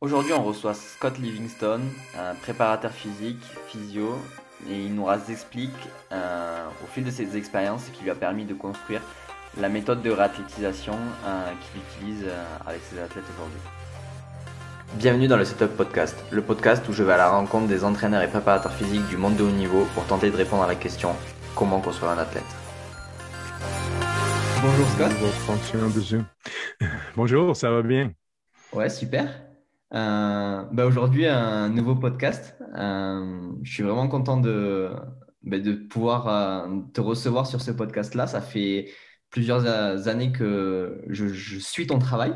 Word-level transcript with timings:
Aujourd'hui, 0.00 0.32
on 0.32 0.44
reçoit 0.44 0.74
Scott 0.74 1.18
Livingstone, 1.18 1.82
un 2.16 2.36
préparateur 2.36 2.92
physique, 2.92 3.42
physio, 3.66 4.16
et 4.70 4.84
il 4.84 4.94
nous 4.94 5.08
explique 5.28 5.74
euh, 6.12 6.68
au 6.84 6.86
fil 6.86 7.02
de 7.02 7.10
ses 7.10 7.36
expériences 7.36 7.86
ce 7.86 7.90
qui 7.90 8.04
lui 8.04 8.10
a 8.10 8.14
permis 8.14 8.44
de 8.44 8.54
construire 8.54 9.00
la 9.60 9.68
méthode 9.68 10.00
de 10.02 10.10
réathlétisation 10.12 10.94
euh, 11.26 11.50
qu'il 11.50 11.80
utilise 11.80 12.26
euh, 12.28 12.44
avec 12.64 12.80
ses 12.84 13.00
athlètes 13.00 13.24
aujourd'hui. 13.34 13.58
Bienvenue 14.94 15.26
dans 15.26 15.36
le 15.36 15.44
Setup 15.44 15.76
Podcast, 15.76 16.16
le 16.30 16.42
podcast 16.42 16.88
où 16.88 16.92
je 16.92 17.02
vais 17.02 17.14
à 17.14 17.16
la 17.16 17.30
rencontre 17.30 17.66
des 17.66 17.82
entraîneurs 17.82 18.22
et 18.22 18.28
préparateurs 18.28 18.74
physiques 18.74 19.08
du 19.08 19.16
monde 19.16 19.34
de 19.34 19.42
haut 19.42 19.50
niveau 19.50 19.84
pour 19.94 20.04
tenter 20.04 20.30
de 20.30 20.36
répondre 20.36 20.62
à 20.62 20.68
la 20.68 20.76
question 20.76 21.16
comment 21.56 21.80
construire 21.80 22.12
un 22.12 22.18
athlète? 22.18 22.44
Bonjour 24.62 24.86
Scott. 24.90 25.10
Bonjour, 27.16 27.56
ça 27.56 27.72
va 27.72 27.82
bien? 27.82 28.12
Ouais, 28.72 28.90
super. 28.90 29.47
Euh, 29.94 30.64
bah 30.70 30.86
aujourd'hui, 30.86 31.26
un 31.26 31.68
nouveau 31.68 31.94
podcast. 31.94 32.56
Euh, 32.76 33.52
je 33.62 33.72
suis 33.72 33.82
vraiment 33.82 34.08
content 34.08 34.36
de, 34.38 34.90
bah, 35.42 35.58
de 35.58 35.72
pouvoir 35.72 36.28
euh, 36.28 36.80
te 36.92 37.00
recevoir 37.00 37.46
sur 37.46 37.60
ce 37.60 37.70
podcast-là. 37.70 38.26
Ça 38.26 38.40
fait 38.40 38.90
plusieurs 39.30 39.66
années 40.08 40.32
que 40.32 41.02
je, 41.08 41.58
suis 41.58 41.86
ton 41.86 41.98
travail 41.98 42.34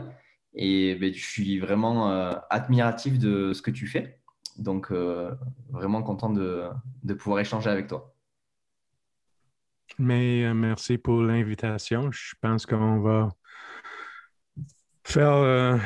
et 0.54 0.94
bah, 0.94 1.06
je 1.12 1.24
suis 1.24 1.58
vraiment 1.58 2.08
admiratif 2.50 3.18
de 3.18 3.52
ce 3.52 3.62
que 3.62 3.70
tu 3.70 3.86
fais. 3.86 4.18
Donc, 4.58 4.92
vraiment 5.70 6.02
content 6.02 6.30
de, 6.30 6.64
de, 7.04 7.14
pouvoir 7.14 7.40
échanger 7.40 7.70
avec 7.70 7.86
toi. 7.86 8.14
Mais 9.98 10.52
merci 10.54 10.98
pour 10.98 11.22
l'invitation. 11.22 12.10
Je 12.12 12.34
pense 12.40 12.66
qu'on 12.66 13.00
va 13.00 13.30
faire 15.04 15.80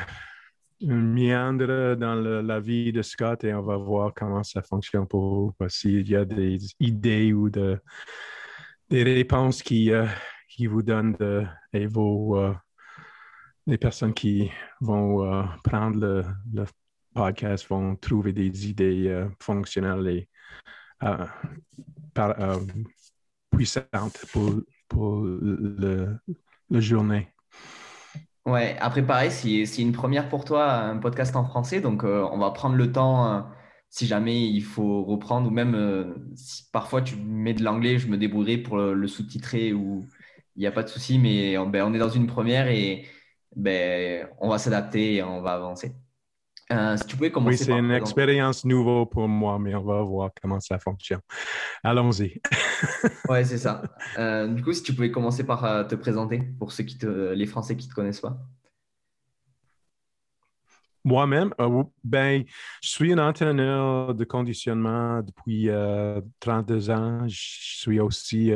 un 0.83 0.95
méandre 0.95 1.97
dans 1.97 2.15
la 2.15 2.61
vie 2.61 2.93
de 2.93 3.03
Scott 3.03 3.45
et 3.45 3.55
on 3.55 3.62
va 3.62 3.77
voir 3.77 4.12
comment 4.15 4.43
ça 4.43 4.62
fonctionne 4.62 5.07
pour 5.07 5.55
vous. 5.59 5.69
S'il 5.69 6.09
y 6.09 6.16
a 6.16 6.24
des 6.24 6.59
idées 6.80 7.32
ou 7.32 7.49
de, 7.49 7.80
des 8.91 9.02
réponses 9.02 9.63
qui, 9.63 9.91
euh, 9.91 10.07
qui 10.49 10.66
vous 10.66 10.82
donnent 10.82 11.16
et 11.73 11.87
vos, 11.87 12.38
euh, 12.38 12.54
les 13.66 13.79
personnes 13.79 14.15
qui 14.15 14.51
vont 14.80 15.24
euh, 15.24 15.45
prendre 15.65 16.24
le, 16.54 16.65
podcast 17.15 17.66
vont 17.69 17.97
trouver 17.97 18.35
des 18.35 18.69
idées 18.69 19.27
fonctionnelles 19.41 20.07
et 20.07 20.29
puissantes 23.51 24.27
pour, 24.30 24.60
pour 24.87 25.23
le, 25.23 26.19
la 26.69 26.80
journée. 26.80 27.32
Ouais, 28.47 28.77
après 28.79 29.05
pareil, 29.05 29.33
c'est 29.33 29.83
une 29.83 29.91
première 29.93 30.29
pour 30.29 30.45
toi, 30.45 30.73
un 30.73 30.99
podcast 30.99 31.35
en 31.35 31.45
français, 31.45 31.80
donc 31.80 32.05
euh, 32.05 32.23
on 32.30 32.39
va 32.39 32.53
prendre 32.53 32.77
le 32.77 32.93
temps 32.93 33.38
euh, 33.38 33.43
si 33.91 34.07
jamais 34.07 34.41
il 34.49 34.63
faut 34.63 35.03
reprendre, 35.05 35.49
ou 35.49 35.51
même 35.51 35.75
euh, 35.75 36.15
si 36.37 36.63
parfois 36.71 37.03
tu 37.03 37.16
mets 37.16 37.55
de 37.55 37.65
l'anglais, 37.65 37.99
je 37.99 38.07
me 38.07 38.16
débrouillerai 38.16 38.59
pour 38.59 38.77
le, 38.77 39.09
sous-titrer, 39.09 39.73
ou 39.73 40.07
il 40.55 40.61
n'y 40.61 40.66
a 40.66 40.71
pas 40.73 40.85
de 40.85 40.88
souci, 40.88 41.19
mais 41.19 41.57
ben, 41.66 41.85
on 41.85 41.93
est 41.93 41.99
dans 41.99 42.09
une 42.09 42.29
première 42.29 42.69
et 42.69 43.09
ben, 43.57 44.29
on 44.38 44.49
va 44.49 44.59
s'adapter 44.59 45.16
et 45.16 45.23
on 45.25 45.43
va 45.43 45.55
avancer. 45.55 45.97
Euh, 46.73 46.97
tu 47.07 47.17
pouvais 47.17 47.31
commencer. 47.31 47.59
Oui, 47.59 47.65
c'est 47.65 47.79
une 47.79 47.93
expérience 47.93 48.65
nouvelle 48.65 49.07
pour 49.07 49.29
moi, 49.29 49.59
mais 49.59 49.75
on 49.75 49.85
va 49.85 50.03
voir 50.03 50.31
comment 50.41 50.59
ça 50.59 50.79
fonctionne. 50.79 51.21
Allons-y. 51.85 52.41
oui, 53.29 53.45
c'est 53.45 53.59
ça. 53.59 53.83
Euh, 54.19 54.49
du 54.49 54.63
coup, 54.63 54.73
si 54.73 54.83
tu 54.83 54.93
pouvais 54.93 55.13
commencer 55.13 55.45
par 55.45 55.65
euh, 55.65 55.85
te 55.85 55.95
présenter 55.95 56.43
pour 56.59 56.73
ceux 56.73 56.85
qui 56.85 56.99
te, 56.99 57.33
les 57.33 57.47
Français 57.47 57.77
qui 57.77 57.87
ne 57.87 57.91
te 57.91 57.95
connaissent 57.95 58.21
pas. 58.21 58.37
Moi-même, 61.05 61.55
ben, 62.03 62.43
je 62.83 62.89
suis 62.89 63.13
un 63.13 63.19
entraîneur 63.19 64.12
de 64.12 64.25
conditionnement 64.25 65.22
depuis 65.22 65.69
32 66.41 66.91
ans. 66.91 67.28
Je 67.28 67.39
suis 67.39 68.00
aussi 68.00 68.50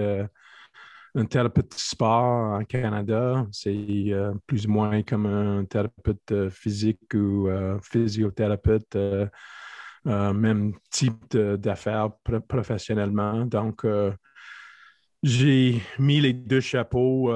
un 1.15 1.25
thérapeute 1.25 1.75
sport 1.75 2.54
en 2.54 2.65
Canada. 2.65 3.47
C'est 3.53 3.71
euh, 3.71 4.32
plus 4.47 4.66
ou 4.66 4.71
moins 4.71 5.03
comme 5.03 5.26
un 5.26 5.65
thérapeute 5.65 6.32
euh, 6.32 6.50
physique 6.50 7.00
ou 7.15 7.48
euh, 7.48 7.78
physiothérapeute, 7.82 8.97
même 10.04 10.72
type 10.91 11.37
d'affaires 11.37 12.10
professionnellement. 12.49 13.44
Donc, 13.44 13.84
j'ai 15.22 15.82
mis 15.99 16.20
les 16.20 16.32
deux 16.32 16.60
chapeaux 16.60 17.31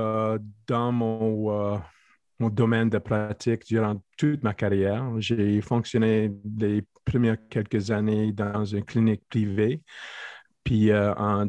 dans 0.67 0.91
mon, 0.93 1.79
mon, 2.39 2.49
domaine 2.49 2.89
de 2.89 2.97
pratique 2.97 3.67
durant 3.67 4.03
toute 4.17 4.43
ma 4.43 4.55
carrière. 4.55 5.05
J'ai 5.19 5.61
fonctionné 5.61 6.33
les 6.59 6.83
premières 7.05 7.37
quelques 7.51 7.91
années 7.91 8.33
dans 8.33 8.65
une 8.65 8.85
clinique 8.85 9.29
privée. 9.29 9.83
Puis 10.65 10.91
euh, 10.91 11.15
en, 11.15 11.47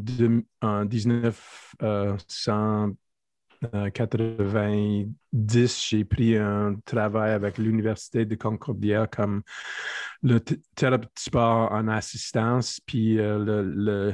en, 0.62 0.86
1990, 0.86 1.84
euh, 1.84 2.16
j'ai 5.90 6.03
pris 6.03 6.38
un 6.38 6.76
travail 6.86 7.31
avec 7.31 7.58
l'Université 7.58 8.26
de 8.26 8.36
Concordia 8.36 9.08
comme 9.08 9.42
le 10.22 10.40
thérapeute 10.76 11.18
sport 11.18 11.72
en 11.72 11.88
assistance, 11.88 12.80
puis 12.86 13.18
euh, 13.20 13.64
le, 13.74 14.14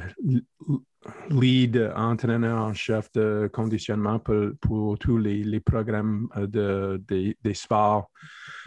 lead 1.30 1.92
entraîneur 1.96 2.62
en 2.62 2.72
chef 2.74 3.10
de 3.12 3.50
conditionnement 3.52 4.20
pour, 4.20 4.96
tous 5.00 5.18
les, 5.18 5.58
programmes 5.58 6.28
de, 6.36 7.02
des 7.08 7.54
sports 7.54 8.08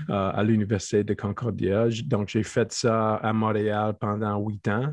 à 0.09 0.44
l'Université 0.44 1.06
de 1.06 1.13
Concordia. 1.13 1.88
Donc, 2.03 2.28
j'ai 2.28 2.44
fait 2.44 2.73
ça 2.73 3.16
à 3.16 3.31
Montréal 3.31 3.96
pendant 3.97 4.38
huit 4.38 4.67
ans. 4.67 4.91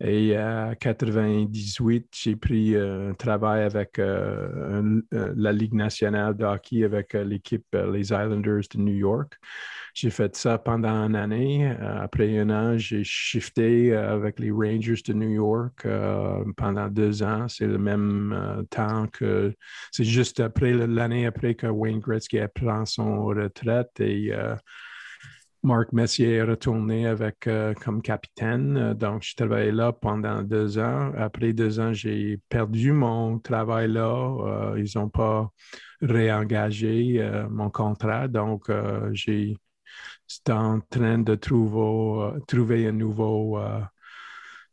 Et 0.00 0.38
en 0.38 0.74
98, 0.78 2.08
j'ai 2.12 2.36
pris 2.36 2.74
euh, 2.74 3.10
un 3.10 3.14
travail 3.14 3.62
avec 3.62 3.98
euh, 3.98 5.00
euh, 5.14 5.32
la 5.34 5.52
Ligue 5.52 5.72
nationale 5.72 6.36
de 6.36 6.44
hockey 6.44 6.84
avec 6.84 7.14
l'équipe 7.14 7.64
les 7.72 8.12
Islanders 8.12 8.64
de 8.74 8.78
New 8.78 8.94
York. 8.94 9.38
J'ai 9.94 10.10
fait 10.10 10.36
ça 10.36 10.58
pendant 10.58 11.06
une 11.06 11.16
année. 11.16 11.74
après 11.80 12.38
un 12.38 12.50
an, 12.50 12.76
j'ai 12.76 13.02
shifté 13.02 13.94
avec 13.94 14.38
les 14.38 14.50
Rangers 14.50 15.00
de 15.06 15.14
New 15.14 15.30
York 15.30 15.86
pendant 16.58 16.88
deux 16.88 17.22
ans. 17.22 17.48
C'est 17.48 17.66
le 17.66 17.78
même 17.78 18.66
temps 18.68 19.06
que 19.06 19.54
c'est 19.90 20.04
juste 20.04 20.40
après 20.40 20.74
l'année 20.74 21.24
après 21.24 21.54
que 21.54 21.66
Wayne 21.66 22.00
Gretzky 22.00 22.38
pris 22.38 22.84
son 22.84 23.24
retraite 23.24 23.98
et 24.00 24.34
Marc 25.66 25.92
Messier 25.92 26.34
est 26.34 26.42
retourné 26.44 27.08
avec, 27.08 27.48
euh, 27.48 27.74
comme 27.74 28.00
capitaine. 28.00 28.94
Donc, 28.94 29.24
je 29.24 29.34
travaillais 29.34 29.72
là 29.72 29.92
pendant 29.92 30.42
deux 30.42 30.78
ans. 30.78 31.10
Après 31.16 31.52
deux 31.52 31.80
ans, 31.80 31.92
j'ai 31.92 32.38
perdu 32.48 32.92
mon 32.92 33.40
travail 33.40 33.90
là. 33.90 34.14
Euh, 34.14 34.80
ils 34.80 34.96
n'ont 34.96 35.08
pas 35.08 35.50
réengagé 36.00 37.16
euh, 37.20 37.48
mon 37.48 37.68
contrat. 37.68 38.28
Donc, 38.28 38.70
j'ai 39.12 39.56
j'étais 40.28 40.52
en 40.52 40.80
train 40.80 41.18
de 41.18 41.34
trouver, 41.34 42.86
un 42.86 42.92
nouveau 42.92 43.58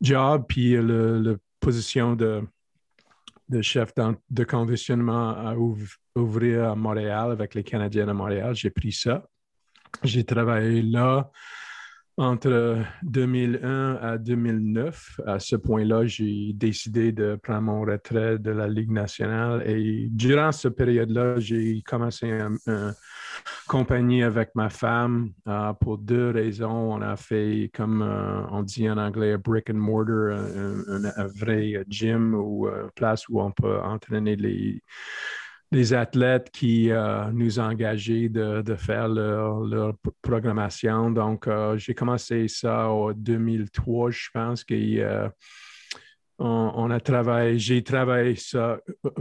job. 0.00 0.44
Puis, 0.48 0.76
la 0.80 1.34
position 1.58 2.14
de, 2.14 2.42
de 3.48 3.62
chef 3.62 3.92
de 4.30 4.44
conditionnement 4.44 5.30
à 5.30 5.56
ouvrir 6.14 6.70
à 6.70 6.76
Montréal 6.76 7.32
avec 7.32 7.54
les 7.54 7.64
Canadiens 7.64 8.06
de 8.06 8.12
Montréal, 8.12 8.54
j'ai 8.54 8.70
pris 8.70 8.92
ça. 8.92 9.24
J'ai 10.02 10.24
travaillé 10.24 10.82
là 10.82 11.30
entre 12.16 12.84
2001 13.02 13.96
à 13.96 14.18
2009. 14.18 15.20
À 15.26 15.38
ce 15.40 15.56
point-là, 15.56 16.06
j'ai 16.06 16.52
décidé 16.52 17.12
de 17.12 17.36
prendre 17.42 17.62
mon 17.62 17.80
retrait 17.82 18.38
de 18.38 18.50
la 18.50 18.68
Ligue 18.68 18.92
nationale 18.92 19.68
et 19.68 20.08
durant 20.10 20.52
cette 20.52 20.76
période-là, 20.76 21.38
j'ai 21.38 21.82
commencé 21.82 22.28
une 22.30 22.94
compagnie 23.66 24.22
avec 24.22 24.54
ma 24.54 24.70
femme 24.70 25.32
euh, 25.48 25.72
pour 25.72 25.98
deux 25.98 26.30
raisons. 26.30 26.94
On 26.94 27.02
a 27.02 27.16
fait, 27.16 27.70
comme 27.74 28.02
euh, 28.02 28.46
on 28.50 28.62
dit 28.62 28.88
en 28.88 28.98
anglais, 28.98 29.32
un 29.32 29.38
brick 29.38 29.70
and 29.70 29.74
mortar, 29.74 30.38
un, 30.38 31.26
vrai 31.26 31.84
gym 31.88 32.34
ou 32.34 32.68
une 32.68 32.90
place 32.94 33.28
où 33.28 33.40
on 33.40 33.50
peut 33.50 33.80
entraîner 33.80 34.36
les 34.36 34.82
les 35.74 35.92
athlètes 35.92 36.50
qui 36.50 36.90
euh, 36.90 37.30
nous 37.32 37.60
ont 37.60 37.64
engagés 37.64 38.28
de, 38.28 38.74
faire 38.76 39.08
leur, 39.08 39.94
programmation. 40.22 41.10
Donc, 41.10 41.46
euh, 41.46 41.76
j'ai 41.76 41.94
commencé 41.94 42.48
ça 42.48 42.88
en 42.88 43.12
2003, 43.12 44.10
je 44.10 44.28
pense 44.32 44.64
que 44.64 44.74
euh, 44.74 45.28
on, 46.38 46.90
a 46.90 47.00
travaillé, 47.00 47.58
j'ai 47.58 47.82
travaillé 47.82 48.34
ça, 48.36 48.78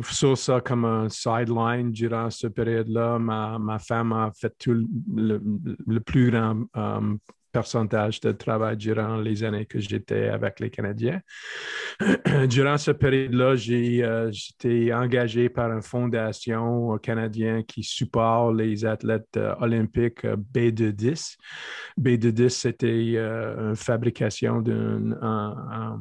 sur 0.10 0.38
ça 0.38 0.62
comme 0.62 0.86
un 0.86 1.10
sideline 1.10 1.92
durant 1.92 2.30
cette 2.30 2.54
période-là. 2.54 3.20
Ma, 3.20 3.80
femme 3.80 4.14
a 4.14 4.32
fait 4.34 4.54
tout 4.58 4.88
le, 5.16 6.00
plus 6.00 6.32
grand 6.32 6.66
pourcentage 7.54 8.20
de 8.20 8.32
travail 8.32 8.76
durant 8.76 9.18
les 9.18 9.44
années 9.44 9.66
que 9.66 9.80
j'étais 9.80 10.28
avec 10.28 10.60
les 10.60 10.70
Canadiens. 10.70 11.22
durant 12.50 12.78
cette 12.78 12.98
période-là, 12.98 13.56
j'ai 13.56 14.04
euh, 14.04 14.32
j'étais 14.32 14.92
engagé 14.92 15.50
par 15.50 15.72
une 15.72 15.82
fondation 15.84 16.98
canadienne 16.98 17.64
qui 17.64 17.84
supporte 17.84 18.56
les 18.56 18.84
athlètes 18.86 19.38
euh, 19.38 19.54
olympiques 19.60 20.26
B210. 20.26 21.38
B210, 22.02 22.50
c'était 22.50 23.14
une 23.14 23.76
fabrication 23.76 24.62
d'un 24.62 26.00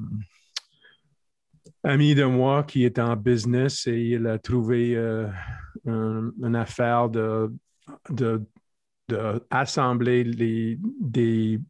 ami 1.84 2.14
de 2.14 2.24
moi 2.24 2.62
qui 2.62 2.84
est 2.84 2.98
en 2.98 3.16
business 3.16 3.86
et 3.86 3.98
il 3.98 4.26
a 4.26 4.38
trouvé 4.38 4.94
euh, 4.96 5.28
une 5.84 6.56
affaire 6.56 7.08
de, 7.08 7.52
assembler 9.50 10.24
les, 10.24 10.78
des, 11.00 11.60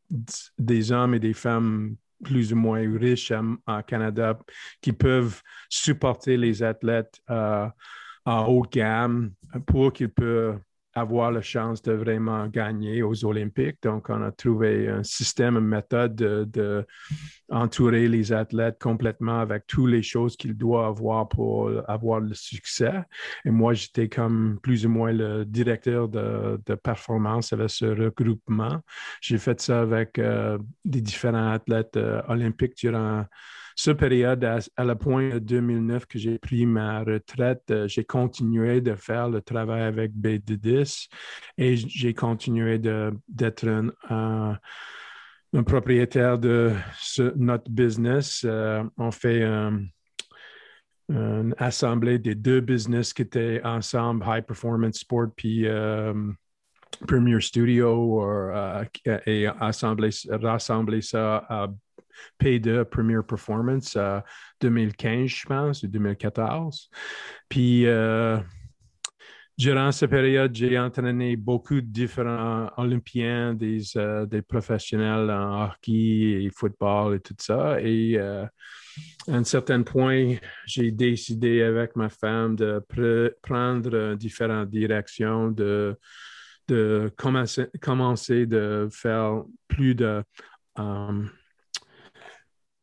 des 0.58 0.92
hommes 0.92 1.14
et 1.14 1.20
des 1.20 1.34
femmes 1.34 1.96
plus 2.22 2.52
ou 2.52 2.56
moins 2.56 2.98
riches 2.98 3.32
en, 3.66 3.82
Canada 3.82 4.38
qui 4.80 4.92
peuvent 4.92 5.42
supporter 5.68 6.36
les 6.36 6.62
athlètes 6.62 7.20
euh, 7.30 7.68
en 8.24 8.46
haut 8.46 8.62
gamme 8.62 9.32
pour 9.66 9.92
qu'ils 9.92 10.08
puissent 10.08 10.54
avoir 10.94 11.30
la 11.32 11.40
chance 11.40 11.82
de 11.82 11.92
vraiment 11.92 12.46
gagner 12.48 13.02
aux 13.02 13.24
Olympiques. 13.24 13.78
Donc, 13.82 14.10
on 14.10 14.22
a 14.22 14.30
trouvé 14.30 14.88
un 14.88 15.02
système, 15.02 15.56
une 15.56 15.66
méthode 15.66 16.14
de, 16.14 16.86
entourer 17.50 18.08
les 18.08 18.32
athlètes 18.32 18.78
complètement 18.80 19.40
avec 19.40 19.66
toutes 19.66 19.90
les 19.90 20.02
choses 20.02 20.36
qu'ils 20.36 20.56
doivent 20.56 20.86
avoir 20.86 21.28
pour 21.28 21.70
avoir 21.86 22.20
le 22.20 22.34
succès. 22.34 23.02
Et 23.44 23.50
moi, 23.50 23.74
j'étais 23.74 24.08
comme 24.08 24.58
plus 24.62 24.86
ou 24.86 24.88
moins 24.88 25.12
le 25.12 25.44
directeur 25.44 26.08
de, 26.08 26.58
performance 26.82 27.52
avec 27.52 27.70
ce 27.70 27.84
regroupement. 27.84 28.80
J'ai 29.20 29.38
fait 29.38 29.60
ça 29.60 29.82
avec 29.82 30.18
euh, 30.18 30.58
des 30.84 31.00
différents 31.00 31.52
athlètes 31.52 31.96
euh, 31.96 32.22
olympiques 32.28 32.76
durant 32.76 33.24
période, 33.90 34.44
à, 34.44 34.84
la 34.84 34.94
point 34.94 35.30
de 35.30 35.38
2009 35.38 36.06
que 36.06 36.18
j'ai 36.18 36.38
pris 36.38 36.66
ma 36.66 37.00
retraite, 37.00 37.62
euh, 37.70 37.88
j'ai 37.88 38.04
continué 38.04 38.80
de 38.80 38.94
faire 38.94 39.28
le 39.28 39.40
travail 39.42 39.82
avec 39.82 40.12
B10 40.12 41.08
et 41.58 41.76
j'ai 41.76 42.14
continué 42.14 42.78
d'être 42.78 43.92
un, 44.08 44.58
propriétaire 45.64 46.38
de 46.38 46.72
notre 47.36 47.70
business. 47.70 48.42
Euh, 48.44 48.84
on 48.96 49.10
fait 49.10 49.42
une 51.08 51.54
assemblée 51.58 52.18
des 52.18 52.34
deux 52.34 52.60
business 52.60 53.12
qui 53.12 53.22
étaient 53.22 53.60
ensemble, 53.64 54.24
High 54.26 54.44
Performance 54.44 54.98
Sport 54.98 55.28
puis 55.36 55.66
euh, 55.66 56.14
Premier 57.06 57.40
Studio, 57.40 58.24
et 59.26 59.46
assembler, 59.46 60.10
rassembler 60.30 61.02
ça 61.02 61.44
à 61.48 61.68
P2 62.40 62.84
Premier 62.84 63.22
Performance 63.26 63.96
2015, 64.60 65.28
je 65.28 65.46
pense, 65.46 65.82
ou 65.82 65.88
2014. 65.88 66.90
Puis, 67.48 67.86
euh, 67.86 68.38
durant 69.58 69.92
cette 69.92 70.10
période, 70.10 70.54
j'ai 70.54 70.78
entraîné 70.78 71.36
beaucoup 71.36 71.80
de 71.80 71.86
différents 71.86 72.70
Olympiens, 72.76 73.54
des, 73.54 73.96
euh, 73.96 74.26
des, 74.26 74.42
professionnels 74.42 75.30
en 75.30 75.66
hockey 75.66 76.44
et 76.44 76.50
football 76.54 77.16
et 77.16 77.20
tout 77.20 77.36
ça. 77.38 77.80
Et 77.80 78.16
euh, 78.16 78.44
à 79.28 79.34
un 79.34 79.44
certain 79.44 79.82
point, 79.82 80.36
j'ai 80.66 80.90
décidé 80.90 81.62
avec 81.62 81.96
ma 81.96 82.08
femme 82.08 82.56
de 82.56 82.84
prendre 83.42 84.14
différentes 84.14 84.70
directions, 84.70 85.50
de, 85.50 85.96
de 86.68 87.12
commencer, 87.16 87.66
commencer 87.80 88.46
de 88.46 88.88
faire 88.90 89.44
plus 89.68 89.94
de 89.94 90.22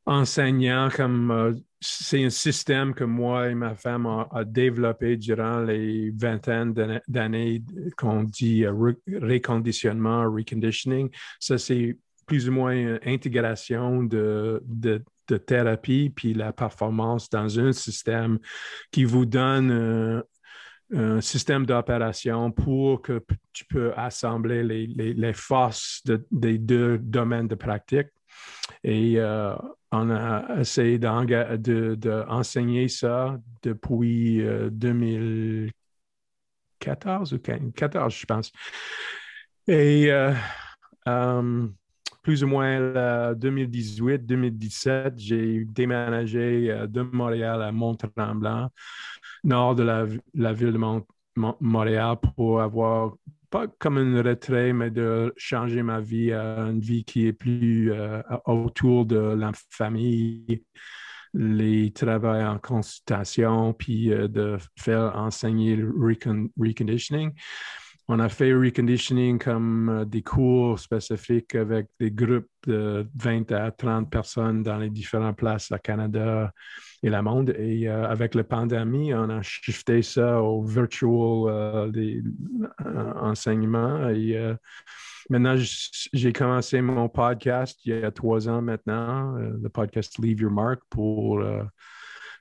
enseignant 0.10 0.90
comme 0.90 1.32
euh, 1.32 1.54
c'est 1.80 2.24
un 2.24 2.32
système 2.32 2.94
que 2.94 3.04
moi 3.04 3.50
et 3.50 3.56
ma 3.56 3.76
femme 3.76 4.06
ont 4.08 4.28
développé 4.44 5.18
durant 5.18 5.62
les 5.62 6.12
vingtaines 6.12 6.74
d'années 7.08 7.64
qu'on 7.96 8.24
dit 8.24 8.66
euh, 8.66 8.74
reconditionnement, 9.22 10.24
reconditioning. 10.24 11.10
Ça, 11.40 11.58
c'est 11.58 11.98
plus 12.26 12.50
ou 12.50 12.52
moins 12.52 12.74
une 12.74 13.00
intégration 13.06 14.04
de, 14.04 14.62
de, 14.66 15.04
thérapie 15.46 16.12
puis 16.14 16.34
la 16.34 16.52
performance 16.52 17.30
dans 17.30 17.60
un 17.60 17.72
système 17.72 18.40
qui 18.90 19.04
vous 19.04 19.28
donne 19.28 19.70
euh, 19.70 20.22
un 20.92 21.22
système 21.22 21.68
d'opération 21.68 22.52
pour 22.52 23.04
que 23.04 23.24
tu 23.54 23.64
peux 23.66 23.94
assembler 23.96 24.64
les, 24.64 24.88
les, 24.88 25.34
forces 25.34 26.02
des 26.32 26.58
deux 26.58 26.98
domaines 26.98 27.48
de 27.48 27.54
pratique. 27.54 28.08
Et 28.84 29.20
on 29.92 30.10
a 30.12 30.60
essayé 30.60 31.00
d'enseigner 31.00 32.88
ça 32.88 33.40
depuis 33.64 34.40
2014 34.72 37.34
euh, 37.34 37.36
ou 37.36 37.40
2014, 37.40 38.14
je 38.14 38.26
pense. 38.26 38.52
Et 39.68 40.12
euh, 40.12 40.34
euh, 41.08 41.68
plus 42.22 42.44
ou 42.44 42.48
moins 42.48 42.80
2018-2017, 43.34 45.14
j'ai 45.18 45.66
déménagé 45.66 46.86
de 46.88 47.02
Montréal 47.02 47.64
à 47.64 47.72
Mont-Tremblant, 47.72 48.70
nord 49.44 49.74
de 49.76 49.84
la, 49.84 50.06
ville 50.54 50.74
de 50.74 50.80
Montréal, 51.60 52.18
pour 52.36 52.62
avoir 52.62 53.16
pas 53.50 53.68
comme 53.80 53.98
un 53.98 54.22
retrait, 54.22 54.74
mais 54.74 54.92
de 54.92 55.34
changer 55.38 55.84
ma 55.84 56.00
vie 56.00 56.32
à 56.32 56.60
une 56.62 56.80
vie 56.80 57.04
qui 57.04 57.28
est 57.28 57.34
plus 57.34 57.92
euh, 57.92 58.22
autour 58.46 59.06
de 59.06 59.18
la 59.18 59.52
famille, 59.70 60.64
les 61.34 61.92
travaux 61.92 62.28
en 62.28 62.60
consultation, 62.60 63.74
puis 63.74 64.12
euh, 64.12 64.28
de 64.28 64.58
faire 64.78 65.16
enseigner 65.16 65.76
le 65.76 65.90
reconditioning. 66.58 67.32
On 68.12 68.18
a 68.18 68.28
fait 68.28 68.52
reconditioning 68.56 69.38
comme 69.38 69.90
euh, 69.90 70.04
des 70.04 70.24
cours 70.24 70.80
spécifiques 70.80 71.54
avec 71.54 71.90
des 72.00 72.10
groupes 72.10 72.50
de 72.66 73.08
20 73.14 73.52
à 73.52 73.70
30 73.70 74.10
personnes 74.10 74.64
dans 74.64 74.78
les 74.78 74.90
différentes 74.90 75.38
places 75.38 75.72
au 75.72 75.78
Canada 75.78 76.52
et 77.04 77.12
le 77.12 77.22
monde. 77.22 77.54
Et 77.60 77.88
euh, 77.88 78.10
avec 78.10 78.34
la 78.34 78.44
pandémie, 78.44 79.14
on 79.14 79.30
a 79.30 79.44
shifté 79.44 80.02
ça 80.02 80.42
au 80.42 80.64
virtual 80.64 81.12
euh, 81.50 81.88
des, 81.90 82.24
enseignements. 83.22 84.10
Et 84.10 84.56
maintenant, 85.30 85.56
j'ai 85.56 86.34
commencé 86.34 86.82
mon 86.82 87.10
podcast 87.10 87.80
il 87.86 87.96
y 87.96 88.04
a 88.04 88.10
trois 88.10 88.50
ans 88.50 88.64
maintenant, 88.64 89.34
le 89.34 89.70
podcast 89.70 90.18
Leave 90.18 90.42
Your 90.42 90.52
Mark, 90.52 90.82
pour 90.90 91.44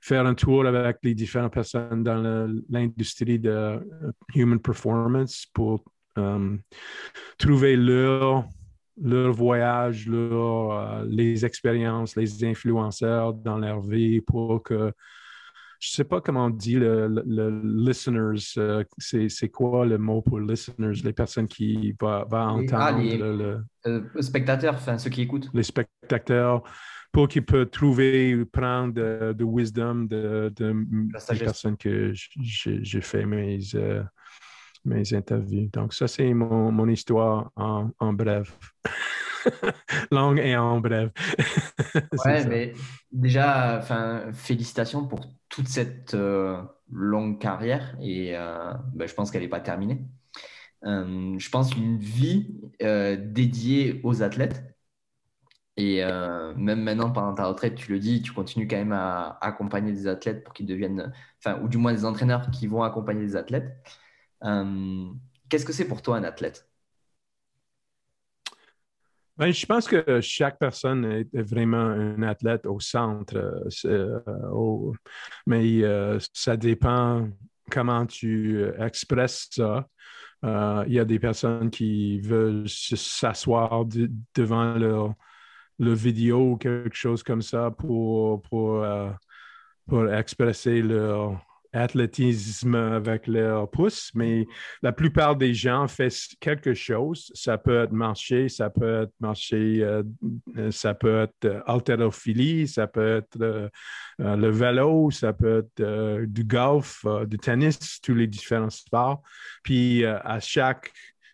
faire 0.01 0.25
un 0.25 0.33
tour 0.33 0.65
avec 0.65 0.97
les 1.03 1.13
différentes 1.13 1.53
personnes 1.53 2.03
dans 2.03 2.47
l'industrie 2.69 3.39
de 3.39 3.49
euh, 3.49 3.79
human 4.35 4.59
performance 4.59 5.45
pour 5.53 5.83
euh, 6.17 6.57
trouver 7.37 7.75
leur, 7.75 8.45
leur 9.01 9.31
voyage, 9.33 10.07
leur, 10.07 10.71
euh, 10.71 11.05
les 11.07 11.45
expériences, 11.45 12.15
les 12.15 12.43
influenceurs 12.43 13.33
dans 13.33 13.57
leur 13.57 13.81
vie 13.81 14.21
pour 14.21 14.63
que 14.63 14.91
je 15.81 15.87
ne 15.87 15.95
sais 15.95 16.03
pas 16.03 16.19
comment 16.19 16.45
on 16.45 16.49
dit 16.49 16.75
le, 16.75 17.07
listeners. 17.63 18.35
c'est 18.97 19.49
quoi 19.49 19.85
le 19.85 19.97
mot 19.97 20.21
pour 20.21 20.41
listeners? 20.41 21.01
Les 21.05 21.13
personnes 21.13 21.47
qui 21.47 21.95
vont 21.97 22.25
ah, 22.31 22.47
entendre. 22.49 23.63
les 23.85 24.21
spectateurs, 24.21 24.73
enfin 24.73 24.97
ceux 24.97 25.09
qui 25.09 25.21
écoutent. 25.21 25.49
Les 25.53 25.63
spectateurs 25.63 26.63
pour 27.11 27.27
qu'il 27.27 27.43
peut 27.43 27.65
trouver 27.65 28.35
ou 28.35 28.45
prendre 28.45 28.93
de, 28.93 29.43
wisdom 29.43 30.05
de, 30.05 30.53
des 30.55 31.39
personnes 31.39 31.77
que 31.77 32.13
j'ai 32.13 33.01
fait 33.01 33.25
mes, 33.25 33.59
euh, 33.75 34.03
mes 34.85 35.13
interviews. 35.13 35.69
Donc, 35.73 35.93
ça, 35.93 36.07
c'est 36.07 36.33
mon, 36.33 36.71
mon, 36.71 36.87
histoire 36.87 37.51
en, 37.55 37.89
en 37.99 38.13
bref. 38.13 38.57
Longue 40.11 40.39
et 40.39 40.55
en 40.55 40.79
bref. 40.79 41.11
ouais, 42.25 42.45
mais 42.45 42.73
déjà, 43.11 43.81
félicitations 44.33 45.07
pour 45.07 45.21
toute 45.47 45.67
cette 45.67 46.13
euh, 46.13 46.61
longue 46.91 47.39
carrière 47.39 47.95
et 48.01 48.35
euh, 48.35 48.73
ben, 48.93 49.07
je 49.07 49.13
pense 49.15 49.31
qu'elle 49.31 49.41
n'est 49.41 49.47
pas 49.47 49.61
terminée. 49.61 50.05
je 50.83 51.49
pense 51.49 51.75
une 51.75 51.97
vie 51.97 52.55
dédiée 52.79 53.99
aux 54.03 54.21
athlètes 54.21 54.63
et 55.79 56.03
euh, 56.03 56.53
même 56.57 56.83
maintenant, 56.83 57.09
pendant 57.09 57.33
ta 57.33 57.45
retraite, 57.45 57.75
tu 57.75 57.93
le 57.93 57.99
dis, 57.99 58.21
tu 58.21 58.33
continues 58.33 58.67
quand 58.67 58.75
même 58.75 58.91
à, 58.91 59.37
accompagner 59.39 59.93
des 59.93 60.07
athlètes 60.07 60.43
pour 60.43 60.53
qu'ils 60.53 60.65
deviennent, 60.65 61.13
enfin, 61.37 61.57
ou 61.61 61.69
du 61.69 61.77
moins 61.77 61.93
des 61.93 62.03
entraîneurs 62.03 62.51
qui 62.51 62.67
vont 62.67 62.83
accompagner 62.83 63.21
des 63.21 63.37
athlètes. 63.37 63.73
Euh, 64.43 65.05
qu'est-ce 65.47 65.65
que 65.65 65.71
c'est 65.71 65.87
pour 65.87 66.01
toi 66.01 66.17
un 66.17 66.25
athlète? 66.25 66.69
Ben, 69.37 69.53
je 69.53 69.65
pense 69.65 69.87
que 69.87 70.19
chaque 70.19 70.59
personne 70.59 71.05
est 71.05 71.41
vraiment 71.41 71.77
un 71.77 72.23
athlète 72.23 72.65
au 72.65 72.81
centre, 72.81 73.37
euh, 73.85 74.91
mais 75.47 75.81
ça 76.33 76.57
dépend 76.57 77.29
comment 77.71 78.05
tu 78.05 78.65
expresses 78.79 79.47
ça. 79.49 79.87
Il 80.43 80.91
y 80.93 80.99
a 80.99 81.05
des 81.05 81.19
personnes 81.19 81.69
qui 81.69 82.19
veulent 82.19 82.67
s'asseoir 82.67 83.85
devant 84.35 84.73
leur, 84.73 85.15
leur, 85.79 85.95
vidéo 85.95 86.51
ou 86.51 86.57
quelque 86.57 86.95
chose 86.95 87.23
comme 87.23 87.41
ça 87.41 87.71
pour, 87.71 88.41
pour, 88.43 88.83
euh, 88.83 89.09
pour 89.87 90.03
leur, 90.03 91.41
athlétisme 91.73 92.73
avec 92.75 93.27
leur 93.27 93.69
pouce, 93.69 94.11
mais 94.15 94.47
la 94.81 94.91
plupart 94.91 95.35
des 95.35 95.53
gens 95.53 95.87
font 95.87 96.07
quelque 96.39 96.73
chose. 96.73 97.31
Ça 97.35 97.57
peut 97.57 97.83
être 97.83 97.91
marcher, 97.91 98.49
ça 98.49 98.69
peut 98.69 99.03
être 99.03 99.13
marcher, 99.19 99.83
euh, 99.83 100.03
ça 100.71 100.93
peut 100.93 101.21
être 101.21 101.45
euh, 101.45 101.61
haltérophilie, 101.67 102.67
ça 102.67 102.87
peut 102.87 103.17
être 103.17 103.41
euh, 103.41 103.69
le 104.17 104.49
vélo, 104.49 105.11
ça 105.11 105.33
peut 105.33 105.59
être 105.59 106.25
du 106.25 106.43
golf, 106.43 107.05
du 107.27 107.37
tennis, 107.37 108.01
tous 108.01 108.15
les 108.15 108.27
différents 108.27 108.69
sports. 108.69 109.21
Puis 109.63 110.05
à 110.05 110.39
chaque 110.39 110.91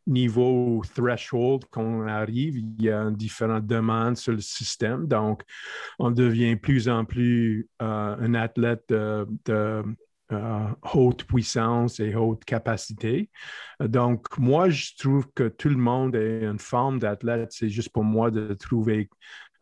niveau 0.08 0.82
threshold 0.94 1.66
qu'on 1.72 2.08
arrive, 2.08 2.58
il 2.58 2.82
y 2.82 2.90
a 2.90 3.10
différentes 3.12 3.66
demandes 3.66 4.18
sur 4.18 4.34
le 4.34 4.42
système. 4.42 5.08
Donc, 5.08 5.44
on 6.00 6.12
devient 6.12 6.56
plus 6.56 6.90
en 6.90 7.06
plus 7.06 7.68
un 7.80 8.34
athlète 8.34 8.86
de 8.90 9.84
euh, 10.32 10.68
haute 10.96 11.24
puissance 11.26 12.00
et 12.00 12.16
haute 12.16 12.44
capacité. 12.46 13.30
Donc, 13.80 14.26
moi, 14.40 14.70
je 14.70 14.96
trouve 14.98 15.28
que 15.36 15.48
tout 15.48 15.70
le 15.70 15.78
monde 15.78 16.16
est 16.16 16.46
une 16.46 16.58
forme 16.58 16.98
d'athlète. 16.98 17.52
C'est 17.52 17.70
juste 17.70 17.90
pour 17.90 18.04
moi 18.04 18.32
de 18.32 18.56
trouver 18.56 19.08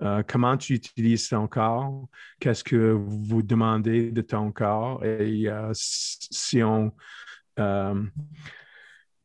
euh, 0.02 0.24
comment 0.26 0.56
tu 0.56 0.76
utilises 0.76 1.28
ton 1.28 1.48
corps, 1.48 2.08
qu'est-ce 2.40 2.64
que 2.64 2.92
vous 2.92 3.42
demandez 3.42 4.12
de 4.12 4.22
ton 4.22 4.54
corps 4.54 5.04
et 5.04 5.50
euh, 5.50 5.72
si 5.74 6.64
on 6.64 6.94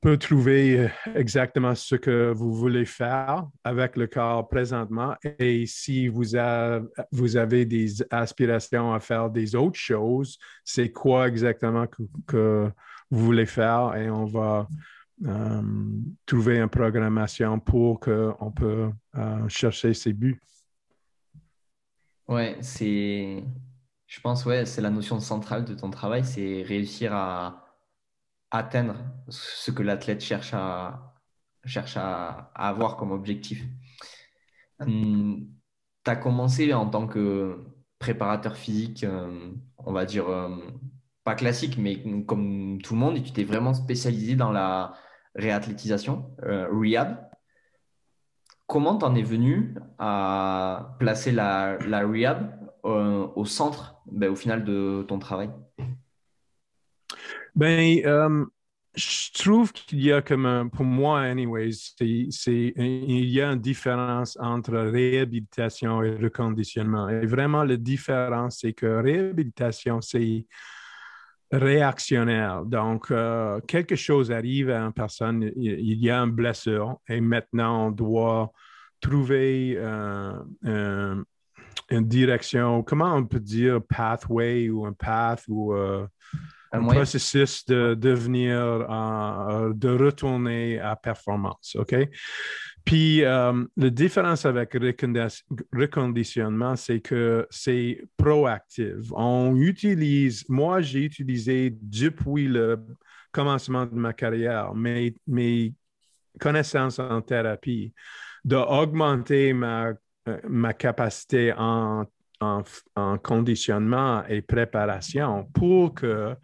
peut 0.01 0.17
trouver 0.17 0.81
euh, 0.81 0.89
exactement 1.15 1.75
ce 1.75 1.97
que 1.97 2.33
vous 2.33 2.53
voulez 2.53 2.85
faire 2.85 3.47
avec 3.65 3.97
le 3.97 4.07
corps 4.07 4.49
présentement. 4.49 5.17
Et 5.39 5.67
si 5.67 6.09
vous, 6.09 6.25
vous 7.13 7.37
avez 7.37 7.65
des 7.65 8.03
aspirations 8.13 8.93
à 8.93 9.01
faire 9.01 9.31
des 9.31 9.55
autres 9.55 9.79
choses, 9.79 10.39
c'est 10.65 10.93
quoi 10.93 11.29
exactement 11.29 11.87
que, 12.27 12.71
vous 13.11 13.25
voulez 13.25 13.47
faire? 13.47 13.97
Et 13.97 14.11
on 14.11 14.27
va 14.27 14.69
euh, 15.27 15.63
trouver 16.27 16.59
une 16.59 16.69
programmation 16.69 17.59
pour 17.59 17.99
qu'on 18.01 18.53
peut 18.55 18.91
euh, 19.17 19.49
chercher 19.49 19.95
ses 19.95 20.13
buts. 20.13 20.41
Ouais, 22.29 22.59
c'est, 22.61 23.43
je 24.07 24.21
pense, 24.21 24.45
ouais, 24.45 24.67
c'est 24.67 24.83
la 24.83 24.91
notion 24.91 25.19
centrale 25.19 25.65
de 25.65 25.73
ton 25.73 25.91
travail, 25.91 26.23
c'est 26.25 26.63
réussir 26.63 27.15
à 27.15 27.68
atteindre 28.51 28.97
ce 29.29 29.71
que 29.71 29.83
l'athlète 29.83 30.21
cherche 30.21 30.53
à, 30.55 31.15
cherche 31.65 31.97
à, 31.97 32.51
avoir 32.55 32.97
comme 32.97 33.13
objectif. 33.13 33.65
Hum, 34.81 35.49
tu 36.05 36.11
as 36.11 36.17
commencé 36.17 36.73
en 36.75 36.89
tant 36.89 37.07
que 37.07 37.65
préparateur 37.99 38.57
physique, 38.57 39.05
euh, 39.05 39.53
on 39.79 39.93
va 39.93 40.05
dire, 40.07 40.29
euh, 40.29 40.57
pas 41.25 41.35
classique, 41.35 41.77
mais 41.79 42.03
comme 42.25 42.81
tout 42.83 42.95
le 42.95 43.01
monde, 43.01 43.17
et 43.17 43.23
tu 43.23 43.33
t'es 43.33 43.45
vraiment 43.45 43.75
spécialisé 43.75 44.37
dans 44.37 44.53
la 44.53 44.95
réathlétisation, 45.35 46.31
euh, 46.45 46.69
rehab. 46.73 47.29
Comment 48.67 48.97
t'en 48.99 49.15
es 49.15 49.23
venu 49.23 49.75
à 49.99 50.97
placer 50.99 51.33
la, 51.33 51.79
la 51.87 52.07
rehab 52.07 52.55
au 52.83 53.45
centre, 53.45 54.01
ben, 54.11 54.31
au 54.31 54.37
final, 54.37 54.65
de 54.65 55.05
ton 55.09 55.19
travail? 55.19 55.51
Ben, 57.59 58.01
euh, 58.07 58.45
je 58.95 59.43
trouve 59.43 59.73
qu'il 59.73 60.01
y 60.01 60.13
a 60.13 60.23
comme, 60.23 60.71
pour 60.73 60.85
moi, 60.85 61.23
anyways, 61.23 61.73
c'est, 61.73 62.73
il 62.77 63.25
y 63.25 63.41
a 63.41 63.51
une 63.51 63.61
différence 63.61 64.39
entre 64.41 64.79
réhabilitation 64.79 66.05
et 66.05 66.15
reconditionnement. 66.15 67.09
Et 67.09 67.27
vraiment, 67.27 67.65
la 67.65 67.77
différence, 67.77 68.59
c'est 68.61 68.75
que 68.75 68.87
réhabilitation, 68.87 70.01
c'est 70.01 70.47
réactionnaire. 71.51 72.65
Donc, 72.65 73.11
euh, 73.11 73.59
quelque 73.63 73.97
chose 73.97 74.31
arrive 74.31 74.71
à 74.71 74.81
une 74.81 74.93
personne, 74.93 75.51
il 75.57 75.99
y 76.01 76.11
a 76.11 76.21
une 76.21 76.31
blessure 76.31 77.01
et 77.09 77.21
maintenant, 77.21 77.89
on 77.89 77.91
doit 77.91 78.53
trouver 79.01 79.75
euh, 79.79 80.33
une 81.91 82.07
direction, 82.07 82.85
comment 82.85 83.17
on 83.17 83.25
peut 83.25 83.41
dire 83.41 83.81
pathway 83.83 84.69
ou 84.71 84.87
un 84.87 84.93
path 84.93 85.43
ou 85.49 85.75
un 86.73 86.85
processus 86.85 87.65
de 87.67 87.95
devenir, 87.95 88.59
euh, 88.59 89.73
de 89.75 89.89
retourner 89.89 90.79
à 90.79 90.97
performance. 90.97 91.77
OK? 91.79 91.95
Puis, 92.85 93.23
euh, 93.25 93.65
la 93.77 93.91
différence 93.91 94.47
avec 94.47 94.73
reconditionnement, 95.73 96.77
c'est 96.77 97.01
que 97.01 97.47
c'est 97.51 98.03
proactif. 98.17 99.13
On 99.13 99.57
utilise, 99.57 100.45
moi, 100.49 100.81
j'ai 100.81 101.05
utilisé 101.05 101.77
depuis 101.83 102.49
le 102.49 102.79
commencement 103.31 103.85
de 103.85 103.95
ma 103.95 104.13
carrière 104.13 104.75
mes, 104.75 105.15
mes 105.27 105.75
connaissances 106.41 106.99
en 106.99 107.21
thérapie 107.21 107.93
d'augmenter 108.45 109.53
ma, 109.53 109.93
euh, 110.29 110.39
ma 110.49 110.73
capacité 110.73 111.53
en 111.53 112.07
en, 112.41 112.63
conditionnement 113.19 114.25
et 114.27 114.43
préparation 114.43 115.45
pour 115.53 115.95
que 115.95 116.35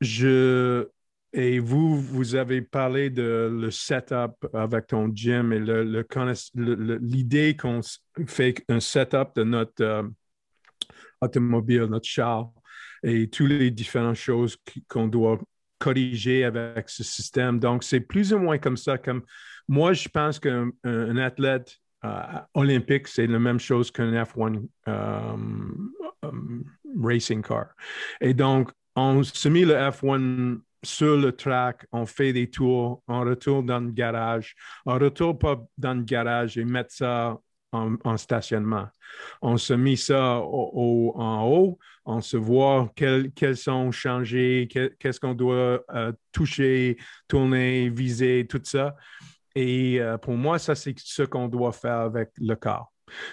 je 0.00 0.88
et 1.32 1.60
vous, 1.60 2.00
vous 2.00 2.34
avez 2.34 2.60
parlé 2.60 3.08
de 3.08 3.48
le 3.52 3.70
setup 3.70 4.48
avec 4.52 4.88
ton 4.88 5.14
gym 5.14 5.52
et 5.52 5.60
l'idée 6.54 7.56
qu'on 7.56 7.80
fait 8.26 8.64
un 8.68 8.80
setup 8.80 9.36
de 9.36 9.44
notre 9.44 9.84
euh, 9.84 10.02
automobile, 11.20 11.84
notre 11.84 12.08
char 12.08 12.50
et 13.04 13.28
toutes 13.30 13.50
les 13.50 13.70
différentes 13.70 14.16
choses 14.16 14.56
qu'on 14.88 15.06
doit 15.06 15.38
corriger 15.78 16.44
avec 16.44 16.88
ce 16.88 17.04
système. 17.04 17.58
Donc, 17.58 17.84
c'est 17.84 18.00
plus 18.00 18.32
ou 18.32 18.38
moins 18.38 18.58
comme 18.58 18.76
ça. 18.76 18.98
Comme 18.98 19.22
moi, 19.68 19.92
je 19.92 20.08
pense 20.08 20.38
qu'un 20.38 21.16
athlète 21.16 21.79
olympique, 22.54 23.08
c'est 23.08 23.26
la 23.26 23.38
même 23.38 23.60
chose 23.60 23.90
qu'un 23.90 24.12
F1 24.12 24.62
euh, 24.88 25.36
euh, 26.24 26.30
racing 27.02 27.42
car. 27.42 27.66
Et 28.20 28.34
donc, 28.34 28.70
on 28.96 29.22
se 29.22 29.48
met 29.48 29.64
le 29.64 29.74
F1 29.74 30.60
sur 30.82 31.16
le 31.16 31.32
track, 31.32 31.86
on 31.92 32.06
fait 32.06 32.32
des 32.32 32.48
tours, 32.48 33.02
on 33.06 33.20
retourne 33.20 33.66
dans 33.66 33.80
le 33.80 33.90
garage, 33.90 34.54
on 34.86 34.94
retourne 34.94 35.38
pas 35.38 35.62
dans 35.76 35.94
le 35.94 36.02
garage 36.02 36.56
et 36.56 36.64
met 36.64 36.86
ça 36.88 37.38
en, 37.72 38.16
stationnement. 38.16 38.88
On 39.42 39.56
se 39.56 39.74
met 39.74 39.96
ça 39.96 40.40
en 40.40 41.46
haut, 41.46 41.78
on 42.06 42.20
se 42.20 42.36
voit 42.36 42.90
quels, 42.96 43.56
sont 43.56 43.92
changés, 43.92 44.68
qu'est-ce 44.98 45.20
qu'on 45.20 45.34
doit 45.34 45.84
toucher, 46.32 46.96
tourner, 47.28 47.90
viser, 47.90 48.46
tout 48.48 48.60
ça. 48.64 48.96
Et 49.54 50.00
euh, 50.00 50.18
pour 50.18 50.34
moi, 50.34 50.58
ça, 50.58 50.74
c'est 50.74 50.94
ce 50.98 51.22
qu'on 51.22 51.48
doit 51.48 51.72
faire 51.72 52.00
avec 52.00 52.30
le 52.38 52.54
corps. 52.54 52.92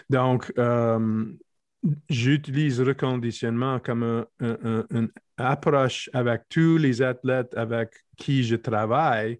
Donc, 0.09 0.51
euh, 0.57 1.25
j'utilise 2.09 2.81
reconditionnement 2.81 3.79
comme 3.79 4.25
une 4.39 5.09
approche 5.37 6.09
avec 6.13 6.43
tous 6.49 6.77
les 6.77 7.01
athlètes 7.01 7.53
avec 7.55 7.91
qui 8.17 8.43
je 8.43 8.55
travaille. 8.55 9.39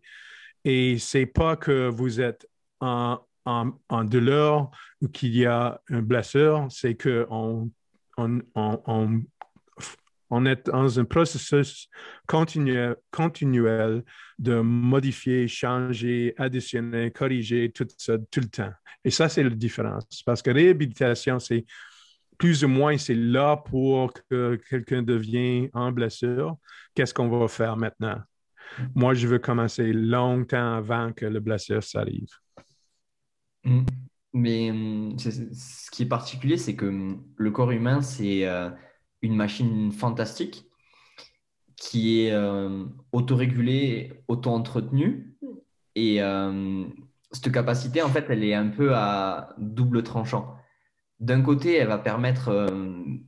Et 0.64 0.98
c'est 1.00 1.26
pas 1.26 1.56
que 1.56 1.88
vous 1.88 2.22
êtes 2.22 2.48
en, 2.80 3.20
douleur 4.04 4.70
ou 5.02 5.08
qu'il 5.08 5.36
y 5.36 5.46
a 5.46 5.82
une 5.90 6.02
blessure, 6.02 6.68
c'est 6.70 6.96
qu'on 6.96 7.72
on, 8.18 8.42
on, 8.56 8.82
on 8.86 9.22
est 10.46 10.68
dans 10.68 11.00
un 11.00 11.06
processus 11.06 11.90
continuel, 12.28 12.96
continuel 13.12 14.04
de 14.40 14.60
modifier, 14.60 15.48
changer, 15.48 16.34
additionner, 16.38 17.12
corriger 17.12 17.72
tout 17.72 17.88
ça 17.98 18.18
tout 18.30 18.42
le 18.42 18.50
temps. 18.50 18.74
Et 19.04 19.10
ça, 19.10 19.30
c'est 19.30 19.44
la 19.44 19.50
différence. 19.50 20.22
Parce 20.26 20.42
que 20.42 20.52
réhabilitation, 20.52 21.40
c'est 21.40 21.66
plus 22.38 22.64
ou 22.64 22.68
moins, 22.68 22.98
c'est 22.98 23.16
là 23.16 23.58
pour 23.58 24.14
que 24.30 24.60
quelqu'un 24.70 25.02
devienne 25.02 25.70
en 25.74 25.92
blessure. 25.92 26.58
Qu'est-ce 26.94 27.14
qu'on 27.14 27.30
va 27.30 27.48
faire 27.48 27.78
maintenant? 27.78 28.22
Moi, 28.96 29.14
je 29.14 29.28
veux 29.28 29.40
commencer 29.40 29.94
longtemps 29.94 30.76
avant 30.76 31.14
que 31.14 31.26
le 31.26 31.40
blessure 31.40 31.84
s'arrive. 31.84 32.30
Mm. 33.64 33.86
Mais 34.34 34.72
mm, 34.72 35.18
ce 35.18 35.90
qui 35.90 36.04
est 36.04 36.08
particulier, 36.08 36.58
c'est 36.58 36.76
que 36.76 36.86
mm, 36.86 37.24
le 37.38 37.52
corps 37.52 37.72
humain, 37.72 38.02
c'est 38.02 38.46
euh, 38.46 38.70
une 39.22 39.36
machine 39.36 39.92
fantastique 39.92 40.68
qui 41.78 42.22
est 42.22 42.32
euh, 42.32 42.86
autorégulée, 43.12 44.24
auto-entretenue. 44.28 45.38
Et 45.96 46.22
euh, 46.22 46.86
cette 47.32 47.52
capacité, 47.52 48.02
en 48.02 48.10
fait, 48.10 48.26
elle 48.30 48.44
est 48.44 48.54
un 48.54 48.68
peu 48.68 48.94
à 48.96 49.56
double 49.58 50.04
tranchant. 50.04 50.56
D'un 51.20 51.42
côté, 51.42 51.76
elle 51.76 51.88
va 51.88 51.98
permettre 51.98 52.50
euh, 52.50 52.68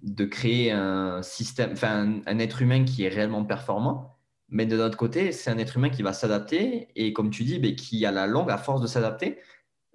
de 0.04 0.26
créer 0.26 0.72
un 0.72 1.22
système, 1.22 1.72
enfin, 1.74 2.22
un, 2.26 2.40
être 2.40 2.62
humain 2.62 2.84
qui 2.84 3.04
est 3.04 3.10
réellement 3.10 3.46
performant. 3.46 4.18
Mais 4.50 4.66
de 4.66 4.78
notre 4.78 4.98
côté, 4.98 5.32
c'est 5.32 5.52
un 5.52 5.58
être 5.60 5.78
humain 5.78 5.90
qui 5.90 6.02
va 6.02 6.14
s'adapter 6.14 6.90
et 6.96 7.14
comme 7.14 7.30
tu 7.30 7.44
dis, 7.44 7.60
ben, 7.60 7.76
qui 7.76 8.06
à 8.06 8.12
la 8.12 8.26
longue, 8.26 8.50
à 8.50 8.58
force 8.58 8.82
de 8.82 8.88
s'adapter, 8.88 9.40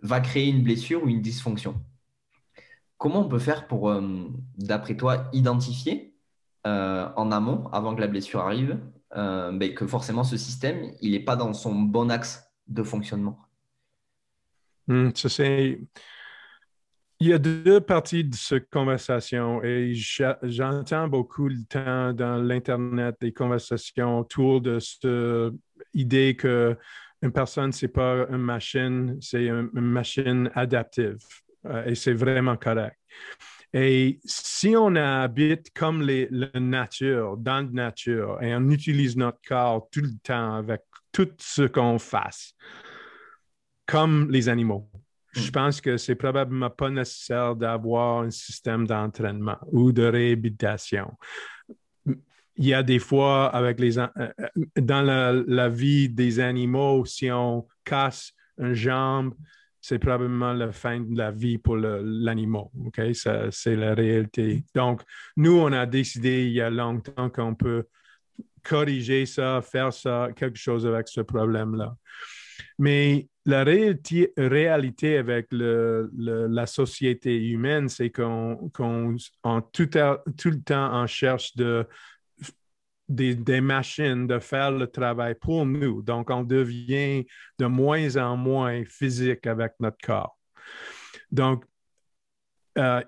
va 0.03 0.21
créer 0.21 0.49
une 0.49 0.63
blessure 0.63 1.03
ou 1.03 1.09
une 1.09 1.23
dysfonction. 1.23 1.81
Comment 3.05 3.21
on 3.21 3.29
peut 3.29 3.39
faire 3.39 3.67
pour, 3.67 3.91
euh, 3.91 4.01
d'après 4.57 4.97
toi, 4.97 5.29
identifier 5.35 6.15
euh, 6.67 7.07
en 7.17 7.33
amont, 7.33 7.69
avant 7.71 7.95
que 7.95 8.01
la 8.01 8.07
blessure 8.07 8.41
arrive, 8.41 8.81
euh, 9.15 9.53
ben, 9.53 9.75
que 9.75 9.87
forcément 9.87 10.25
ce 10.25 10.39
système, 10.39 10.91
il 11.03 11.11
n'est 11.11 11.21
pas 11.21 11.37
dans 11.37 11.53
son 11.53 11.75
bon 11.75 12.11
axe 12.11 12.51
de 12.67 12.83
fonctionnement? 12.83 13.39
Hmm, 14.87 15.11
Il 17.21 17.27
y 17.29 17.35
a 17.35 17.39
deux 17.39 17.83
parties 17.83 18.25
de 18.25 18.35
cette 18.35 18.71
conversation 18.71 19.63
et 19.63 19.93
j'entends 20.43 21.07
beaucoup 21.07 21.49
le 21.49 21.63
temps 21.69 22.15
dans 22.15 22.39
l'Internet 22.39 23.17
des 23.21 23.35
conversations 23.35 24.21
autour 24.21 24.63
de 24.63 24.79
cette 24.79 25.07
idée 25.93 26.37
que 26.37 26.75
une 27.21 27.33
personne, 27.33 27.71
ce 27.71 27.85
n'est 27.85 27.93
pas 27.93 28.27
une 28.31 28.39
machine, 28.39 29.19
c'est 29.21 29.45
une, 29.47 29.69
machine 29.75 30.51
adaptive. 30.55 31.19
Euh, 31.67 31.85
et 31.87 31.95
c'est 31.95 32.13
vraiment 32.13 32.57
correct. 32.57 32.97
Et 33.73 34.21
si 34.25 34.75
on 34.77 34.95
habite 34.95 35.73
comme 35.75 36.03
les, 36.03 36.29
la 36.31 36.61
nature, 36.61 37.37
dans 37.37 37.67
la 37.67 37.85
nature, 37.85 38.41
et 38.41 38.55
on 38.55 38.69
utilise 38.71 39.17
notre 39.17 39.41
corps 39.47 39.89
tout 39.91 40.03
le 40.03 40.17
temps 40.23 40.55
avec 40.55 40.83
tout 41.11 41.31
ce 41.39 41.63
qu'on 41.63 41.99
fasse, 41.99 42.55
comme 43.87 44.31
les 44.31 44.49
animaux, 44.49 44.89
je 45.33 45.49
mm. 45.49 45.53
pense 45.53 45.81
que 45.81 45.97
c'est 45.97 46.15
probablement 46.15 46.71
pas 46.71 46.91
nécessaire 46.91 47.57
d'avoir 47.57 48.23
un 48.23 48.31
système 48.31 48.87
d'entraînement 48.87 49.59
ou 49.73 49.91
de 49.91 50.05
réhabilitation 50.05 51.11
il 52.57 52.67
y 52.67 52.75
a 52.75 52.83
des 52.83 52.99
fois 52.99 53.47
avec 53.55 53.81
les 53.81 53.99
euh, 53.99 54.07
euh, 54.19 54.29
dans 54.77 55.03
la, 55.03 55.69
vie 55.69 56.09
des 56.09 56.41
animaux, 56.41 57.05
si 57.05 57.31
on 57.31 57.67
casse 57.85 58.33
une 58.59 58.75
jambe, 58.75 59.35
c'est 59.87 59.99
probablement 59.99 60.55
la 60.55 60.73
fin 60.73 60.99
de 60.99 61.15
la 61.15 61.31
vie 61.31 61.59
pour 61.59 61.77
l'animal. 61.77 62.65
OK? 62.87 63.03
C'est 63.51 63.77
la 63.77 63.95
réalité. 63.95 64.65
Donc, 64.75 65.03
nous, 65.37 65.59
on 65.59 65.71
a 65.75 65.85
décidé 65.85 66.47
il 66.47 66.53
y 66.53 66.63
a 66.63 66.71
longtemps 66.71 67.29
qu'on 67.29 67.55
peut 67.55 67.85
corriger 68.63 69.27
ça, 69.27 69.61
faire 69.61 69.93
ça, 69.93 70.31
quelque 70.35 70.57
chose 70.57 70.87
avec 70.87 71.09
ce 71.09 71.21
problème-là. 71.21 71.95
Mais 72.79 73.29
la 73.45 73.63
réalité, 73.63 74.33
réalité 74.39 75.19
avec 75.19 75.49
le, 75.51 76.11
la 76.17 76.65
société 76.65 77.37
humaine, 77.47 77.91
c'est 77.91 78.09
qu'on 78.09 78.71
tout, 78.73 79.91
tout, 80.39 80.51
le 80.51 80.63
temps 80.63 81.03
on 81.03 81.07
cherche 81.07 81.55
de 81.57 81.87
des, 83.09 83.61
machines 83.61 84.27
de 84.27 84.39
faire 84.39 84.71
le 84.71 84.87
travail 84.87 85.35
pour 85.35 85.67
nous. 85.67 86.03
Donc, 86.03 86.31
on 86.31 86.43
devient 86.43 87.25
de 87.59 87.67
moins 87.67 88.17
en 88.17 88.37
moins 88.37 88.85
physique 88.85 89.47
avec 89.47 89.73
notre 89.81 89.99
corps. 90.05 90.37
Donc, 91.31 91.65
uh, 92.77 93.03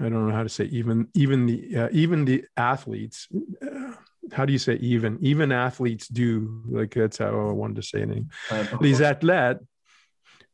I 0.00 0.08
don't 0.08 0.26
know 0.26 0.34
how 0.34 0.42
to 0.42 0.48
say 0.48 0.64
even 0.64 1.06
even 1.14 1.46
the 1.46 1.76
uh, 1.76 1.88
even 1.92 2.24
the 2.24 2.44
athletes. 2.56 3.28
Uh, 3.62 3.94
how 4.32 4.44
do 4.44 4.52
you 4.52 4.58
say 4.58 4.74
even? 4.76 5.18
Even 5.20 5.52
athletes 5.52 6.08
do 6.08 6.62
like 6.68 6.94
that's 6.94 7.18
how 7.18 7.48
I 7.48 7.52
wanted 7.52 7.76
to 7.76 7.82
say 7.82 8.02
it. 8.02 8.80
les 8.80 9.00
athlètes, 9.02 9.60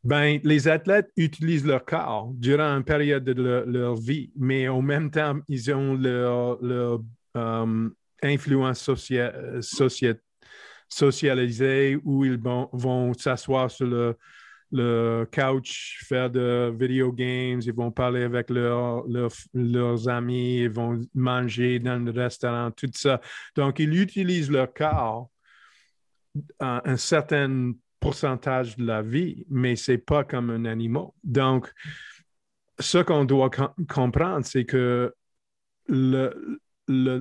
ben 0.05 0.41
les 0.45 0.69
athlètes 0.69 1.11
utilisent 1.17 1.67
leur 1.67 1.85
corps 1.85 2.33
durant 2.39 2.77
une 2.77 2.85
période 2.85 3.25
de 3.25 3.33
leur, 3.33 3.97
vie, 3.97 4.31
mais 4.37 4.69
en 4.69 4.83
même 4.83 5.11
temps 5.11 5.41
ils 5.49 5.73
ont 5.73 5.95
leur, 5.95 6.63
leur 6.63 7.01
um, 7.35 7.95
influence 8.23 8.91
socialisée 10.89 11.99
où 12.05 12.25
ils 12.25 12.39
vont, 12.39 13.13
s'asseoir 13.15 13.71
sur 13.71 13.87
le, 13.87 14.17
le, 14.73 15.29
couch, 15.33 16.05
faire 16.09 16.31
de 16.31 16.75
video 16.79 17.13
games, 17.13 17.61
ils 17.65 17.75
vont 17.75 17.91
parler 17.91 18.23
avec 18.23 18.51
leurs 18.51 20.09
amis, 20.09 20.61
ils 20.61 20.71
vont 20.71 21.01
manger 21.15 21.79
dans 21.79 21.99
le 22.05 22.11
restaurant, 22.11 22.71
tout 22.71 22.91
ça. 22.95 23.21
Donc, 23.57 23.79
ils 23.79 24.01
utilisent 24.01 24.51
leur 24.51 24.73
corps 24.73 25.31
à 26.59 26.89
un 26.89 26.97
certain 26.97 27.73
pourcentage 28.01 28.77
de 28.77 28.85
la 28.85 29.03
vie, 29.03 29.45
mais 29.51 29.77
ce 29.77 29.93
n'est 29.93 29.99
pas 29.99 30.25
comme 30.25 30.51
un 30.51 30.65
animal. 30.65 31.09
Donc, 31.23 31.71
ce 32.79 32.99
qu'on 32.99 33.25
doit 33.25 33.51
comprendre, 33.89 34.45
c'est 34.47 34.65
que 34.65 35.15
le, 35.87 36.61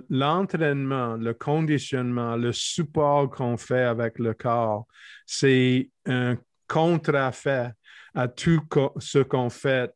l'entraînement, 0.10 1.16
le, 1.16 1.34
conditionnement, 1.34 2.36
le 2.36 2.52
support 2.52 3.30
qu'on 3.30 3.58
fait 3.58 3.84
avec 3.84 4.20
le 4.20 4.34
corps, 4.34 4.88
c'est 5.26 5.90
un 6.06 6.38
contre-fait 6.68 7.72
à 8.16 8.28
tout 8.28 8.62
ce 9.00 9.20
qu'on 9.20 9.50
fait 9.50 9.94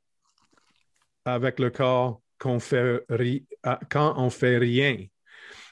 avec 1.26 1.60
le 1.60 1.70
corps 1.70 2.22
fait 2.60 3.06
quand 3.90 4.14
on 4.18 4.30
fait 4.30 4.58
rien 4.58 4.98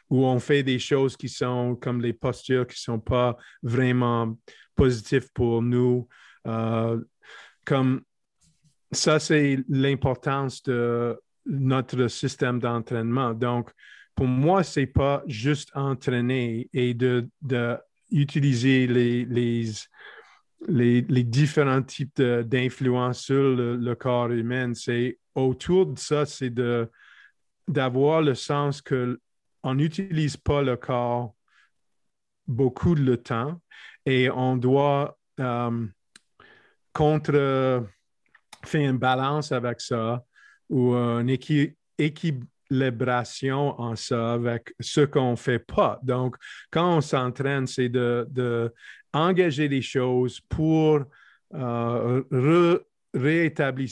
ou 0.10 0.26
on 0.26 0.40
fait 0.40 0.64
des 0.64 0.80
choses 0.80 1.16
qui 1.16 1.30
sont 1.30 1.76
comme 1.76 2.02
les 2.02 2.14
postures 2.14 2.68
qui 2.68 2.76
ne 2.76 2.96
sont 2.96 3.00
pas 3.00 3.38
vraiment 3.64 4.38
positives 4.76 5.30
pour 5.34 5.62
nous. 5.62 6.08
Euh, 6.48 7.02
comme 7.66 8.02
ça, 8.92 9.20
c'est 9.20 9.60
l'importance 9.70 10.64
de 10.64 11.18
notre 11.45 12.08
système 12.08 12.60
d'entraînement. 12.60 13.34
Donc, 13.34 13.71
pour 14.15 14.27
moi, 14.27 14.63
ce 14.63 14.82
n'est 14.82 14.88
pas 14.88 15.23
juste 15.27 15.71
entraîner 15.73 16.69
et 16.73 16.93
de, 16.93 17.27
utiliser 18.12 18.88
les, 18.88 19.25
les, 19.25 21.01
les, 21.01 21.23
différents 21.23 21.82
types 21.82 22.21
d'influence 22.21 23.21
sur 23.21 23.56
le, 23.56 23.93
corps 23.95 24.32
humain. 24.32 24.73
C'est 24.73 25.17
autour 25.34 25.88
de 25.88 25.99
ça, 25.99 26.25
c'est 26.25 26.54
d'avoir 27.67 28.21
le 28.21 28.36
sens 28.36 28.82
qu'on 28.82 29.73
n'utilise 29.73 30.38
pas 30.38 30.62
le 30.62 30.75
corps 30.75 31.34
beaucoup 32.47 32.95
de 32.95 33.15
temps 33.15 33.62
et 34.06 34.30
on 34.30 34.58
doit 34.58 35.17
euh, 35.39 35.88
contre 36.91 37.86
faire 38.65 38.89
une 38.89 38.97
balance 38.97 39.51
avec 39.51 39.80
ça 39.80 40.23
ou 40.72 40.94
une 40.96 41.30
équilibration 42.00 43.80
en 43.80 43.96
ça 43.96 44.34
avec 44.34 44.74
ce 44.80 45.02
qu'on 45.02 45.32
ne 45.32 45.36
fait 45.36 45.60
pas. 45.60 46.00
Donc, 46.02 46.36
quand 46.72 46.98
on 46.98 47.02
s'entraîne, 47.02 47.68
c'est 47.68 47.90
de, 47.90 48.26
de, 48.32 48.74
engager 49.14 49.68
les 49.68 49.82
choses 49.82 50.40
pour 50.42 51.02
euh, 51.54 52.80
rétablir 53.14 53.90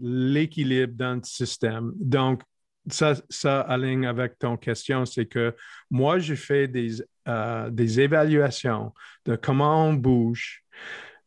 l'équilibre 0.00 0.94
dans 0.94 1.14
le 1.14 1.22
système. 1.24 1.92
Donc, 1.96 2.42
ça, 2.88 3.14
ça 3.28 3.60
aligne 3.60 4.06
avec 4.06 4.38
ton 4.38 4.56
question, 4.56 5.04
c'est 5.06 5.26
que 5.26 5.54
moi, 5.90 6.18
je 6.18 6.34
fais 6.34 6.66
des, 6.66 7.02
euh, 7.28 7.70
des 7.70 8.00
évaluations 8.00 8.92
de 9.26 9.36
comment 9.36 9.86
on 9.86 9.94
bouge, 9.94 10.64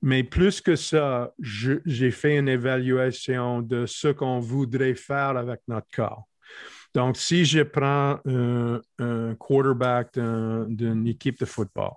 mais 0.03 0.23
plus 0.23 0.59
que 0.59 0.75
ça, 0.75 1.33
j'ai 1.39 2.11
fait 2.11 2.37
une 2.37 2.49
évaluation 2.49 3.61
de 3.61 3.85
ce 3.85 4.09
qu'on 4.09 4.39
voudrait 4.39 4.95
faire 4.95 5.37
avec 5.37 5.61
notre 5.69 5.87
corps. 5.95 6.27
Donc, 6.93 7.15
si 7.15 7.45
je 7.45 7.61
prends 7.61 8.19
un, 8.25 8.81
quarterback 9.39 10.19
d'une 10.67 11.07
équipe 11.07 11.39
de 11.39 11.45
football, 11.45 11.93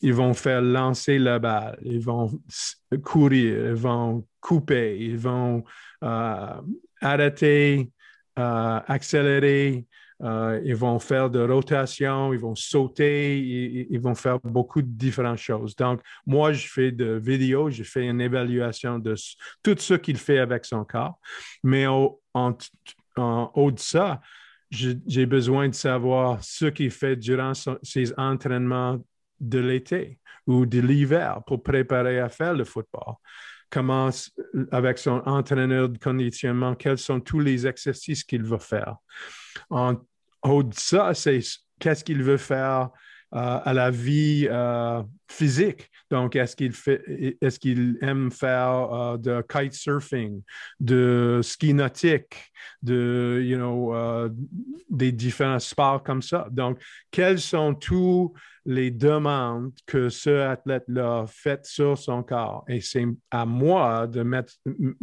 ils 0.00 0.14
vont 0.14 0.32
faire 0.32 0.62
lancer 0.62 1.18
la 1.18 1.38
balle, 1.38 1.78
ils 1.82 2.00
vont 2.00 2.30
courir, 3.04 3.68
ils 3.68 3.74
vont 3.74 4.26
couper, 4.40 4.98
ils 4.98 5.18
vont 5.18 5.62
euh, 6.02 6.60
arrêter, 7.00 7.92
euh, 8.38 8.80
accélérer, 8.86 9.86
euh, 10.22 10.60
ils 10.64 10.76
vont 10.76 10.98
faire 11.00 11.30
de 11.30 11.40
rotation, 11.40 12.32
ils 12.32 12.38
vont 12.38 12.54
sauter, 12.54 13.38
ils, 13.90 14.00
vont 14.00 14.14
faire 14.14 14.38
beaucoup 14.40 14.80
de 14.80 14.86
différentes 14.86 15.38
choses. 15.38 15.74
Donc, 15.74 16.00
moi, 16.26 16.52
je 16.52 16.68
fais 16.68 16.92
de 16.92 17.20
vidéos, 17.22 17.70
je 17.70 17.82
fais 17.82 18.06
une 18.06 18.20
évaluation 18.20 18.98
de 18.98 19.14
tout 19.62 19.76
ce 19.78 19.94
qu'il 19.94 20.16
fait 20.16 20.38
avec 20.38 20.64
son 20.64 20.84
corps. 20.84 21.18
Mais 21.64 21.86
au, 21.86 22.20
en, 22.34 22.56
haut 23.16 23.72
de 23.72 23.80
ça, 23.80 24.20
j'ai 24.70 25.26
besoin 25.26 25.68
de 25.68 25.74
savoir 25.74 26.42
ce 26.42 26.66
qu'il 26.66 26.90
fait 26.90 27.16
durant 27.16 27.52
ses 27.82 28.12
entraînements 28.16 29.04
de 29.40 29.58
l'été 29.58 30.18
ou 30.46 30.66
de 30.66 30.80
l'hiver 30.80 31.40
pour 31.46 31.62
préparer 31.62 32.20
à 32.20 32.28
faire 32.28 32.54
le 32.54 32.64
football 32.64 33.16
comment, 33.72 34.10
avec 34.70 34.98
son 34.98 35.22
entraîneur 35.24 35.88
de 35.88 35.98
conditionnement, 35.98 36.74
quels 36.74 36.98
sont 36.98 37.20
tous 37.20 37.40
les 37.40 37.66
exercices 37.66 38.22
qu'il 38.22 38.44
va 38.44 38.58
faire. 38.58 38.96
En, 39.70 39.96
au 40.42 40.62
de 40.62 40.74
ça, 40.74 41.14
c'est 41.14 41.40
qu'est-ce 41.78 42.04
qu'il 42.04 42.22
veut 42.22 42.36
faire 42.36 42.90
à 43.30 43.72
la 43.72 43.90
vie 43.90 44.48
physique. 45.32 45.88
Donc, 46.10 46.36
est-ce 46.36 46.54
qu'il 46.54 46.72
est-ce 47.40 48.04
aime 48.04 48.30
faire 48.30 49.18
de 49.18 49.42
kitesurfing, 49.42 50.42
de 50.78 51.40
ski 51.42 51.72
nautique, 51.72 52.52
de, 52.82 53.40
you 53.42 53.56
know, 53.56 53.94
des 54.90 55.10
différents 55.10 55.58
sports 55.58 56.02
comme 56.02 56.20
ça? 56.20 56.46
Donc, 56.50 56.78
quels 57.10 57.40
sont 57.40 57.74
tous 57.74 58.34
les 58.64 58.90
demandes 58.90 59.72
que 59.86 60.08
ce 60.08 60.30
athlète-là 60.30 61.24
fait 61.26 61.64
sur 61.64 61.96
son 61.96 62.22
corps? 62.22 62.64
Et 62.68 62.82
c'est 62.82 63.06
à 63.30 63.46
moi 63.46 64.06
de 64.06 64.22
mettre, 64.22 64.52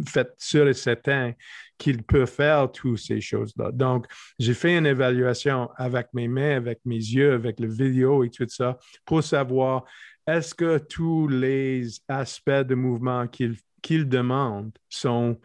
fait 0.07 0.29
sûr 0.37 0.67
et 0.67 0.73
certain 0.75 1.33
qu'il 1.79 2.03
peut 2.03 2.27
faire 2.27 2.71
toutes 2.71 2.99
ces 2.99 3.19
choses-là. 3.19 3.71
Donc, 3.71 4.05
j'ai 4.37 4.53
fait 4.53 4.77
une 4.77 4.85
évaluation 4.85 5.69
avec 5.75 6.07
mes 6.13 6.27
mains, 6.27 6.57
avec 6.57 6.81
mes 6.85 6.97
yeux, 6.97 7.33
avec 7.33 7.59
le 7.59 7.67
vidéo 7.67 8.23
et 8.23 8.29
tout 8.29 8.45
ça 8.47 8.77
pour 9.05 9.23
savoir 9.23 9.85
est-ce 10.29 10.53
que 10.55 10.77
tous 10.77 11.27
les 11.27 11.83
aspects 12.07 12.49
de 12.49 12.75
mouvement 12.75 13.27
qu'il 13.27 14.09
demande 14.09 14.71
sont 14.89 15.39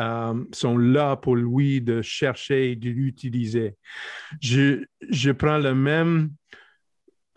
euh, 0.00 0.44
sont 0.52 0.78
là 0.78 1.16
pour 1.16 1.36
lui 1.36 1.82
de 1.82 2.00
chercher 2.02 2.72
et 2.72 2.76
de 2.76 2.88
l'utiliser? 2.88 3.76
Je, 4.40 4.84
je 5.08 5.30
prends 5.32 5.58
le 5.58 5.74
même 5.74 6.30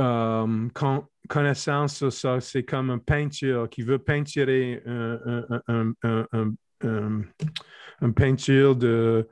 euh, 0.02 0.68
connaissance 1.28 1.98
sur 1.98 2.14
ça, 2.14 2.40
c'est 2.40 2.64
comme 2.64 2.90
un 2.90 2.98
peinture 2.98 3.70
qui 3.70 3.82
veut 3.82 4.00
peinturer 4.00 4.82
un, 4.86 5.94
peinture 8.16 8.76
de, 8.76 9.28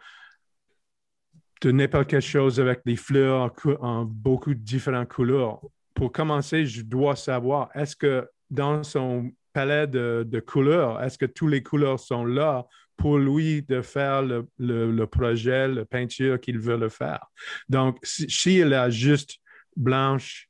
de 1.62 1.72
n'importe 1.72 2.10
quelle 2.10 2.22
chose 2.22 2.60
avec 2.60 2.82
des 2.86 2.96
fleurs 2.96 3.54
en, 3.80 4.06
beaucoup 4.06 4.54
de 4.54 4.60
différentes 4.60 5.10
couleurs. 5.10 5.62
Pour 6.04 6.12
commencer, 6.12 6.66
je 6.66 6.82
dois 6.82 7.16
savoir, 7.16 7.70
est-ce 7.76 7.96
que 7.96 8.30
dans 8.50 8.84
son 8.84 9.32
palette 9.54 9.92
de, 9.92 10.40
couleurs, 10.42 11.02
est-ce 11.02 11.18
que 11.18 11.26
toutes 11.26 11.52
les 11.52 11.64
couleurs 11.64 11.98
sont 11.98 12.26
là 12.26 12.68
pour 12.98 13.18
lui 13.18 13.62
de 13.62 13.82
faire 13.82 14.22
le, 14.22 15.06
projet, 15.06 15.70
la 15.70 15.86
peinture 15.86 16.42
qu'il 16.42 16.60
veut 16.60 16.76
le 16.76 16.90
faire? 16.90 17.26
Donc, 17.70 18.00
s'il 18.04 18.30
si, 18.30 18.62
a 18.62 18.90
juste 18.90 19.38
blanche, 19.78 20.50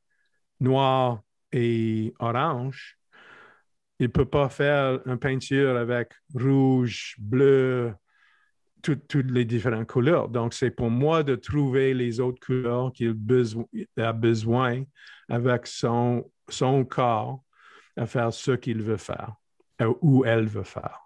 noir 0.60 1.22
et 1.52 2.16
orange, 2.18 2.98
il 4.00 4.08
ne 4.08 4.12
peut 4.12 4.26
pas 4.26 4.50
faire 4.50 5.02
une 5.06 5.20
peinture 5.20 5.78
avec 5.78 6.14
rouge, 6.34 7.16
bleu, 7.20 7.94
toutes 8.82 9.14
les 9.14 9.46
différentes 9.46 9.86
couleurs. 9.86 10.30
Donc, 10.30 10.56
c'est 10.56 10.72
pour 10.72 10.90
moi 10.90 11.22
de 11.22 11.36
trouver 11.36 11.94
les 11.94 12.20
autres 12.20 12.44
couleurs 12.44 12.92
qu'il 12.92 13.16
a 13.98 14.14
besoin 14.14 14.84
avec 15.30 15.68
son, 15.68 16.30
son 16.50 16.86
corps 16.86 17.44
à 17.96 18.06
faire 18.06 18.34
ce 18.34 18.52
qu'il 18.52 18.82
veut 18.82 18.98
faire 18.98 19.36
euh, 19.82 19.94
ou 20.02 20.26
elle 20.26 20.48
veut 20.48 20.64
faire. 20.64 21.00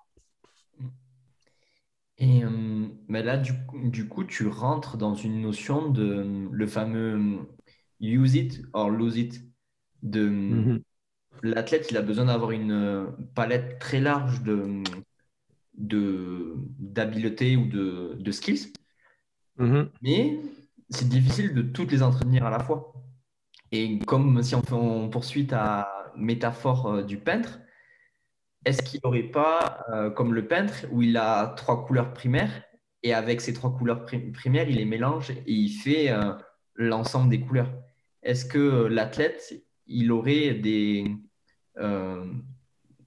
Et 2.18 2.44
euh, 2.44 2.88
mais 3.08 3.22
là, 3.22 3.38
du, 3.38 3.54
du, 3.92 4.08
coup, 4.08 4.24
tu 4.24 4.48
rentres 4.48 4.98
dans 4.98 5.14
une 5.14 5.42
notion 5.42 5.90
de 5.90 6.48
le 6.52 6.68
fameux 6.68 7.48
use 8.00 8.36
it 8.36 8.62
or 8.74 8.90
lose 8.90 9.18
it 9.18 9.42
de 10.02 10.28
mhm. 10.28 10.84
l'athlète, 11.44 11.88
il 11.92 11.98
a 11.98 12.02
besoin 12.02 12.26
d'avoir 12.26 12.52
une 12.52 12.72
euh, 12.72 13.06
palette 13.36 13.80
très 13.80 14.00
large 14.00 14.42
de 14.44 14.84
d'habileté 16.80 17.56
ou 17.56 17.68
de, 17.68 18.18
de 18.20 18.32
skills. 18.32 18.74
Mhm. 19.58 19.90
Mais 20.02 20.40
c'est 20.90 21.08
difficile 21.08 21.54
de 21.54 21.62
toutes 21.62 21.92
les 21.92 22.02
entretenir 22.02 22.46
à 22.46 22.50
la 22.50 22.60
fois. 22.60 22.94
Et 23.72 24.00
comme 24.00 24.42
si 24.44 24.56
on, 24.56 24.62
on 24.72 25.10
poursuit 25.10 25.48
ta 25.48 26.12
métaphore 26.16 26.88
euh, 26.88 27.04
du 27.04 27.18
peintre, 27.18 27.60
est-ce 28.66 28.82
qu'il 28.82 29.00
n'aurait 29.04 29.24
pas, 29.24 29.86
euh, 29.94 30.10
comme 30.10 30.34
le 30.34 30.48
peintre, 30.48 30.86
où 30.92 31.02
il 31.02 31.18
a 31.18 31.48
trois 31.58 31.86
couleurs 31.86 32.14
primaires, 32.14 32.64
et 33.04 33.14
avec 33.14 33.42
ces 33.42 33.54
trois 33.54 33.76
couleurs 33.76 34.06
primaires, 34.06 34.70
il 34.70 34.78
les 34.78 34.86
mélange 34.86 35.32
et 35.32 35.44
il 35.46 35.70
fait 35.70 36.10
l'ensemble 36.76 37.30
des 37.30 37.40
couleurs 37.40 37.72
Est-ce 38.24 38.44
que 38.44 38.88
l'athlète, 38.88 39.64
il 39.86 40.12
aurait 40.12 40.54
des, 40.56 41.16
euh, 41.78 42.26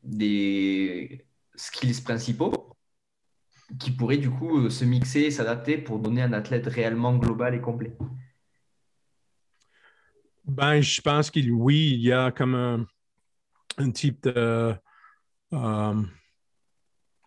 des 0.03 1.27
skills 1.57 2.03
principaux 2.03 2.77
qui 3.79 3.90
pourraient 3.90 4.16
du 4.16 4.31
coup 4.31 4.59
euh, 4.59 4.70
se 4.70 4.85
mixer 4.85 5.20
et 5.20 5.31
s'adapter 5.31 5.77
pour 5.79 5.99
donner 5.99 6.23
un 6.23 6.33
athlète 6.33 6.66
réellement 6.66 7.16
global 7.16 7.55
et 7.55 7.61
complet? 7.61 7.96
Ben, 10.44 10.81
je 10.81 11.00
pense 11.00 11.31
qu'il 11.31 11.53
oui, 11.53 11.92
il 11.94 12.00
y 12.00 12.12
a 12.12 12.31
comme 12.31 12.55
un, 12.55 13.90
type 13.92 14.24
de 14.24 14.74
euh, 15.53 16.03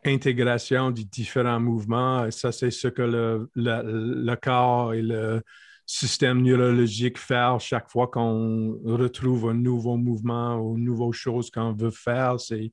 intégration 0.06 0.92
des 0.92 1.06
différents 1.06 1.60
mouvements. 1.60 2.26
Et 2.26 2.32
ça, 2.32 2.52
c'est 2.52 2.72
ce 2.72 2.88
que 2.88 3.02
le, 3.02 3.50
le 3.56 4.36
corps 4.36 4.94
et 4.94 5.02
le, 5.02 5.42
système 5.86 6.42
neurologique 6.42 7.18
faire 7.18 7.60
chaque 7.60 7.90
fois 7.90 8.08
qu'on 8.08 8.80
retrouve 8.86 9.50
un 9.50 9.54
nouveau 9.54 9.98
mouvement 9.98 10.56
ou 10.58 10.78
une 10.78 10.86
nouvelle 10.86 11.14
chose 11.14 11.52
qu'on 11.52 11.74
veut 11.74 11.92
faire. 11.92 12.38
Il 12.50 12.72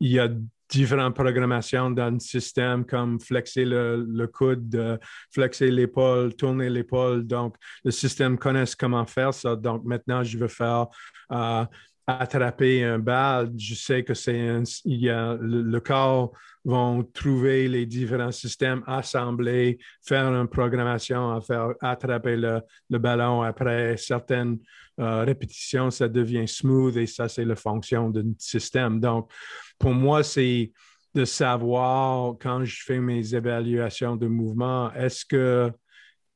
y 0.00 0.18
a 0.18 0.28
différentes 0.72 1.14
programmations 1.14 1.90
dans 1.90 2.10
le 2.10 2.18
système 2.18 2.84
comme 2.86 3.20
flexer 3.20 3.64
le, 3.66 4.26
coude, 4.26 4.98
flexer 5.30 5.70
l'épaule, 5.70 6.34
tourner 6.34 6.70
l'épaule. 6.70 7.26
Donc, 7.26 7.56
le 7.84 7.90
système 7.90 8.38
connaît 8.38 8.64
comment 8.78 9.04
faire 9.04 9.34
ça. 9.34 9.54
Donc, 9.54 9.84
maintenant, 9.84 10.22
je 10.24 10.38
veux 10.38 10.48
faire 10.48 10.86
euh, 11.30 11.64
attraper 12.06 12.84
un 12.84 12.98
bal. 12.98 13.52
Je 13.56 13.74
sais 13.74 14.02
que 14.02 14.14
c'est 14.14 14.62
il 14.84 15.00
y 15.00 15.10
a 15.10 15.36
le 15.40 15.80
corps 15.80 16.32
vont 16.64 17.02
trouver 17.02 17.68
les 17.68 17.86
différents 17.86 18.32
systèmes, 18.32 18.82
assembler, 18.86 19.78
faire 20.06 20.26
une 20.26 20.48
programmation, 20.48 21.40
faire 21.40 21.74
attraper 21.80 22.36
le, 22.36 22.62
ballon. 22.98 23.42
Après 23.42 23.96
certaines 23.96 24.58
euh, 25.00 25.24
répétitions, 25.24 25.90
ça 25.90 26.08
devient 26.08 26.46
smooth 26.46 26.96
et 26.96 27.06
ça, 27.06 27.28
c'est 27.28 27.44
la 27.44 27.56
fonction 27.56 28.10
d'un 28.10 28.32
système. 28.38 29.00
Donc, 29.00 29.30
pour 29.78 29.92
moi, 29.92 30.22
c'est 30.22 30.70
de 31.14 31.24
savoir 31.24 32.36
quand 32.40 32.64
je 32.64 32.82
fais 32.84 33.00
mes 33.00 33.34
évaluations 33.34 34.16
de 34.16 34.26
mouvement, 34.26 34.92
est-ce 34.94 35.24
que 35.24 35.70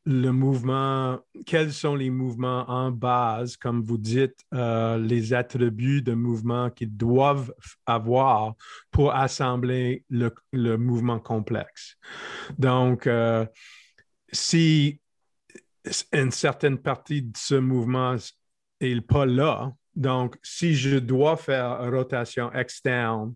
le 0.06 0.30
mouvement, 0.30 1.18
quels 1.46 1.72
sont 1.72 1.96
les 1.96 2.10
mouvements 2.10 2.64
en 2.70 2.92
base, 2.92 3.56
comme 3.56 3.82
vous 3.82 3.98
dites, 3.98 4.38
euh, 4.54 4.98
les 4.98 5.34
attributs 5.34 6.00
de 6.00 6.14
mouvement 6.14 6.70
qu'ils 6.70 6.96
doivent 6.96 7.52
avoir 7.86 8.54
pour 8.92 9.12
assembler 9.12 10.04
le, 10.08 10.76
mouvement 10.76 11.18
complexe. 11.18 11.96
Donc, 12.56 13.08
euh, 13.08 13.44
si 14.30 15.00
une 16.12 16.30
certaine 16.30 16.78
partie 16.78 17.22
de 17.22 17.36
ce 17.36 17.56
mouvement 17.56 18.14
n'est 18.80 19.00
pas 19.00 19.26
là, 19.26 19.72
donc 19.96 20.36
si 20.40 20.76
je 20.76 20.98
dois 20.98 21.36
faire 21.36 21.80
une 21.82 21.92
rotation 21.92 22.52
externe 22.52 23.34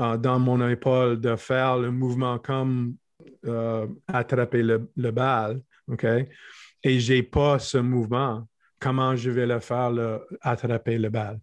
euh, 0.00 0.16
dans 0.16 0.40
mon 0.40 0.68
épaule, 0.68 1.20
de 1.20 1.36
faire 1.36 1.78
le 1.78 1.92
mouvement 1.92 2.40
comme 2.40 2.96
attraper 4.08 4.62
le, 4.62 4.90
le 4.96 5.10
balle, 5.10 5.60
OK? 5.88 6.04
Et 6.82 7.00
je 7.00 7.12
n'ai 7.12 7.22
pas 7.22 7.58
ce 7.58 7.78
mouvement. 7.78 8.46
Comment 8.78 9.16
je 9.16 9.30
vais 9.30 9.46
le 9.46 9.60
faire, 9.60 9.92
attraper 10.42 10.98
le 10.98 11.08
balle? 11.08 11.40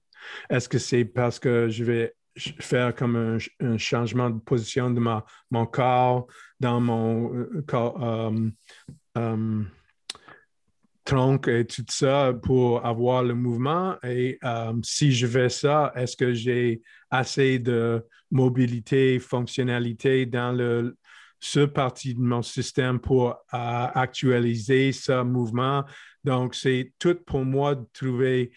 Est-ce 0.50 0.70
que 0.70 0.78
c'est 0.78 1.06
parce 1.06 1.40
que 1.40 1.70
je 1.70 1.84
vais 1.84 2.14
faire 2.60 2.96
comme 2.96 3.38
un, 3.60 3.78
changement 3.78 4.30
de 4.30 4.40
position 4.40 4.90
de 4.90 5.00
ma, 5.00 5.26
mon 5.50 5.66
corps 5.66 6.28
dans 6.60 6.80
mon 6.80 7.36
euh, 7.36 7.64
corps, 7.68 8.02
euh, 8.04 8.50
euh, 9.18 9.64
tronc 11.04 11.42
et 11.48 11.66
tout 11.66 11.84
ça 11.90 12.34
pour 12.42 12.86
avoir 12.86 13.24
le 13.24 13.34
mouvement? 13.34 13.96
Et 14.04 14.40
si 14.84 15.12
je 15.12 15.28
fais 15.28 15.50
ça, 15.50 15.92
est-ce 15.96 16.16
que 16.16 16.34
j'ai 16.34 16.82
assez 17.10 17.60
de 17.60 18.06
mobilité, 18.30 19.20
fonctionnalité 19.20 20.26
dans 20.26 20.52
le, 20.56 20.96
ce 21.42 21.62
partie 21.62 22.14
de 22.14 22.22
mon 22.22 22.44
système 22.44 23.00
pour 23.00 23.30
euh, 23.30 23.36
actualiser 23.52 24.92
ce 24.92 25.24
mouvement. 25.24 25.84
Donc, 26.24 26.54
c'est 26.54 26.94
tout 27.00 27.18
pour 27.26 27.44
moi 27.44 27.76
de 27.76 27.86
trouver 27.92 28.52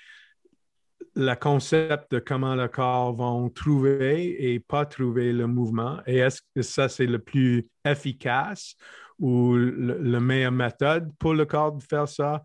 le 1.16 1.34
concept 1.34 2.12
de 2.12 2.18
comment 2.18 2.54
le 2.54 2.68
corps 2.68 3.16
va 3.16 3.48
trouver 3.54 4.52
et 4.52 4.60
pas 4.60 4.84
trouver 4.84 5.32
le 5.32 5.46
mouvement. 5.46 6.00
Et 6.06 6.18
est-ce 6.18 6.42
que 6.54 6.62
ça, 6.62 6.88
c'est 6.88 7.06
le 7.06 7.18
plus 7.18 7.66
efficace 7.84 8.76
ou 9.18 9.56
la 9.56 10.20
meilleure 10.20 10.52
méthode 10.52 11.10
pour 11.18 11.34
le 11.34 11.46
corps 11.46 11.72
de 11.72 11.82
faire 11.82 12.08
ça? 12.08 12.42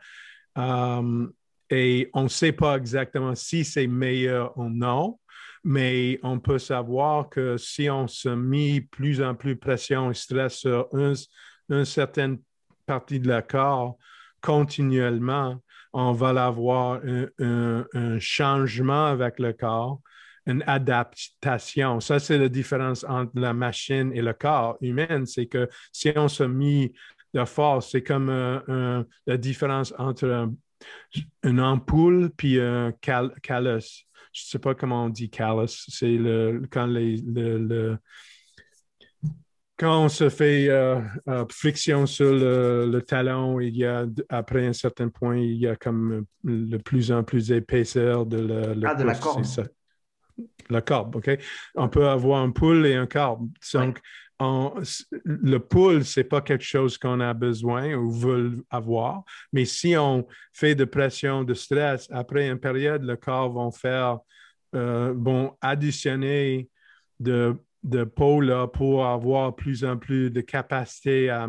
Euh, 0.57 1.27
et 1.69 2.09
on 2.13 2.23
ne 2.23 2.27
sait 2.29 2.53
pas 2.53 2.77
exactement 2.77 3.35
si 3.35 3.65
c'est 3.65 3.87
meilleur 3.87 4.57
ou 4.57 4.69
non 4.69 5.18
mais 5.63 6.19
on 6.23 6.39
peut 6.39 6.59
savoir 6.59 7.29
que 7.29 7.57
si 7.57 7.89
on 7.89 8.07
se 8.07 8.29
met 8.29 8.81
plus 8.81 9.21
en 9.21 9.35
plus 9.35 9.55
pression 9.55 10.11
et 10.11 10.13
stress 10.13 10.57
sur 10.57 10.87
une, 10.93 11.85
certaine 11.85 12.39
partie 12.85 13.19
de 13.19 13.27
la 13.27 13.41
corps 13.41 13.97
continuellement, 14.41 15.61
on 15.93 16.13
va 16.13 16.29
avoir 16.45 17.01
un, 17.39 18.19
changement 18.19 19.05
avec 19.07 19.39
le 19.39 19.53
corps, 19.53 20.01
une 20.45 20.63
adaptation. 20.65 21.99
Ça, 21.99 22.19
c'est 22.19 22.37
la 22.37 22.49
différence 22.49 23.03
entre 23.03 23.33
la 23.35 23.53
machine 23.53 24.11
et 24.13 24.21
le 24.21 24.33
corps 24.33 24.77
humain. 24.81 25.25
C'est 25.25 25.47
que 25.47 25.67
si 25.91 26.11
on 26.15 26.27
se 26.27 26.43
met 26.43 26.93
de 27.33 27.45
force, 27.45 27.91
c'est 27.91 28.03
comme 28.03 28.29
la 29.27 29.37
différence 29.37 29.93
entre 29.97 30.49
une 31.43 31.59
ampoule 31.59 32.31
puis 32.35 32.59
un 32.59 32.93
callus. 33.01 34.08
Je 34.31 34.43
ne 34.43 34.47
sais 34.49 34.59
pas 34.59 34.75
comment 34.75 35.05
on 35.05 35.09
dit 35.09 35.29
callus. 35.29 35.85
C'est 35.87 36.17
le, 36.17 36.61
quand 36.71 36.85
les, 36.85 37.17
le 37.17 37.97
quand 39.79 40.03
on 40.03 40.09
se 40.09 40.27
fait 40.27 40.67
euh, 40.67 40.99
euh, 41.29 41.45
friction 41.49 42.05
sur 42.05 42.33
le, 42.33 42.99
talon, 42.99 43.61
il 43.61 43.77
y 43.77 43.85
a, 43.85 44.05
après 44.27 44.67
un 44.67 44.73
certain 44.73 45.07
point, 45.07 45.37
il 45.37 45.55
y 45.55 45.67
a 45.67 45.77
comme 45.77 46.25
de 46.43 46.77
plus 46.77 47.13
en 47.13 47.23
plus 47.23 47.47
d'épaisseur 47.47 48.25
de, 48.25 48.39
la, 48.39 48.89
ah, 48.89 48.95
de 48.95 49.03
la 49.03 49.15
corde. 49.15 49.45
La 50.69 50.81
corde, 50.81 51.15
OK? 51.15 51.29
On 51.75 51.87
peut 51.87 52.07
avoir 52.07 52.41
un 52.41 52.51
poule 52.51 52.85
et 52.85 52.95
un 52.95 53.07
corde. 53.07 53.49
Donc, 53.73 53.99
le 54.39 55.57
poule, 55.57 56.05
ce 56.05 56.19
n'est 56.19 56.23
pas 56.23 56.41
quelque 56.41 56.63
chose 56.63 56.97
qu'on 56.97 57.19
a 57.19 57.33
besoin 57.33 57.93
ou 57.93 58.09
veut 58.09 58.63
avoir, 58.69 59.23
mais 59.51 59.65
si 59.65 59.97
on 59.97 60.25
fait 60.53 60.75
de 60.75 60.85
pression, 60.85 61.43
de 61.43 61.53
stress, 61.53 62.07
après 62.11 62.47
une 62.47 62.59
période, 62.59 63.03
le 63.03 63.17
corps 63.17 63.51
va 63.51 63.69
faire, 63.71 64.19
euh, 64.75 65.13
vont 65.15 65.57
additionner 65.61 66.69
de 67.19 67.55
de 67.83 68.03
pour 68.03 69.05
avoir 69.05 69.55
plus 69.55 69.85
en 69.85 69.97
plus 69.97 70.29
de 70.29 70.41
capacité 70.41 71.29
à, 71.29 71.47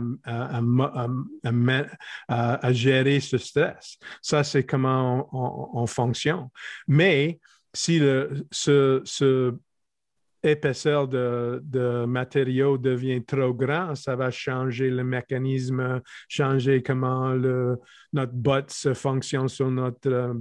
à, 2.28 2.72
gérer 2.72 3.20
ce 3.20 3.38
stress. 3.38 3.98
Ça, 4.22 4.44
c'est 4.44 4.64
comment 4.64 5.28
on, 5.32 5.86
fonctionne. 5.86 6.48
Mais 6.86 7.40
si 7.74 7.98
le, 7.98 8.46
ce, 8.50 9.54
épaisseur 10.42 11.08
de, 11.08 12.04
matériaux 12.06 12.78
devient 12.78 13.24
trop 13.24 13.52
grand, 13.52 13.94
ça 13.94 14.16
va 14.16 14.30
changer 14.30 14.90
le 14.90 15.04
mécanisme, 15.04 16.00
changer 16.28 16.82
comment 16.82 17.34
notre 18.12 18.32
botte 18.32 18.70
se 18.70 18.94
fonctionne 18.94 19.48
sur 19.48 19.70
notre 19.70 20.10
euh, 20.10 20.34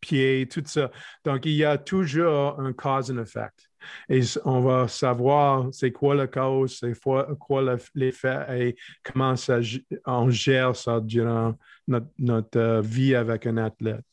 pied, 0.00 0.46
tout 0.50 0.62
ça. 0.64 0.90
Donc, 1.24 1.44
il 1.46 1.52
y 1.52 1.64
a 1.64 1.78
toujours 1.78 2.60
un 2.60 2.72
cause 2.72 3.10
and 3.10 3.18
effect 3.18 3.68
et 4.08 4.20
on 4.44 4.60
va 4.60 4.88
savoir 4.88 5.68
c'est 5.72 5.92
quoi 5.92 6.14
la 6.14 6.26
cause, 6.26 6.78
c'est 6.78 6.98
quoi, 7.00 7.76
l'effet 7.94 8.46
et 8.58 8.76
comment 9.02 9.34
on 10.06 10.30
gère 10.30 10.76
ça 10.76 11.00
durant 11.00 11.54
notre, 11.86 12.58
euh, 12.58 12.80
vie 12.80 13.14
avec 13.14 13.46
un 13.46 13.56
athlète. 13.56 14.04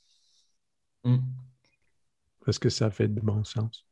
Mm. 1.03 1.17
Est-ce 2.47 2.59
que 2.59 2.69
ça 2.69 2.91
fait 2.91 3.07
de 3.07 3.19
bon 3.19 3.43
sens? 3.43 3.85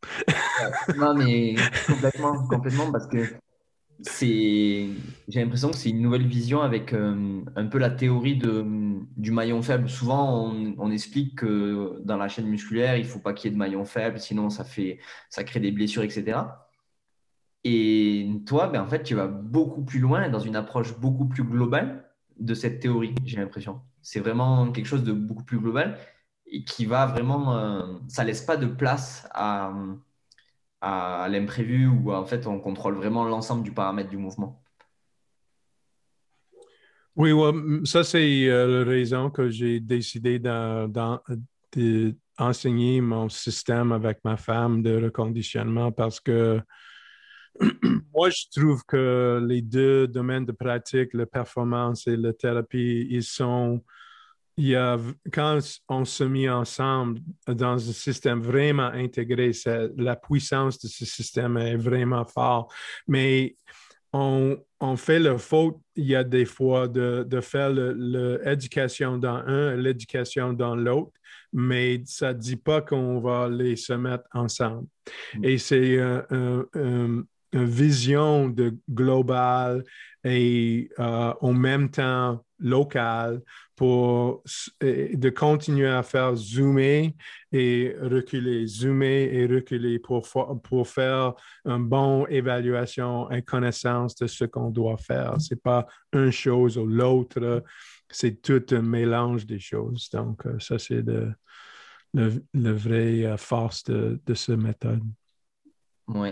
non, 0.97 1.13
mais 1.13 1.55
complètement, 1.87 2.47
complètement, 2.47 2.91
parce 2.91 3.07
que 3.07 3.35
c'est, 4.01 4.89
j'ai 5.27 5.41
l'impression 5.41 5.71
que 5.71 5.77
c'est 5.77 5.89
une 5.89 6.01
nouvelle 6.01 6.27
vision 6.27 6.61
avec 6.61 6.93
euh, 6.93 7.41
un 7.55 7.65
peu 7.67 7.77
la 7.77 7.89
théorie 7.89 8.37
de, 8.37 8.65
du 9.17 9.31
maillon 9.31 9.61
faible. 9.61 9.89
Souvent, 9.89 10.53
on, 10.77 10.91
explique 10.91 11.39
que 11.39 11.99
dans 12.03 12.17
la 12.17 12.27
chaîne 12.27 12.47
musculaire, 12.47 12.97
il 12.97 13.03
ne 13.03 13.07
faut 13.07 13.19
pas 13.19 13.33
qu'il 13.33 13.49
y 13.49 13.51
ait 13.51 13.53
de 13.53 13.59
maillon 13.59 13.85
faible, 13.85 14.19
sinon 14.19 14.49
ça, 14.49 14.63
fait, 14.63 14.99
ça 15.29 15.43
crée 15.43 15.59
des 15.59 15.71
blessures, 15.71 16.03
etc. 16.03 16.39
Et 17.63 18.29
toi, 18.45 18.67
ben, 18.67 18.81
en 18.81 18.87
fait, 18.87 19.03
tu 19.03 19.15
vas 19.15 19.27
beaucoup 19.27 19.83
plus 19.83 19.99
loin 19.99 20.29
dans 20.29 20.39
une 20.39 20.55
approche 20.55 20.99
beaucoup 20.99 21.25
plus 21.25 21.43
globale 21.43 22.09
de 22.39 22.53
cette 22.53 22.79
théorie, 22.79 23.15
j'ai 23.25 23.37
l'impression. 23.37 23.81
C'est 24.01 24.19
vraiment 24.19 24.71
quelque 24.71 24.87
chose 24.87 25.03
de 25.03 25.13
beaucoup 25.13 25.43
plus 25.43 25.59
global 25.59 25.97
qui 26.61 26.85
va 26.85 27.05
vraiment. 27.05 27.57
Euh, 27.57 27.81
ça 28.07 28.23
laisse 28.23 28.41
pas 28.41 28.57
de 28.57 28.67
place 28.67 29.27
à 29.31 29.73
à 30.83 31.29
l'imprévu 31.29 31.87
où 31.87 32.11
en 32.11 32.25
fait 32.25 32.45
on 32.45 32.59
contrôle 32.59 32.95
vraiment 32.95 33.23
l'ensemble 33.23 33.63
du 33.63 33.71
paramètre 33.71 34.09
du 34.09 34.17
mouvement. 34.17 34.61
Oui, 37.15 37.31
ça 37.85 38.03
c'est 38.03 38.49
euh, 38.49 38.83
la 38.83 38.89
raison 38.89 39.29
que 39.29 39.49
j'ai 39.49 39.79
décidé 39.79 40.39
d'enseigner 42.39 42.99
mon 42.99 43.29
système 43.29 43.93
avec 43.93 44.19
ma 44.25 44.35
femme 44.35 44.83
de 44.83 45.01
reconditionnement 45.05 45.93
parce 45.93 46.19
que 46.19 46.59
moi 48.13 48.29
je 48.29 48.43
trouve 48.53 48.83
que 48.85 49.41
les 49.47 49.61
deux 49.61 50.07
domaines 50.07 50.45
de 50.45 50.51
pratique, 50.51 51.13
la 51.13 51.27
performance 51.27 52.07
et 52.07 52.17
la 52.17 52.33
thérapie, 52.33 53.07
ils 53.09 53.23
sont 53.23 53.81
il 54.57 54.67
y 54.67 54.75
a, 54.75 54.99
quand 55.31 55.59
on 55.89 56.05
se 56.05 56.23
met 56.23 56.49
ensemble 56.49 57.19
dans 57.47 57.73
un 57.89 57.93
système 57.93 58.41
vraiment 58.41 58.91
intégré, 58.93 59.51
la 59.97 60.15
puissance 60.15 60.79
de 60.79 60.87
ce 60.87 61.05
système 61.05 61.57
est 61.57 61.75
vraiment 61.75 62.25
forte. 62.25 62.71
Mais 63.07 63.55
on, 64.13 64.57
fait 64.95 65.19
le 65.19 65.37
faute, 65.37 65.77
il 65.95 66.05
y 66.05 66.15
a 66.15 66.23
des 66.23 66.45
fois, 66.45 66.87
de, 66.87 67.41
faire 67.41 67.71
l'éducation 67.71 69.17
dans 69.17 69.41
un, 69.47 69.75
l'éducation 69.75 70.53
dans 70.53 70.75
l'autre, 70.75 71.13
mais 71.51 72.01
ça 72.05 72.33
ne 72.33 72.39
dit 72.39 72.55
pas 72.55 72.81
qu'on 72.81 73.19
va 73.19 73.49
les 73.49 73.75
se 73.75 73.93
mettre 73.93 74.25
ensemble. 74.33 74.87
Mm. 75.35 75.45
Et 75.45 75.57
c'est 75.57 75.99
une 76.29 77.25
vision 77.53 78.49
de 78.49 78.77
global 78.89 79.83
et 80.23 80.89
euh, 80.99 81.33
en 81.41 81.53
même 81.53 81.89
temps 81.89 82.43
local 82.59 83.41
pour 83.75 84.43
de 84.79 85.29
continuer 85.29 85.89
à 85.89 86.03
faire 86.03 86.35
zoomer 86.35 87.13
et 87.51 87.95
reculer, 88.01 88.65
zoomer 88.67 89.29
et 89.33 89.45
reculer 89.45 89.99
pour, 89.99 90.23
pour 90.63 90.87
faire 90.87 91.33
une 91.65 91.85
bonne 91.85 92.25
évaluation 92.29 93.29
et 93.31 93.41
connaissance 93.41 94.15
de 94.15 94.27
ce 94.27 94.45
qu'on 94.45 94.69
doit 94.69 94.97
faire. 94.97 95.41
Ce 95.41 95.53
n'est 95.53 95.59
pas 95.59 95.85
une 96.13 96.31
chose 96.31 96.77
ou 96.77 96.85
l'autre, 96.85 97.63
c'est 98.09 98.41
tout 98.41 98.63
un 98.71 98.81
mélange 98.81 99.45
des 99.45 99.59
choses. 99.59 100.09
Donc, 100.11 100.45
euh, 100.45 100.59
ça, 100.59 100.79
c'est 100.79 101.01
le, 101.01 101.33
le, 102.13 102.71
vrai 102.71 103.25
euh, 103.25 103.37
force 103.37 103.83
de, 103.83 104.21
de 104.25 104.33
cette 104.33 104.59
méthode. 104.59 105.03
Oui. 106.07 106.29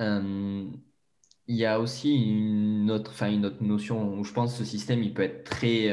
Euh, 0.00 0.68
il 1.46 1.56
y 1.56 1.66
a 1.66 1.80
aussi 1.80 2.14
une 2.14 2.90
autre, 2.90 3.10
enfin, 3.12 3.30
une 3.30 3.46
autre 3.46 3.62
notion 3.62 4.14
où 4.14 4.24
je 4.24 4.32
pense 4.32 4.52
que 4.52 4.58
ce 4.58 4.64
système 4.64 5.02
il 5.02 5.12
peut 5.14 5.22
être 5.22 5.44
très 5.44 5.92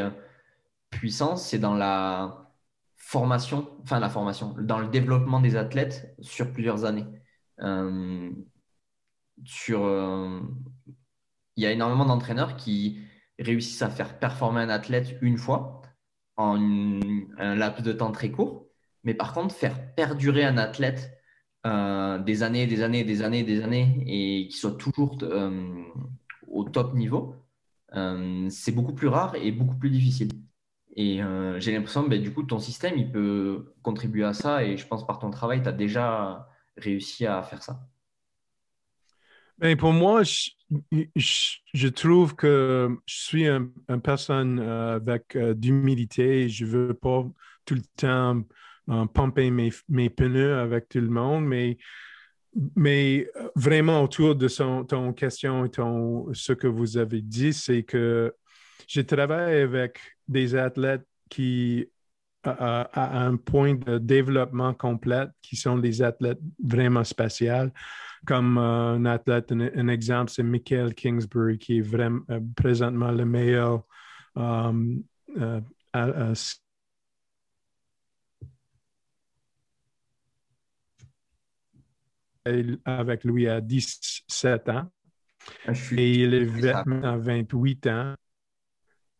puissance, 0.92 1.48
c'est 1.48 1.60
dans 1.60 1.76
la 1.76 2.52
formation, 2.98 3.68
enfin 3.82 4.00
la 4.00 4.10
formation, 4.10 4.56
dans 4.60 4.80
le 4.80 4.88
développement 4.88 5.40
des 5.42 5.56
athlètes 5.56 6.16
sur 6.22 6.52
plusieurs 6.54 6.86
années. 6.86 7.08
Euh, 7.62 8.32
sur, 9.46 9.84
euh, 9.86 10.40
il 11.56 11.64
y 11.64 11.66
a 11.66 11.72
énormément 11.72 12.06
d'entraîneurs 12.06 12.56
qui 12.56 13.02
réussissent 13.40 13.82
à 13.82 13.90
faire 13.90 14.20
performer 14.20 14.62
un 14.62 14.70
athlète 14.70 15.18
une 15.22 15.38
fois 15.38 15.82
en 16.38 16.58
un 17.38 17.56
laps 17.56 17.84
de 17.84 17.94
temps 17.94 18.12
très 18.12 18.32
court, 18.32 18.68
mais 19.04 19.14
par 19.14 19.34
contre 19.34 19.54
faire 19.56 19.94
perdurer 19.96 20.46
un 20.46 20.58
athlète 20.58 21.12
euh, 21.66 22.18
des 22.20 22.44
années, 22.44 22.68
des 22.68 22.82
années, 22.84 23.04
des 23.04 23.22
années, 23.22 23.44
des 23.44 23.62
années, 23.64 24.04
et 24.08 24.48
qui 24.48 24.58
soit 24.58 24.78
toujours 24.78 25.18
au 26.48 26.64
top 26.66 26.94
niveau, 26.94 27.36
c'est 28.50 28.72
beaucoup 28.72 28.94
plus 28.94 29.08
rare 29.08 29.36
et 29.36 29.52
beaucoup 29.52 29.78
plus 29.78 29.90
difficile. 29.90 30.30
Et 30.96 31.22
euh, 31.22 31.60
j'ai 31.60 31.72
l'impression 31.72 32.08
ben, 32.08 32.22
du 32.22 32.34
coup, 32.34 32.44
ton 32.44 32.60
système, 32.60 32.98
il 32.98 33.12
peut 33.12 33.74
contribuer 33.82 34.24
à 34.24 34.34
ça. 34.34 34.64
Et 34.64 34.78
je 34.78 34.86
pense 34.86 35.06
par 35.06 35.20
ton 35.20 35.32
travail, 35.32 35.62
tu 35.62 35.70
as 35.70 35.74
déjà 35.74 36.48
réussi 36.78 37.26
à 37.26 37.42
faire 37.44 37.64
ça. 37.64 37.80
Ben, 39.58 39.78
pour 39.78 39.94
moi, 39.94 40.24
je, 40.24 41.88
trouve 41.88 42.36
que 42.36 42.98
je 43.06 43.16
suis 43.16 43.48
une 43.48 43.72
personne 44.04 44.60
euh, 44.60 44.96
avec 44.96 45.36
euh, 45.36 45.54
d'humilité. 45.54 46.50
Je 46.50 46.66
ne 46.66 46.70
veux 46.70 46.94
pas 46.94 47.26
tout 47.66 47.76
le 47.76 47.84
temps 47.96 48.42
pomper 49.14 49.52
mes, 49.52 50.10
pneus 50.10 50.58
avec 50.60 50.90
tout 50.90 51.00
le 51.00 51.10
monde, 51.10 51.46
mais, 51.46 51.78
mais 52.76 53.28
vraiment 53.56 54.04
autour 54.04 54.36
de 54.36 54.48
son, 54.48 54.84
ton 54.84 55.14
question 55.14 55.66
et 55.66 55.70
ton, 55.70 56.34
ce 56.34 56.54
que 56.54 56.68
vous 56.68 56.98
avez 56.98 57.22
dit, 57.22 57.54
c'est 57.54 57.84
que 57.84 58.34
je 58.88 59.02
travaille 59.02 59.62
avec 59.62 60.00
des 60.28 60.56
athlètes 60.56 61.06
qui 61.30 61.88
à, 62.44 63.26
un 63.26 63.38
point 63.38 63.76
de 63.76 63.98
développement 63.98 64.74
complet, 64.74 65.28
qui 65.42 65.56
sont 65.56 65.78
des 65.78 66.02
athlètes 66.02 66.40
vraiment 66.64 67.04
spéciaux. 67.04 67.70
Comme 68.26 68.58
euh, 68.58 68.96
un 68.96 69.06
athlète, 69.06 69.52
un, 69.52 69.88
exemple, 69.88 70.32
c'est 70.32 70.44
Michael 70.44 70.94
Kingsbury, 70.94 71.58
qui 71.58 71.80
est 71.80 71.82
vraiment 71.82 72.22
euh, 72.30 72.40
présentement 72.56 73.12
le 73.12 73.26
meilleur 73.26 73.84
euh, 74.38 74.96
avec 82.86 83.24
lui 83.24 83.48
à 83.48 83.62
17 83.62 84.70
ans. 84.70 84.92
Ah, 85.68 85.72
et 85.98 86.12
il 86.12 86.34
est 86.34 86.74
à 86.74 87.18
28 87.18 87.88
ans. 87.88 88.16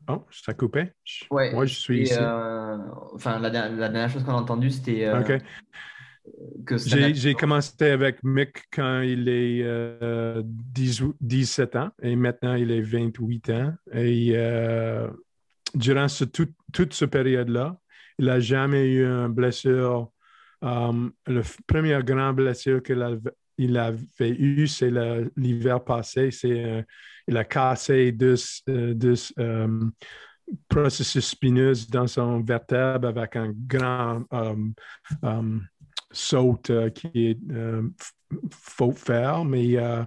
Oh, 0.08 0.26
ça 0.32 0.52
a 0.52 0.54
coupé? 0.54 0.92
Ouais. 1.30 1.54
Moi, 1.54 1.66
je 1.66 1.76
suis 1.76 2.02
ici. 2.04 2.14
Euh, 2.18 2.78
enfin, 3.14 3.40
la, 3.40 3.50
la, 3.50 3.70
dernière 3.70 4.10
chose 4.10 4.24
qu'on 4.24 4.32
a 4.34 4.42
entendue, 4.42 4.72
c'était 4.72 5.06
euh, 5.06 5.40
J'ai 6.78 7.34
commencé 7.36 7.86
avec 7.86 8.24
Mick 8.24 8.64
quand 8.72 9.02
il 9.02 9.30
est 9.30 9.62
euh, 9.64 10.42
18 10.46 11.16
17 11.22 11.76
ans 11.76 11.90
et 12.02 12.16
maintenant 12.16 12.56
il 12.56 12.72
est 12.72 12.82
28 12.82 13.50
ans. 13.52 13.74
Et 13.94 14.32
euh, 14.36 15.08
durant 15.76 16.08
ce, 16.08 16.26
tout, 16.26 16.50
toute 16.74 16.94
cette 16.94 17.12
période-là, 17.12 17.78
il 18.18 18.26
n'a 18.26 18.40
jamais 18.40 18.86
eu 18.86 19.06
une 19.06 19.28
blessure. 19.28 20.12
Um, 20.62 21.12
le 21.26 21.42
première 21.66 22.04
grande 22.04 22.36
blessure 22.36 22.84
qu'il 22.84 23.02
avait, 23.02 24.30
eu, 24.30 24.68
c'est 24.68 24.92
l'hiver 25.36 25.84
passé. 25.84 26.32
C'est 26.32 26.64
euh, 26.64 26.82
il 27.28 27.38
a 27.38 27.44
cassé 27.44 28.12
deux, 28.12 28.36
euh, 28.70 29.26
um, 29.38 29.92
processus 30.68 31.28
spineux 31.28 31.74
dans 31.90 32.08
son 32.08 32.42
vertèbre 32.42 33.08
avec 33.08 33.36
un 33.36 33.52
grand 33.54 34.24
saut 36.12 36.60
euh, 36.70 36.90
qui 36.90 37.10
est 37.14 37.38
euh, 37.52 37.84
faut 38.52 38.92
faire, 38.92 39.44
mais 39.46 39.78
euh, 39.78 40.04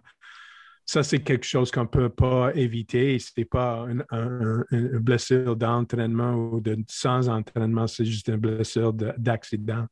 ça, 0.86 1.02
c'est 1.02 1.20
quelque 1.20 1.46
chose 1.46 1.70
qu'on 1.70 1.82
ne 1.82 1.86
peut 1.86 2.10
pas 2.10 2.54
éviter. 2.54 3.18
Ce 3.18 3.30
n'est 3.36 3.44
pas 3.44 3.86
une, 3.88 4.04
un, 4.10 4.64
une 4.70 4.98
blessure 4.98 5.56
d'entraînement 5.56 6.34
ou 6.34 6.60
de 6.60 6.76
sans 6.88 7.28
entraînement, 7.28 7.86
c'est 7.86 8.04
juste 8.04 8.28
une 8.28 8.36
blessure 8.36 8.92
d'accident. 8.92 9.86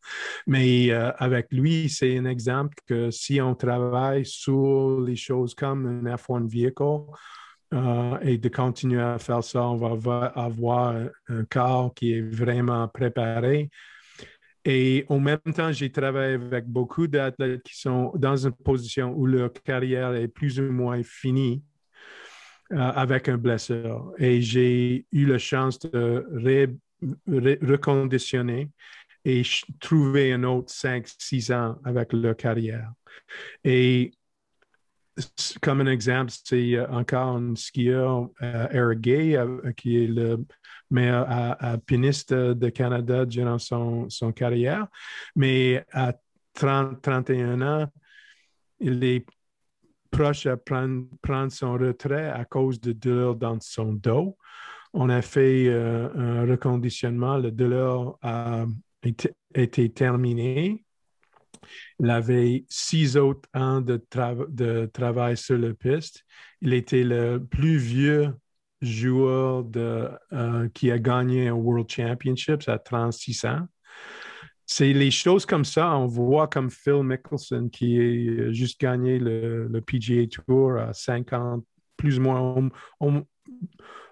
Mais 0.46 0.90
euh, 0.90 1.10
avec 1.16 1.46
lui, 1.50 1.88
c'est 1.88 2.18
un 2.18 2.26
exemple 2.26 2.76
que 2.86 3.10
si 3.10 3.40
on 3.40 3.54
travaille 3.54 4.26
sur 4.26 5.00
les 5.00 5.16
choses 5.16 5.54
comme 5.54 5.86
un 5.86 6.14
F1 6.16 6.48
vehicle, 6.48 7.06
euh, 7.72 8.18
et 8.20 8.36
de 8.36 8.50
continuer 8.50 9.00
à 9.00 9.18
faire 9.18 9.42
ça, 9.42 9.62
on 9.62 9.76
va 9.96 10.26
avoir 10.36 10.94
un 11.28 11.44
corps 11.46 11.94
qui 11.94 12.12
est 12.12 12.20
vraiment 12.20 12.86
préparé 12.86 13.70
et 14.64 15.04
en 15.08 15.18
même 15.18 15.40
temps, 15.54 15.72
j'ai 15.72 15.90
travaillé 15.90 16.34
avec 16.34 16.66
beaucoup 16.66 17.08
d'athlètes 17.08 17.62
qui 17.64 17.78
sont 17.78 18.12
dans 18.14 18.36
une 18.36 18.52
position 18.52 19.12
où 19.16 19.26
leur 19.26 19.52
carrière 19.52 20.14
est 20.14 20.28
plus 20.28 20.60
ou 20.60 20.70
moins 20.70 21.02
finie 21.02 21.64
euh, 22.72 22.76
avec 22.76 23.28
un 23.28 23.36
blessure. 23.36 24.12
Et 24.18 24.40
j'ai 24.40 25.04
eu 25.10 25.26
la 25.26 25.38
chance 25.38 25.80
de 25.80 26.24
reconditionner 27.26 28.70
et 29.24 29.42
trouver 29.80 30.32
un 30.32 30.44
autre 30.44 30.72
5-6 30.72 31.52
ans 31.52 31.78
avec 31.84 32.12
leur 32.12 32.36
carrière. 32.36 32.92
Et 33.64 34.12
comme 35.60 35.80
un 35.80 35.86
exemple, 35.86 36.32
c'est 36.44 36.76
euh, 36.76 36.86
encore 36.88 37.36
un 37.36 37.56
skieur, 37.56 38.30
euh, 38.42 38.68
Eric 38.70 39.00
Gay, 39.00 39.38
qui 39.76 40.04
est 40.04 40.06
le 40.06 40.38
meilleur 40.92 41.26
alpiniste 41.28 42.32
de 42.32 42.68
Canada 42.68 43.24
durant 43.24 43.58
son, 43.58 44.08
son 44.08 44.32
carrière. 44.32 44.86
Mais 45.34 45.84
à 45.92 46.14
30, 46.54 47.00
31 47.02 47.62
ans, 47.62 47.86
il 48.80 49.02
est 49.04 49.26
proche 50.10 50.44
de 50.44 50.54
prendre, 50.54 51.06
prendre, 51.22 51.50
son 51.50 51.72
retrait 51.72 52.30
à 52.30 52.44
cause 52.44 52.80
de 52.80 52.92
douleurs 52.92 53.36
dans 53.36 53.58
son 53.60 53.92
dos. 53.92 54.36
On 54.92 55.08
a 55.08 55.22
fait 55.22 55.72
un 55.72 56.44
reconditionnement. 56.46 57.38
Le 57.38 57.50
douleur 57.50 58.18
a 58.20 58.66
été, 59.02 59.32
été 59.54 59.88
terminé 59.88 60.84
il 62.00 62.10
avait 62.10 62.64
six 62.68 63.16
autres 63.16 63.48
ans 63.54 63.80
de, 63.80 64.02
de 64.48 64.86
travail 64.86 65.36
sur 65.36 65.58
la 65.58 65.74
piste. 65.74 66.24
Il 66.60 66.72
était 66.74 67.04
le 67.04 67.38
plus 67.38 67.76
vieux 67.76 68.34
joueur 68.82 69.64
euh, 69.76 70.68
qui 70.74 70.90
a 70.90 70.98
gagné 70.98 71.48
un 71.48 71.54
World 71.54 71.90
Championship 71.90 72.68
à 72.68 72.78
36 72.78 73.44
ans. 73.46 73.66
C'est 74.66 74.92
les 74.92 75.10
choses 75.10 75.46
comme 75.46 75.64
ça, 75.64 75.96
on 75.96 76.06
voit 76.06 76.48
comme 76.48 76.70
Phil 76.70 77.02
Mickelson 77.02 77.68
qui 77.70 77.98
a 77.98 78.52
juste 78.52 78.80
gagné 78.80 79.18
le, 79.18 79.68
le 79.68 79.80
PGA 79.80 80.26
Tour 80.26 80.78
à 80.78 80.92
50, 80.92 81.64
plus 81.96 82.18
ou 82.18 82.22
moins, 82.22 82.70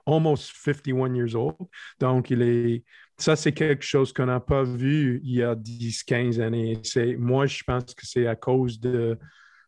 almost 0.07 0.53
51 0.55 1.15
years 1.15 1.35
old. 1.35 1.57
Donc, 1.99 2.31
il 2.31 2.43
est, 2.43 2.85
ça, 3.17 3.37
c'est 3.37 3.53
quelque 3.53 3.85
chose 3.85 4.13
qu'on 4.13 4.27
n'a 4.27 4.41
pas 4.41 4.63
vu 4.63 5.21
il 5.25 5.35
y 5.35 5.43
a 5.43 5.55
10, 5.55 6.05
15 6.05 6.41
années. 6.41 6.81
Moi, 7.19 7.47
je 7.47 7.63
pense 7.65 7.95
que 7.95 8.07
c'est 8.07 8.27
à 8.27 8.37
cause 8.37 8.81
de 8.81 9.19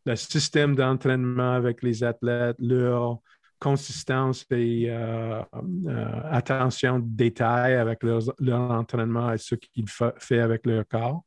le 0.04 0.16
système 0.16 0.74
d'entraînement 0.74 1.52
avec 1.52 1.82
les 1.82 2.02
athlètes, 2.02 2.56
leur 2.58 3.18
consistance 3.62 4.44
et 4.50 4.86
euh, 4.88 5.40
euh, 5.86 6.20
attention 6.32 6.98
de 6.98 7.06
détail 7.06 7.74
avec 7.74 8.02
leur, 8.02 8.20
entraînement 8.50 9.32
et 9.32 9.38
ce 9.38 9.54
qu'ils 9.54 9.88
font 9.88 10.12
avec 10.30 10.66
leur 10.66 10.84
corps. 10.88 11.22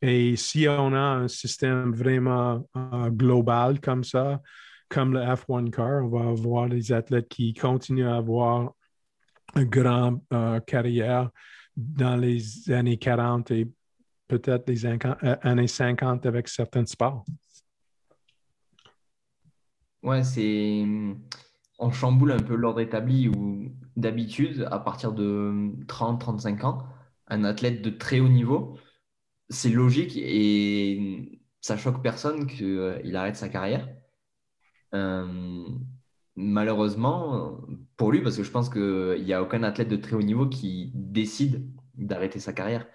Et 0.00 0.34
si 0.36 0.66
on 0.66 0.94
a 0.94 0.98
un 0.98 1.28
système 1.28 1.94
vraiment 1.94 2.66
euh, 2.74 3.10
global 3.10 3.80
comme 3.80 4.02
ça, 4.02 4.40
comme 4.88 5.12
le 5.12 5.20
F1 5.20 5.70
Car, 5.70 6.04
on 6.04 6.08
va 6.08 6.30
avoir 6.30 6.68
des 6.70 6.90
athlètes 6.90 7.28
qui 7.28 7.52
continuent 7.52 8.08
à 8.08 8.16
avoir 8.16 8.72
une 9.54 9.64
grande 9.64 10.20
carrière 10.66 11.28
dans 11.76 12.16
les 12.16 12.70
années 12.70 12.96
40 12.96 13.50
et 13.50 13.68
peut-être 14.26 14.68
les 14.68 14.86
années 14.86 15.66
50 15.66 16.24
avec 16.24 16.48
certains 16.48 16.86
sports. 16.86 17.24
Ouais, 20.02 20.24
c'est. 20.24 20.84
On 21.78 21.90
chamboule 21.90 22.32
un 22.32 22.38
peu 22.42 22.54
l'ordre 22.54 22.80
établi 22.80 23.28
où 23.28 23.72
d'habitude, 23.96 24.66
à 24.70 24.78
partir 24.78 25.12
de 25.12 25.72
30-35 25.88 26.64
ans, 26.64 26.86
un 27.28 27.44
athlète 27.44 27.82
de 27.82 27.90
très 27.90 28.20
haut 28.20 28.28
niveau, 28.28 28.78
c'est 29.50 29.70
logique 29.70 30.12
et 30.16 31.42
ça 31.60 31.76
choque 31.78 32.02
personne 32.02 32.46
qu'il 32.46 33.16
arrête 33.16 33.36
sa 33.36 33.48
carrière. 33.48 33.88
Euh, 34.94 35.64
malheureusement, 36.36 37.60
pour 37.96 38.12
lui, 38.12 38.22
parce 38.22 38.36
que 38.36 38.42
je 38.42 38.50
pense 38.50 38.68
qu'il 38.70 39.24
n'y 39.24 39.32
a 39.32 39.42
aucun 39.42 39.62
athlète 39.62 39.88
de 39.88 39.96
très 39.96 40.14
haut 40.16 40.22
niveau 40.22 40.48
qui 40.48 40.92
décide 40.94 41.70
d'arrêter 41.94 42.40
sa 42.40 42.52
carrière. 42.52 42.86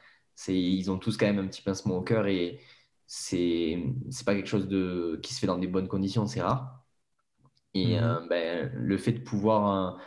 Ils 0.47 0.91
ont 0.91 0.97
tous 0.99 1.17
quand 1.17 1.25
même 1.25 1.39
un 1.39 1.47
petit 1.47 1.61
pincement 1.61 1.97
au 1.97 2.01
cœur 2.03 2.27
et 2.27 2.59
c'est 3.07 3.77
pas 4.25 4.35
quelque 4.35 4.47
chose 4.47 4.67
de, 4.67 5.19
qui 5.23 5.33
se 5.33 5.39
fait 5.39 5.47
dans 5.47 5.57
des 5.57 5.67
bonnes 5.67 5.87
conditions, 5.87 6.27
c'est 6.27 6.41
rare. 6.41 6.86
Et 7.77 7.99
mhm. 7.99 8.03
euh, 8.03 8.27
ben, 8.27 8.71
le 8.73 8.97
fait 8.97 9.11
de 9.11 9.19
pouvoir 9.19 9.95
euh, 9.95 9.97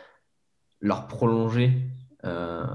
leur 0.81 1.07
prolonger 1.07 1.73
euh, 2.25 2.65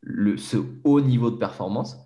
le, 0.00 0.36
ce 0.36 0.56
haut 0.84 1.00
niveau 1.00 1.30
de 1.30 1.36
performance, 1.36 1.98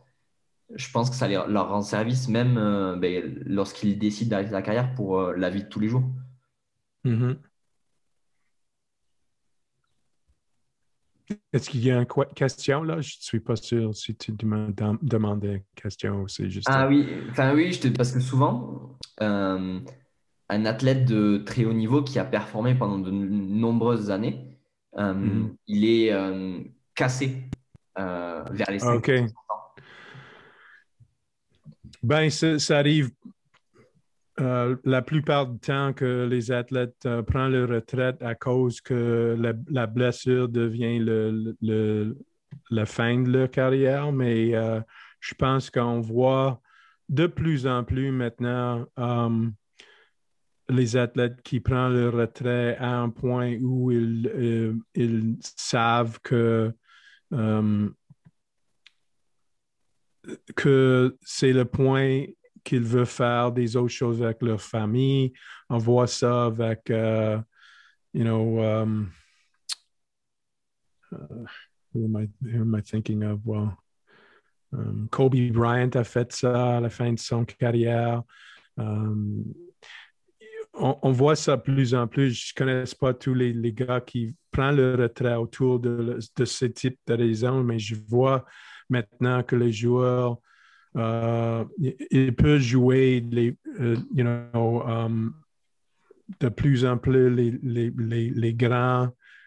je 0.75 0.91
pense 0.91 1.11
que 1.11 1.17
ça 1.17 1.29
leur 1.29 1.69
rend 1.69 1.83
service 1.83 2.29
même 2.29 2.55
ben, 3.01 3.39
lorsqu'ils 3.47 3.99
décident 3.99 4.31
d'arrêter 4.31 4.51
la 4.51 4.63
carrière 4.63 4.95
pour 4.95 5.23
la 5.33 5.49
vie 5.49 5.63
de 5.63 5.69
tous 5.69 5.79
les 5.79 5.89
jours. 5.89 6.03
Mhm. 7.05 7.37
Est-ce 11.53 11.71
qu'il 11.71 11.85
y 11.85 11.91
a 11.91 11.99
une 11.99 12.07
question 12.35 12.83
là? 12.83 13.01
Je 13.01 13.17
ne 13.17 13.23
suis 13.23 13.41
pas 13.41 13.57
sûr 13.57 13.95
si 13.95 14.15
tu 14.17 14.33
me 14.45 14.73
demandé 15.03 15.49
une 15.49 15.63
question 15.75 16.23
ou 16.23 16.29
c'est 16.29 16.51
juste. 16.51 16.69
Ah 16.71 16.87
oui, 16.89 17.07
enfin 17.31 17.55
oui, 17.55 17.73
je 17.73 17.81
te... 17.81 17.89
parce 17.89 18.13
que 18.13 18.21
souvent, 18.21 18.97
euh, 19.23 19.81
un 20.49 20.65
athlète 20.65 21.05
de 21.05 21.39
très 21.39 21.65
haut 21.65 21.73
niveau 21.73 22.03
qui 22.03 22.19
a 22.19 22.25
performé 22.25 22.75
pendant 22.75 22.99
de 22.99 23.11
nombreuses 23.11 24.11
années, 24.11 24.59
euh, 24.99 25.13
mm-hmm. 25.13 25.57
il 25.67 25.85
est 25.85 26.13
euh, 26.13 26.61
cassé 26.95 27.51
vers 27.97 28.71
les 28.71 28.79
50 28.79 28.97
OK. 28.97 29.11
Ben, 32.03 32.31
ça 32.31 32.79
arrive 32.79 33.11
euh, 34.39 34.77
la 34.85 35.01
plupart 35.01 35.47
du 35.47 35.59
temps 35.59 35.95
que 35.95 36.27
les 36.27 36.53
athlètes 36.53 37.07
euh, 37.07 37.23
prennent 37.23 37.53
leur 37.53 37.71
retraite 37.71 38.23
à 38.23 38.35
cause 38.35 38.83
que 38.83 39.35
la, 39.71 39.87
blessure 39.87 40.51
devient 40.51 40.99
le, 40.99 42.17
la 42.71 42.85
fin 42.85 43.19
de 43.19 43.31
leur 43.31 43.51
carrière, 43.51 44.13
mais 44.13 44.55
euh, 44.55 44.81
je 45.21 45.35
pense 45.35 45.71
qu'on 45.71 46.01
voit 46.01 46.61
de 47.09 47.27
plus 47.27 47.67
en 47.67 47.83
plus 47.83 48.11
maintenant 48.11 48.85
les 50.69 50.97
athlètes 50.97 51.43
qui 51.43 51.61
prennent 51.61 51.95
leur 51.95 52.13
retraite 52.13 52.77
à 52.81 52.99
un 52.99 53.11
point 53.11 53.57
où 53.61 53.91
ils, 53.93 54.79
ils 54.95 55.37
savent 55.41 56.19
que 56.21 56.73
que 60.55 61.17
c'est 61.23 61.53
le 61.53 61.65
point 61.65 62.25
qu'ils 62.65 62.83
veulent 62.83 63.07
faire 63.07 63.53
des 63.53 63.77
autres 63.77 63.95
choses 63.95 64.23
avec 64.23 64.43
leur 64.43 64.61
famille. 64.61 65.33
On 65.69 65.79
voit 65.79 66.09
ça 66.09 66.47
avec, 66.47 66.91
uh, 66.91 67.41
you 68.13 68.25
know, 68.25 68.61
um, 68.61 69.13
uh, 71.13 71.47
who, 71.93 72.05
am 72.05 72.17
I, 72.17 72.29
who 72.45 72.81
thinking 72.83 73.23
of? 73.23 73.41
Well, 73.45 73.77
um, 74.73 75.09
Kobe 75.13 75.53
Bryant 75.53 75.95
a 75.95 76.05
fait 76.05 76.33
ça 76.33 76.79
à 76.79 76.81
la 76.81 76.91
fin 76.91 77.13
de 77.13 77.19
son 77.19 77.45
carrière. 77.45 78.23
Um, 78.77 79.55
on, 80.79 81.13
voit 81.13 81.37
ça 81.37 81.57
de 81.57 81.63
plus 81.63 81.95
en 81.95 82.07
plus. 82.07 82.33
Je 82.33 82.53
ne 82.53 82.59
connais 82.59 82.85
pas 82.99 83.15
tous 83.15 83.35
les, 83.35 83.73
gars 83.73 84.01
qui 84.01 84.35
prennent 84.51 84.77
le 84.77 84.95
retrait 84.95 85.35
autour 85.35 85.81
de, 85.81 86.19
ce 86.21 86.65
type 86.67 86.99
de 87.07 87.15
raison, 87.15 87.63
mais 87.63 87.79
je 87.79 87.95
vois 88.09 88.45
maintenant 88.89 89.43
que 89.43 89.57
les 89.57 89.73
joueurs, 89.73 90.39
euh, 90.97 91.65
ils 92.11 92.35
peuvent 92.35 92.61
jouer 92.61 93.25
les, 93.31 93.57
euh, 93.81 93.97
um, 94.15 95.35
de 96.41 96.49
plus 96.49 96.85
en 96.85 96.99
plus 96.99 97.31
les, 97.31 97.93
les, 97.95 98.57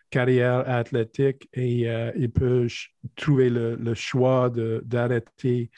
carrières 0.09 0.67
athlétiques 0.67 1.47
et 1.53 1.89
euh, 1.89 2.11
ils 2.15 2.31
peuvent 2.31 2.71
trouver 3.15 3.49
le, 3.49 3.93
choix 3.93 4.51
d'arrêter 4.83 5.69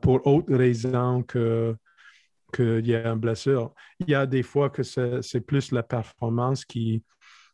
pour 0.00 0.26
autre 0.26 0.54
raison 0.54 1.22
que 1.22 1.76
qu'il 2.54 2.86
y 2.86 2.94
a 2.94 3.08
une 3.08 3.18
blessure. 3.18 3.74
Il 4.00 4.10
y 4.10 4.14
a 4.14 4.26
des 4.26 4.42
fois 4.42 4.70
que 4.70 4.82
c'est 4.82 5.40
plus 5.40 5.72
la 5.72 5.82
performance 5.82 6.64
qui, 6.64 7.02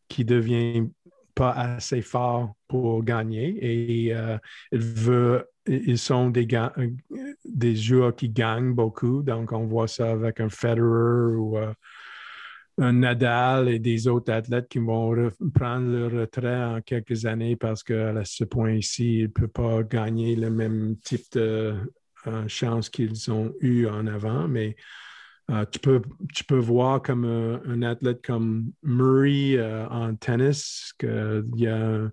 qui 0.09 0.25
devient 0.25 0.89
pas 1.35 1.53
assez 1.53 2.03
fort 2.03 2.55
pour 2.69 3.03
gagner 3.03 3.57
et 3.61 4.15
euh, 4.15 4.37
il 4.73 5.45
ils 5.67 5.99
sont 5.99 6.31
des, 6.31 6.49
des 7.45 7.77
joueurs 7.77 8.17
qui 8.17 8.29
gagnent 8.29 8.73
beaucoup. 8.73 9.23
Donc, 9.23 9.53
on 9.53 9.67
voit 9.67 9.87
ça 9.87 10.11
avec 10.11 10.41
un 10.41 10.49
Federer 10.49 11.37
ou 11.37 11.59
euh, 11.59 11.73
un 12.79 12.93
Nadal 12.95 13.69
et 13.69 13.79
des 13.79 14.09
autres 14.09 14.33
athlètes 14.33 14.69
qui 14.69 14.79
vont 14.79 15.31
prendre 15.55 15.91
leur 15.91 16.11
retrait 16.11 16.65
en 16.65 16.81
quelques 16.81 17.25
années 17.27 17.57
parce 17.57 17.83
qu'à 17.83 18.25
ce 18.25 18.45
point-ci, 18.45 19.19
ils 19.19 19.23
ne 19.25 19.29
peuvent 19.29 19.49
pas 19.49 19.83
gagner 19.83 20.35
le 20.35 20.51
même 20.51 20.97
type 21.05 21.31
de 21.33 21.75
euh, 22.27 22.47
chance 22.49 22.91
qu'ils 22.91 23.31
ont 23.31 23.55
eu 23.61 23.87
en 23.87 24.07
avant, 24.07 24.47
mais 24.47 24.77
euh, 25.51 25.65
tu, 25.65 25.79
peux, 25.79 26.59
voir 26.59 27.01
comme 27.01 27.25
euh, 27.25 27.59
un 27.67 27.83
athlète 27.83 28.23
comme 28.25 28.73
Murray 28.83 29.59
en 29.91 30.15
tennis, 30.17 30.93
qu'il 30.99 31.51
y 31.57 31.67
a 31.67 32.11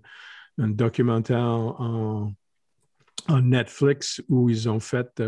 un, 0.58 0.68
documentaire 0.68 1.42
en, 1.42 2.32
Netflix 3.42 4.22
où 4.30 4.48
ils 4.48 4.70
ont 4.70 4.80
fait 4.80 5.22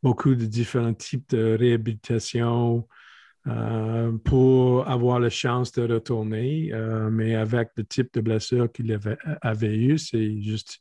beaucoup 0.00 0.36
de 0.36 0.44
différents 0.46 0.94
types 0.94 1.28
de 1.30 1.56
réhabilitation 1.58 2.86
pour 4.22 4.88
avoir 4.88 5.18
la 5.18 5.30
chance 5.30 5.72
de 5.72 5.92
retourner. 5.92 6.70
mais 7.10 7.34
avec 7.34 7.70
le 7.76 7.84
type 7.84 8.14
de 8.14 8.20
blessure 8.20 8.70
qu'il 8.70 8.96
avait 9.42 9.76
eu, 9.76 9.98
c'est 9.98 10.40
juste 10.40 10.80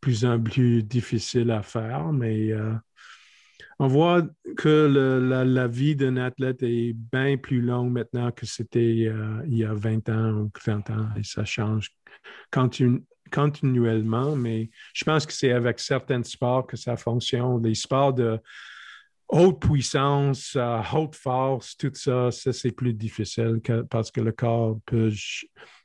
plus 0.00 0.24
en 0.24 0.40
plus 0.40 0.82
difficile 0.82 1.50
à 1.50 1.62
faire, 1.62 2.12
mais 2.12 2.52
euh, 2.52 2.72
on 3.78 3.88
voit 3.88 4.22
que 4.56 4.86
la, 5.44 5.68
vie 5.68 5.96
d'un 5.96 6.16
athlète 6.16 6.62
est 6.62 6.94
bien 6.94 7.36
plus 7.36 7.60
longue 7.60 7.92
maintenant 7.92 8.30
que 8.30 8.46
c'était 8.46 9.06
euh, 9.06 9.42
il 9.46 9.58
y 9.58 9.64
a 9.64 9.74
20 9.74 10.08
ans 10.08 10.32
ou 10.32 10.50
30 10.54 10.90
ans 10.90 11.08
et 11.16 11.22
ça 11.24 11.44
change 11.44 11.90
continuellement, 13.30 14.36
mais 14.36 14.70
je 14.94 15.04
pense 15.04 15.26
que 15.26 15.32
c'est 15.32 15.52
avec 15.52 15.80
certains 15.80 16.22
sports 16.22 16.66
que 16.66 16.76
ça 16.76 16.96
fonctionne. 16.96 17.62
Les 17.62 17.74
sports 17.74 18.14
de 18.14 18.38
haute 19.28 19.60
puissance, 19.60 20.56
haute 20.92 21.16
force, 21.16 21.76
tout 21.76 21.90
ça, 21.94 22.30
ça 22.30 22.52
c'est 22.52 22.70
plus 22.70 22.94
difficile 22.94 23.60
parce 23.90 24.10
que 24.10 24.20
le 24.20 24.32
corps 24.32 24.78
peut 24.86 25.12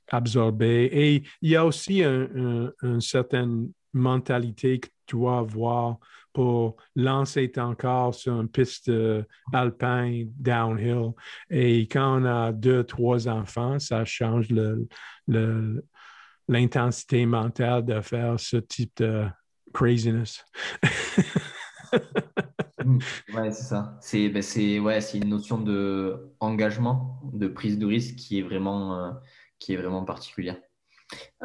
absorber. 0.10 0.86
Et 0.92 1.24
il 1.42 1.50
y 1.50 1.56
a 1.56 1.66
aussi 1.66 2.04
un 2.04 3.00
certain 3.00 3.66
mentalité 3.94 4.80
que 4.80 4.88
tu 5.06 5.16
dois 5.16 5.40
avoir 5.40 5.98
pour 6.34 6.78
lancer 6.96 7.52
ton 7.52 7.76
corps 7.76 8.16
sur 8.16 8.40
une 8.40 8.48
piste 8.48 8.90
euh, 8.90 9.24
alpine 9.54 10.32
downhill. 10.38 11.12
Et 11.50 11.82
quand 11.82 12.22
on 12.22 12.26
a 12.26 12.52
deux, 12.52 12.84
trois 12.84 13.28
enfants, 13.28 13.80
ça 13.80 14.06
change 14.06 14.48
l'intensité 16.48 17.26
mentale 17.26 17.86
de 17.86 18.02
faire 18.02 18.40
ce 18.40 18.58
type 18.58 18.94
de 18.98 19.26
craziness. 19.74 20.46
Mm. 22.84 23.00
ouais, 23.36 23.52
c'est 23.52 23.64
ça. 23.64 23.98
C'est 24.02 24.30
ben 24.30 24.44
ouais, 24.82 25.00
une 25.14 25.30
notion 25.30 25.60
d'engagement, 25.60 27.20
de 27.34 27.48
prise 27.48 27.78
de 27.78 27.86
risque 27.86 28.16
qui 28.16 28.40
est 28.40 28.44
vraiment, 28.44 28.96
euh, 28.98 29.12
qui 29.60 29.74
est 29.74 29.78
vraiment 29.78 30.04
particulière. 30.04 30.58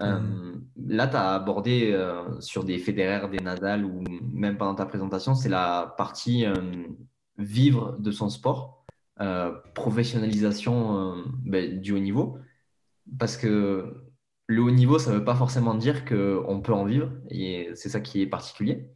Euh, 0.01 0.19
mm. 0.19 0.67
là, 0.89 1.07
tu 1.07 1.17
as 1.17 1.35
abordé 1.35 1.93
euh, 1.93 2.41
sur 2.41 2.64
des 2.64 2.79
Federer, 2.79 3.29
des 3.29 3.39
Nadal 3.39 3.85
ou 3.85 4.03
même 4.33 4.57
pendant 4.57 4.75
ta 4.75 4.87
présentation, 4.87 5.35
c'est 5.35 5.49
la 5.49 5.95
partie 5.97 6.45
euh, 6.45 6.55
vivre 7.39 7.97
de 7.99 8.11
son 8.11 8.29
sport, 8.29 8.85
professionnalisation 9.75 11.25
ben, 11.45 11.81
du 11.81 11.93
haut 11.93 11.99
niveau. 11.99 12.39
Parce 13.19 13.37
que 13.39 14.12
le 14.47 14.62
haut 14.62 14.71
niveau, 14.71 14.99
ça 14.99 15.11
ne 15.11 15.17
veut 15.17 15.25
pas 15.25 15.35
forcément 15.35 15.75
dire 15.75 16.05
qu'on 16.05 16.61
peut 16.62 16.75
en 16.75 16.85
vivre, 16.85 17.11
et 17.31 17.71
c'est 17.75 17.89
ça 17.89 18.01
qui 18.01 18.21
est 18.21 18.27
particulier. 18.27 18.91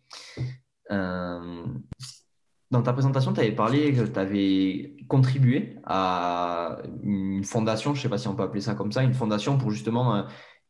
dans 0.91 2.83
ta 2.83 2.93
présentation, 2.93 3.33
tu 3.33 3.41
avais 3.41 3.55
parlé 3.55 3.95
que 3.95 4.03
tu 4.03 4.18
avais 4.18 4.97
contribué 5.09 5.79
à 5.85 6.79
une 7.03 7.45
fondation, 7.45 7.95
je 7.95 8.01
ne 8.01 8.03
sais 8.03 8.09
pas 8.11 8.18
si 8.18 8.29
on 8.29 8.35
peut 8.35 8.43
appeler 8.43 8.61
ça 8.61 8.75
comme 8.75 8.93
ça, 8.93 9.03
une 9.03 9.14
fondation 9.14 9.57
pour 9.57 9.71
justement 9.71 10.27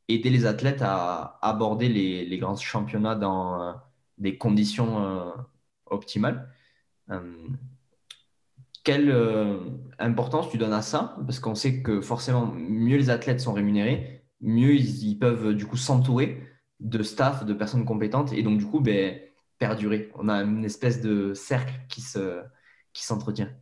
aider 0.09 0.31
les 0.31 0.47
athlètes 0.47 0.83
à 0.83 1.39
aborder 1.43 1.89
les, 1.89 2.39
grands 2.39 2.57
championnats 2.57 3.15
dans 3.15 3.63
euh, 3.63 3.73
des 4.19 4.37
conditions 4.39 5.05
euh, 5.05 5.31
optimales. 5.87 6.49
Euh, 7.11 7.49
quelle 8.83 9.15
importance 9.99 10.51
tu 10.51 10.59
donnes 10.59 10.73
à 10.73 10.83
ça? 10.83 11.17
Parce 11.27 11.39
qu'on 11.39 11.55
sait 11.55 11.83
que 11.83 12.01
forcément, 12.01 12.47
mieux 12.47 12.97
les 12.97 13.11
athlètes 13.11 13.41
sont 13.41 13.53
rémunérés, 13.53 14.25
mieux 14.41 14.75
ils, 14.75 15.19
peuvent 15.19 15.55
du 15.55 15.67
coup 15.67 15.77
s'entourer 15.77 16.43
de 16.81 17.03
staff, 17.03 17.45
de 17.45 17.53
personnes 17.53 17.85
compétentes 17.85 18.33
et 18.33 18.43
donc 18.43 18.59
du 18.59 18.65
coup 18.65 18.81
ben, 18.81 19.21
perdurer. 19.59 20.11
On 20.15 20.31
a 20.31 20.43
une 20.43 20.65
espèce 20.65 21.03
de 21.03 21.35
cercle 21.35 21.75
qui 21.89 22.01
s'entretient. 22.01 23.47
Qui 23.47 23.53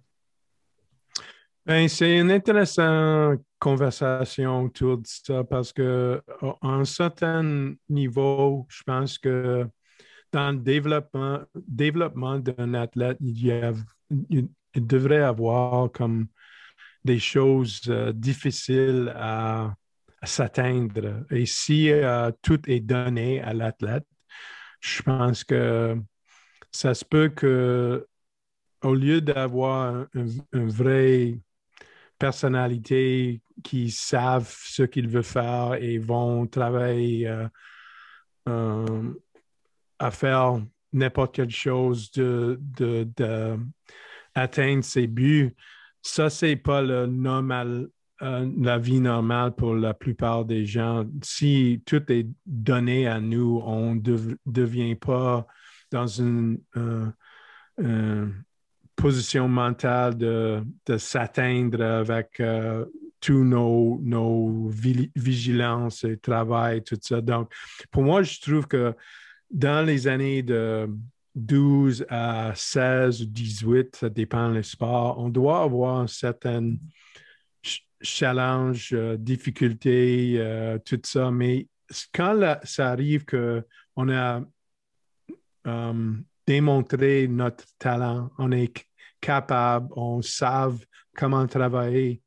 ben, 1.67 1.89
c'est 1.89 2.17
une 2.19 2.31
intéressante 2.31 3.41
conversation 3.59 4.65
autour 4.65 4.99
de 4.99 5.07
ça 5.07 5.45
parce 5.45 5.73
que 5.73 6.23
à 6.41 6.69
un 6.69 6.85
certain 6.85 7.75
niveau, 7.89 8.67
je 8.69 8.83
pense 8.85 9.19
que 9.19 9.67
dans 10.33 10.53
le 10.53 10.59
développement, 10.59 11.41
développement 11.55 12.39
d'un 12.39 12.75
athlète, 12.75 13.17
il, 13.21 13.45
y 13.45 13.53
a, 13.53 13.73
il, 14.31 14.49
devrait 14.75 15.23
avoir 15.23 15.91
comme 15.91 16.29
des 17.05 17.19
choses 17.19 17.83
euh, 17.89 18.13
difficiles 18.13 19.13
à, 19.17 19.75
s'atteindre. 20.23 21.25
Et 21.31 21.47
si 21.47 21.91
euh, 21.91 22.31
tout 22.43 22.61
est 22.69 22.81
donné 22.81 23.41
à 23.41 23.55
l'athlète, 23.55 24.07
je 24.81 25.03
pense 25.03 25.45
que 25.45 25.97
ça 26.73 26.95
se 26.95 27.05
peut 27.05 27.29
que 27.29 28.07
au 28.83 28.95
lieu 28.95 29.21
d'avoir 29.21 30.07
un 30.15 30.67
vrai 30.67 31.39
personnalités 32.19 33.43
qui 33.63 33.91
savent 33.91 34.53
ce 34.65 34.83
qu'ils 34.83 35.09
veulent 35.09 35.23
faire 35.23 35.75
et 35.75 35.99
vont 35.99 36.47
travailler 36.47 37.29
euh, 37.29 37.49
euh, 38.49 39.13
à 39.99 40.11
faire 40.11 40.61
n'importe 40.93 41.35
quelle 41.35 41.51
chose 41.51 42.11
de, 42.13 42.59
atteindre 44.35 44.85
ses 44.85 45.07
buts. 45.07 45.55
Ça, 46.03 46.31
c'est 46.31 46.57
pas 46.57 46.83
euh, 46.83 47.87
la 48.21 48.79
vie 48.79 49.01
normale 49.01 49.55
pour 49.55 49.75
la 49.75 49.95
plupart 49.95 50.45
des 50.45 50.65
gens. 50.67 51.05
Si 51.23 51.83
tout 51.87 52.11
est 52.11 52.27
donné 52.47 53.07
à 53.07 53.21
nous, 53.21 53.61
on 53.65 53.95
ne 53.97 54.35
devient 54.47 54.95
pas 54.95 55.47
dans 55.91 56.07
une 56.07 56.59
position 58.99 59.49
mentale 59.49 60.17
de, 60.17 60.61
de 60.85 60.99
s'atteindre 60.99 61.83
avec 61.83 62.41
euh, 62.41 62.85
tous 63.21 63.45
nos, 63.45 64.01
nos 64.03 64.69
vigilances 65.15 66.03
et 66.05 66.19
travail, 66.19 66.83
tout 66.83 66.99
ça. 67.01 67.21
Donc, 67.21 67.53
pour 67.93 68.03
moi, 68.03 68.23
je 68.23 68.41
trouve 68.41 68.67
que 68.67 68.93
dans 69.51 69.87
les 69.87 70.09
années 70.09 70.43
de 70.43 70.91
12 71.37 72.07
à 72.09 72.53
16 72.55 73.23
ou 73.23 73.27
18, 73.27 73.97
ça 73.97 74.09
dépend 74.09 74.53
des 74.53 74.65
sports, 74.65 75.19
on 75.19 75.29
doit 75.29 75.63
avoir 75.63 76.01
un 76.01 76.09
certain 76.09 76.75
challenge, 78.01 78.91
euh, 78.93 79.17
difficulté, 79.17 80.35
euh, 80.39 80.79
tout 80.85 81.01
ça. 81.05 81.31
Mais 81.31 81.69
quand 82.13 82.59
ça 82.65 82.89
arrive 82.91 83.25
qu'on 83.25 84.09
a 84.13 84.43
démontré 86.47 87.29
notre 87.29 87.65
talent, 87.79 88.31
on 88.39 88.51
est 88.53 88.88
capable, 89.21 89.89
on 89.97 90.23
savent 90.23 90.85
comment 91.15 91.47
travailler. 91.47 92.23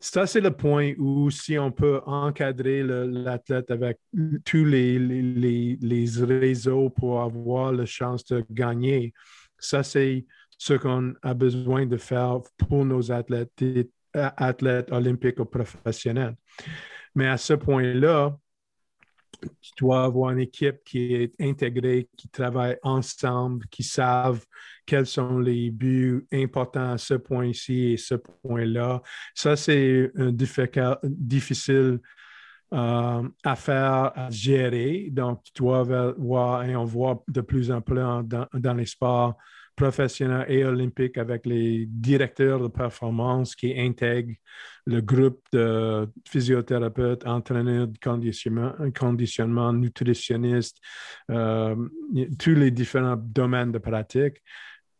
Ça, 0.00 0.28
c'est 0.28 0.40
le 0.40 0.52
point 0.52 0.92
où 0.96 1.28
si 1.28 1.58
on 1.58 1.72
peut 1.72 2.00
encadrer 2.06 2.84
l'athlète 2.84 3.70
avec 3.72 3.98
tous 4.44 4.64
les, 4.64 5.76
réseaux 6.24 6.90
pour 6.90 7.20
avoir 7.20 7.72
la 7.72 7.84
chance 7.84 8.24
de 8.26 8.44
gagner, 8.48 9.12
ça, 9.58 9.82
c'est 9.82 10.24
ce 10.56 10.74
qu'on 10.74 11.14
a 11.22 11.34
besoin 11.34 11.86
de 11.86 11.96
faire 11.96 12.40
pour 12.56 12.84
nos 12.84 13.10
athlètes, 13.10 13.50
athlètes 14.14 14.92
olympiques 14.92 15.40
ou 15.40 15.44
professionnels. 15.44 16.36
Mais 17.16 17.26
à 17.26 17.36
ce 17.36 17.54
point-là, 17.54 18.36
tu 19.60 19.72
dois 19.78 20.04
avoir 20.04 20.30
une 20.30 20.40
équipe 20.40 20.82
qui 20.84 21.14
est 21.14 21.34
intégrée, 21.40 22.08
qui 22.16 22.28
travaille 22.28 22.76
ensemble, 22.82 23.66
qui 23.66 23.82
savent 23.82 24.44
quels 24.88 25.06
sont 25.06 25.38
les 25.38 25.70
buts 25.70 26.26
importants 26.32 26.92
à 26.92 26.98
ce 26.98 27.12
point-ci 27.12 27.92
et 27.92 27.96
ce 27.98 28.14
point-là. 28.14 29.02
Ça, 29.34 29.54
c'est 29.54 30.10
difficile 31.04 32.00
euh, 32.72 33.28
à 33.44 33.56
faire, 33.56 34.12
à 34.16 34.30
gérer. 34.30 35.08
Donc, 35.10 35.42
tu 35.44 35.52
dois 35.62 36.14
voir, 36.16 36.64
et 36.64 36.74
on 36.74 36.84
voit 36.84 37.22
de 37.28 37.42
plus 37.42 37.70
en 37.70 37.82
plus 37.82 38.00
dans, 38.00 38.74
les 38.74 38.86
sports 38.86 39.36
professionnels 39.76 40.46
et 40.48 40.64
olympiques 40.64 41.18
avec 41.18 41.44
les 41.44 41.84
directeurs 41.86 42.60
de 42.60 42.68
performance 42.68 43.54
qui 43.54 43.78
intègrent 43.78 44.34
le 44.86 45.02
groupe 45.02 45.40
de 45.52 46.08
physiothérapeutes, 46.26 47.26
entraîneurs 47.26 47.88
de 47.88 47.98
conditionnement, 47.98 48.72
conditionnement 48.98 49.72
nutritionnistes, 49.74 50.78
euh, 51.30 51.76
tous 52.38 52.54
les 52.54 52.70
différents 52.70 53.16
domaines 53.16 53.70
de 53.70 53.78
pratique 53.78 54.42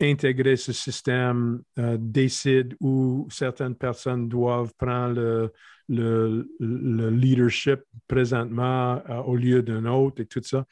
intégrer 0.01 0.57
ce 0.57 0.73
système 0.73 1.63
euh, 1.79 1.97
décide 1.99 2.77
où 2.81 3.27
certaines 3.31 3.75
personnes 3.75 4.29
doivent 4.29 4.73
prendre 4.79 5.15
le, 5.15 5.53
le, 5.89 6.49
le 6.61 7.11
leadership 7.11 7.81
présentement 8.07 9.03
euh, 9.09 9.17
au 9.23 9.37
lieu 9.37 9.63
d'un 9.63 9.87
autre 9.87 10.23
et 10.23 10.27
tout 10.27 10.43
ça. 10.43 10.65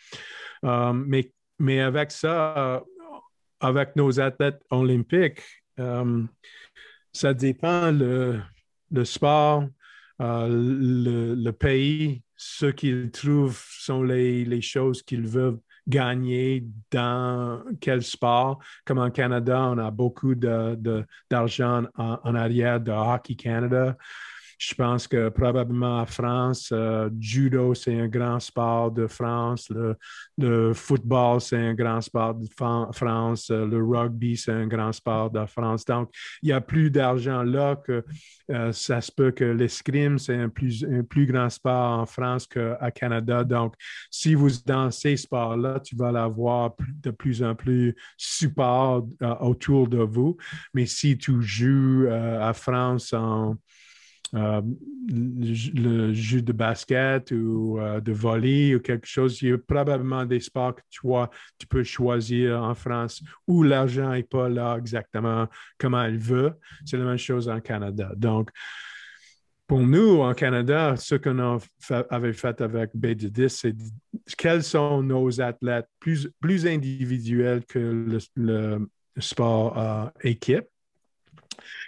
Euh, 0.64 0.92
mais, 0.92 1.32
mais 1.58 1.80
avec 1.80 2.12
ça, 2.12 2.84
avec 3.60 3.96
nos 3.96 4.20
athlètes 4.20 4.62
olympiques, 4.70 5.42
ça 7.12 7.34
dépend 7.34 7.90
le, 7.90 8.40
le 8.90 9.04
sport, 9.04 9.64
le, 10.18 11.34
le, 11.34 11.52
pays, 11.52 12.22
ce 12.36 12.66
qu'ils 12.66 13.10
trouvent 13.10 13.62
sont 13.70 14.02
les, 14.02 14.44
les 14.44 14.60
choses 14.60 15.02
qu'ils 15.02 15.26
veulent 15.26 15.58
gagner 15.88 16.64
dans 16.90 17.62
quel 17.80 18.02
sport. 18.02 18.58
Comme 18.84 18.98
en 18.98 19.10
Canada, 19.10 19.62
on 19.62 19.78
a 19.78 19.90
beaucoup 19.90 20.34
d'argent 20.34 21.82
de, 21.82 21.88
en, 21.96 22.18
en, 22.22 22.34
arrière 22.34 22.80
de 22.80 22.92
Hockey 22.92 23.34
Canada. 23.34 23.96
Je 24.58 24.74
pense 24.74 25.06
que 25.06 25.28
probablement 25.28 26.00
en 26.00 26.06
France, 26.06 26.70
euh, 26.72 27.10
judo, 27.20 27.74
c'est 27.74 27.98
un 27.98 28.08
grand 28.08 28.40
sport 28.40 28.90
de 28.90 29.06
France. 29.06 29.70
Le, 30.38 30.72
football, 30.72 31.40
c'est 31.42 31.58
un 31.58 31.74
grand 31.74 32.00
sport 32.00 32.34
de 32.34 32.46
France. 32.92 33.50
Euh, 33.50 33.66
le 33.66 33.84
rugby, 33.84 34.36
c'est 34.36 34.52
un 34.52 34.66
grand 34.66 34.92
sport 34.92 35.30
de 35.30 35.44
France. 35.44 35.84
Donc, 35.84 36.10
il 36.42 36.48
y 36.48 36.52
a 36.52 36.62
plus 36.62 36.90
d'argent 36.90 37.42
là 37.42 37.76
que 37.76 38.02
euh, 38.50 38.72
ça 38.72 39.00
se 39.02 39.12
peut 39.12 39.30
que 39.30 39.44
l'escrime, 39.44 40.18
c'est 40.18 40.36
un 40.36 40.48
plus, 40.48 40.84
un 40.84 41.02
plus 41.02 41.26
grand 41.26 41.50
sport 41.50 41.98
en 41.98 42.06
France 42.06 42.46
qu'à 42.46 42.90
Canada. 42.92 43.44
Donc, 43.44 43.74
si 44.10 44.34
vous 44.34 44.48
dans 44.64 44.90
ces 44.90 45.18
sports-là, 45.18 45.80
tu 45.80 45.96
vas 45.96 46.12
l'avoir 46.12 46.74
de 47.02 47.10
plus 47.10 47.42
en 47.42 47.54
plus 47.54 47.94
support 48.16 49.06
autour 49.40 49.88
de 49.88 49.98
vous. 49.98 50.38
Mais 50.72 50.86
si 50.86 51.18
tu 51.18 51.42
joues 51.42 52.06
à 52.08 52.52
France 52.54 53.12
en 53.12 53.56
euh, 54.34 54.60
le, 55.08 56.12
jeu 56.12 56.42
de 56.42 56.52
basket 56.52 57.30
ou 57.30 57.78
euh, 57.78 58.00
de 58.00 58.12
volley 58.12 58.74
ou 58.74 58.80
quelque 58.80 59.06
chose. 59.06 59.40
Il 59.40 59.48
y 59.48 59.52
a 59.52 59.58
probablement 59.58 60.24
des 60.24 60.40
sports 60.40 60.74
que 60.74 60.82
tu, 60.90 61.00
tu 61.58 61.66
peux 61.66 61.84
choisir 61.84 62.62
en 62.62 62.74
France 62.74 63.22
où 63.46 63.62
l'argent 63.62 64.12
n'est 64.12 64.24
pas 64.24 64.48
là 64.48 64.76
exactement 64.78 65.46
comme 65.78 65.96
il 66.08 66.18
veut. 66.18 66.52
C'est 66.84 66.96
la 66.96 67.04
même 67.04 67.18
chose 67.18 67.48
en 67.48 67.60
Canada. 67.60 68.10
Donc, 68.16 68.50
pour 69.66 69.80
nous, 69.80 70.20
en 70.20 70.32
Canada, 70.34 70.94
ce 70.96 71.16
qu'on 71.16 71.58
avait 72.10 72.32
fait 72.32 72.60
avec 72.60 72.94
B10, 72.94 73.48
c'est 73.48 73.74
quels 74.38 74.62
sont 74.62 75.02
nos 75.02 75.40
athlètes 75.40 75.88
plus, 75.98 76.30
plus 76.40 76.66
individuels 76.66 77.64
que 77.64 77.78
le, 77.78 78.18
le 78.36 78.88
sport 79.18 79.78
euh, 79.78 80.06
équipe? 80.22 80.66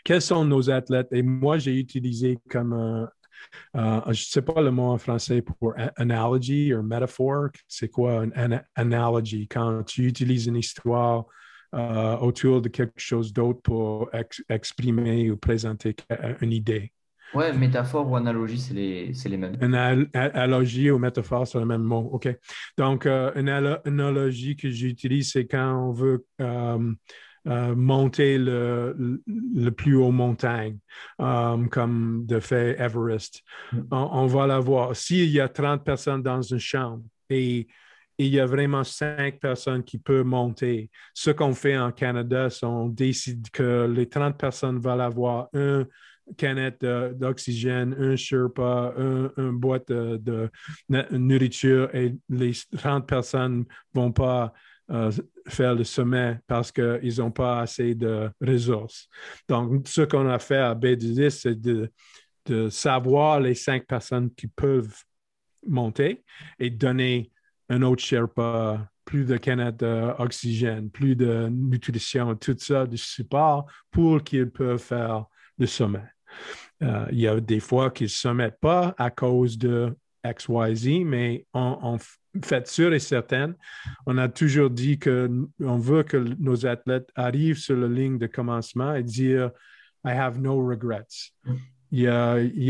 Quels 0.04 0.22
sont 0.22 0.44
nos 0.44 0.70
athlètes? 0.70 1.08
Et 1.12 1.22
moi, 1.22 1.58
j'ai 1.58 1.78
utilisé 1.78 2.38
comme 2.48 2.72
un, 2.72 3.08
euh, 3.76 4.00
je 4.06 4.10
ne 4.10 4.14
sais 4.14 4.42
pas 4.42 4.60
le 4.60 4.70
mot 4.70 4.90
en 4.90 4.98
français 4.98 5.42
pour 5.42 5.74
analogy 5.96 6.74
ou 6.74 6.82
métaphore. 6.82 7.48
C'est 7.66 7.88
quoi 7.88 8.24
une 8.24 8.62
analogy? 8.74 9.48
Quand 9.48 9.82
tu 9.84 10.06
utilises 10.06 10.46
une 10.46 10.56
histoire 10.56 11.26
euh, 11.74 12.16
autour 12.18 12.62
de 12.62 12.68
quelque 12.68 12.98
chose 12.98 13.32
d'autre 13.32 13.60
pour 13.62 14.10
exprimer 14.48 15.30
ou 15.30 15.36
présenter 15.36 15.94
une 16.40 16.52
idée. 16.52 16.92
Ouais, 17.34 17.52
métaphore 17.52 18.10
ou 18.10 18.16
analogie, 18.16 18.58
c'est 18.58 18.72
les, 18.72 19.12
les, 19.12 19.36
mêmes. 19.36 19.58
Une 19.60 19.74
analogie 19.74 20.90
ou 20.90 20.98
métaphore, 20.98 21.46
c'est 21.46 21.58
le 21.58 21.66
même 21.66 21.82
mot. 21.82 22.08
OK. 22.12 22.26
Donc, 22.78 23.04
euh, 23.04 23.30
une 23.34 23.50
analogie 23.50 24.56
que 24.56 24.70
j'utilise, 24.70 25.32
c'est 25.32 25.46
quand 25.46 25.88
on 25.88 25.92
veut 25.92 26.24
euh, 27.48 27.74
monter 27.74 28.36
le, 28.36 29.22
le, 29.26 29.70
plus 29.70 29.96
haut 29.96 30.10
montagne, 30.10 30.76
euh, 31.20 31.66
comme 31.68 32.26
de 32.26 32.40
fait 32.40 32.78
Everest. 32.78 33.42
Mm. 33.72 33.78
On, 33.90 34.26
va 34.26 34.46
la 34.46 34.60
voir. 34.60 34.94
S'il 34.94 35.30
y 35.30 35.40
a 35.40 35.48
30 35.48 35.82
personnes 35.82 36.22
dans 36.22 36.42
une 36.42 36.58
chambre 36.58 37.02
et 37.30 37.66
il 38.18 38.26
y 38.26 38.38
a 38.38 38.44
vraiment 38.44 38.84
cinq 38.84 39.38
personnes 39.40 39.82
qui 39.82 39.96
peuvent 39.96 40.26
monter. 40.26 40.90
Ce 41.14 41.30
qu'on 41.30 41.54
fait 41.54 41.78
en 41.78 41.90
Canada, 41.90 42.50
c'est 42.50 42.66
qu'on 42.66 42.88
décide 42.88 43.48
que 43.50 43.90
les 43.90 44.08
30 44.08 44.36
personnes 44.36 44.78
vont 44.78 45.00
avoir 45.00 45.48
un 45.54 45.86
canette 46.36 46.84
d'oxygène, 46.84 47.96
un 47.98 48.16
Sherpa, 48.16 48.92
un, 48.98 49.30
un 49.38 49.52
boîte 49.52 49.88
de, 49.88 50.18
de, 50.18 50.50
nourriture 51.16 51.88
et 51.94 52.14
les 52.28 52.52
30 52.76 53.06
personnes 53.06 53.60
ne 53.60 53.64
vont 54.00 54.12
pas 54.12 54.52
euh, 54.90 55.10
faire 55.48 55.74
le 55.74 55.84
sommet 55.84 56.38
parce 56.46 56.72
qu'ils 56.72 57.18
n'ont 57.18 57.30
pas 57.30 57.60
assez 57.60 57.94
de 57.94 58.30
ressources. 58.40 59.08
Donc, 59.48 59.86
ce 59.86 60.02
qu'on 60.02 60.28
a 60.28 60.38
fait 60.38 60.56
à 60.56 60.74
B10, 60.74 61.30
c'est 61.30 61.60
de, 61.60 61.90
savoir 62.70 63.40
les 63.40 63.54
cinq 63.54 63.86
personnes 63.86 64.30
qui 64.34 64.46
peuvent 64.46 64.94
monter 65.66 66.24
et 66.58 66.70
donner 66.70 67.30
un 67.68 67.82
autre 67.82 68.02
Sherpa, 68.02 68.88
plus 69.04 69.26
de 69.26 69.36
canettes 69.36 69.76
d'oxygène, 69.76 70.90
plus 70.90 71.14
de 71.14 71.48
nutrition, 71.50 72.34
tout 72.36 72.56
ça, 72.58 72.86
du 72.86 72.96
support 72.96 73.66
pour 73.90 74.24
qu'ils 74.24 74.50
peuvent 74.50 74.80
faire 74.80 75.26
le 75.58 75.66
sommet. 75.66 76.04
Euh, 76.82 77.06
il 77.10 77.20
y 77.20 77.28
a 77.28 77.38
des 77.38 77.60
fois 77.60 77.90
qu'ils 77.90 78.06
ne 78.06 78.10
se 78.10 78.28
mettent 78.28 78.60
pas 78.60 78.94
à 78.96 79.10
cause 79.10 79.58
de 79.58 79.94
XYZ, 80.32 81.04
mais 81.04 81.46
on, 81.52 81.98
fait 82.44 82.68
sûr 82.68 82.92
et 82.92 82.98
certain, 82.98 83.54
on 84.06 84.16
a 84.18 84.28
toujours 84.28 84.70
dit 84.70 84.98
qu'on 84.98 85.78
veut 85.78 86.02
que 86.04 86.16
nos 86.38 86.66
athlètes 86.66 87.10
arrivent 87.16 87.58
sur 87.58 87.76
la 87.76 87.88
ligne 87.88 88.18
de 88.18 88.26
commencement 88.26 88.94
et 88.94 89.02
dire 89.02 89.50
I 90.04 90.10
have 90.10 90.38
no 90.40 90.64
regrets. 90.64 91.32
Il 91.90 92.00
n'y 92.00 92.06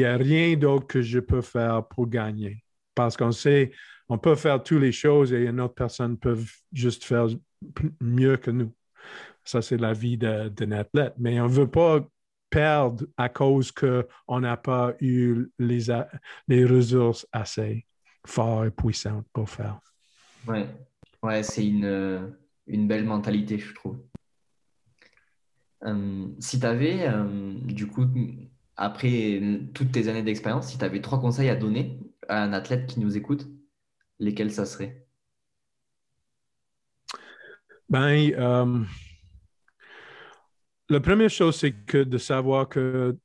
a, 0.05 0.13
a 0.13 0.17
rien 0.17 0.57
d'autre 0.57 0.87
que 0.87 1.03
je 1.03 1.19
peux 1.19 1.43
faire 1.43 1.87
pour 1.87 2.09
gagner. 2.09 2.65
Parce 2.95 3.17
qu'on 3.17 3.33
sait, 3.33 3.73
on 4.09 4.17
peut 4.17 4.37
faire 4.37 4.63
toutes 4.63 4.81
les 4.81 4.93
choses 4.93 5.33
et 5.33 5.45
une 5.45 5.61
autre 5.61 5.75
personne 5.75 6.17
peut 6.17 6.39
juste 6.73 7.05
faire 7.05 7.27
mieux 8.01 8.37
que 8.37 8.51
nous. 8.51 8.73
Ça, 9.45 9.63
c'est 9.63 9.77
la 9.77 9.93
vie 9.93 10.17
d'un 10.19 10.73
athlète. 10.73 11.15
Mais 11.19 11.41
on 11.41 11.49
ne 11.49 11.53
veut 11.53 11.71
pas 11.71 12.07
perdre 12.51 13.07
à 13.17 13.29
cause 13.29 13.73
qu'on 13.73 14.41
n'a 14.41 14.57
pas 14.57 14.95
eu 15.01 15.47
les, 15.59 15.87
les 16.49 16.65
ressources 16.65 17.27
assez 17.33 17.87
fortes 18.25 18.67
et 18.67 18.71
puissantes 18.71 19.27
pour 19.33 19.49
faire. 19.49 19.81
Ouais, 20.47 20.67
ouais 21.23 21.43
c'est 21.43 21.67
une, 21.67 22.35
une 22.67 22.89
belle 22.89 23.05
mentalité, 23.05 23.59
je 23.59 23.75
trouve. 23.75 23.99
Euh, 25.85 26.27
si 26.41 26.59
tu 26.59 26.67
avais, 26.67 27.09
euh, 27.09 27.55
du 27.65 27.87
coup, 27.87 28.07
après 28.77 29.41
toutes 29.75 29.93
tes 29.93 30.09
années 30.09 30.23
d'expérience, 30.23 30.69
si 30.69 30.79
tu 30.79 30.85
avais 30.85 31.01
trois 31.01 31.21
conseils 31.21 31.49
à 31.49 31.57
donner 31.57 32.01
à 32.29 32.43
un 32.43 32.53
athlète 32.53 32.87
qui 32.87 33.01
nous 33.01 33.17
écoute, 33.17 33.47
lesquels 34.19 34.53
ça 34.53 34.67
serait? 34.67 35.07
Ben, 37.89 38.33
euh, 38.37 38.85
la 40.89 41.01
première 41.01 41.31
chose, 41.31 41.57
c'est 41.57 41.73
que 41.73 41.99
de 41.99 42.19
savoir 42.19 42.69
que 42.69 43.17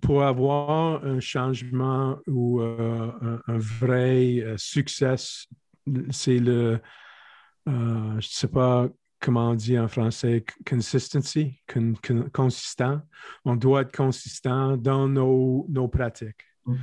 pour 0.00 0.22
avoir 0.22 1.04
un 1.04 1.20
changement 1.20 2.18
ou 2.26 2.60
euh, 2.60 3.38
un, 3.46 3.58
vrai 3.58 4.40
euh, 4.40 4.56
succès, 4.58 5.14
c'est 6.10 6.38
le, 6.38 6.78
euh, 7.68 8.10
je 8.10 8.16
ne 8.16 8.20
sais 8.20 8.48
pas 8.48 8.88
comment 9.18 9.50
on 9.50 9.54
dit 9.54 9.78
en 9.78 9.88
français, 9.88 10.44
consistency, 10.68 11.58
consistant. 12.32 13.00
On 13.44 13.56
doit 13.56 13.82
être 13.82 13.96
consistant 13.96 14.76
dans 14.76 15.08
nos, 15.08 15.64
nos 15.68 15.88
pratiques. 15.88 16.44
Mm. 16.66 16.76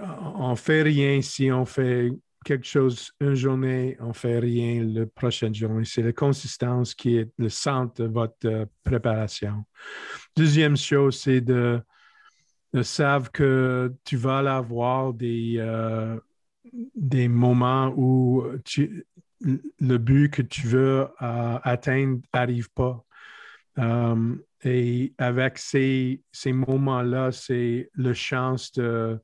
On 0.00 0.50
ne 0.50 0.56
fait 0.56 0.82
rien 0.82 1.20
si 1.22 1.50
on 1.52 1.64
fait 1.64 2.10
quelque 2.46 2.66
chose 2.66 3.10
une 3.20 3.34
journée, 3.34 3.96
on 3.98 4.12
fait 4.12 4.38
rien 4.38 4.84
la 4.84 5.04
prochaine 5.04 5.52
journée. 5.52 5.84
C'est 5.84 6.02
la 6.02 6.12
consistance 6.12 6.94
qui 6.94 7.16
est 7.16 7.28
le 7.38 7.48
centre 7.48 8.04
de 8.04 8.08
votre 8.08 8.46
euh, 8.46 8.66
préparation. 8.84 9.64
Deuxième 10.36 10.76
chose, 10.76 11.18
c'est 11.20 11.40
de, 11.40 11.82
savoir 12.82 13.32
que 13.32 13.92
tu 14.04 14.16
vas 14.16 14.38
avoir 14.56 15.12
des, 15.12 15.56
euh, 15.58 16.20
des 16.94 17.26
moments 17.26 17.92
où 17.96 18.44
le 19.42 19.98
but 19.98 20.30
que 20.30 20.42
tu 20.42 20.68
veux 20.68 21.08
euh, 21.20 21.58
atteindre 21.62 22.20
n'arrive 22.32 22.68
pas. 22.70 23.04
et 24.62 25.14
avec 25.18 25.58
ces, 25.58 26.22
ces 26.30 26.52
moments-là, 26.52 27.32
c'est 27.32 27.90
la 27.96 28.14
chance 28.14 28.70
de 28.72 29.18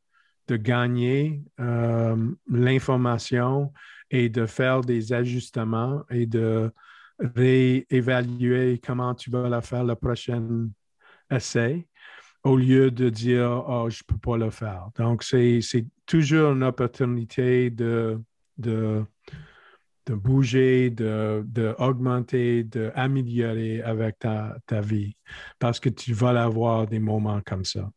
de 0.52 0.56
gagner 0.56 1.42
euh, 1.60 2.16
l'information 2.50 3.72
et 4.10 4.28
de 4.28 4.44
faire 4.44 4.82
des 4.82 5.12
ajustements 5.14 6.04
et 6.10 6.26
de 6.26 6.70
réévaluer 7.18 8.78
comment 8.84 9.14
tu 9.14 9.30
vas 9.30 9.48
la 9.48 9.62
faire 9.62 9.84
le 9.84 9.94
prochain 9.94 10.68
essai 11.30 11.86
au 12.44 12.56
lieu 12.56 12.90
de 12.90 13.08
dire 13.08 13.64
oh, 13.66 13.88
je 13.88 14.02
ne 14.02 14.06
peux 14.06 14.18
pas 14.18 14.36
le 14.36 14.50
faire. 14.50 14.88
Donc, 14.98 15.22
c'est 15.22 15.86
toujours 16.04 16.52
une 16.52 16.64
opportunité 16.64 17.70
de, 17.70 18.20
de, 18.58 19.02
de 20.06 20.14
bouger, 20.14 20.90
d'augmenter, 20.90 22.64
de, 22.64 22.92
d'améliorer 22.94 23.80
avec 23.80 24.18
ta, 24.18 24.58
ta 24.66 24.82
vie 24.82 25.16
parce 25.58 25.80
que 25.80 25.88
tu 25.88 26.12
vas 26.12 26.42
avoir 26.42 26.86
des 26.86 26.98
moments 26.98 27.40
comme 27.46 27.64
ça. 27.64 27.88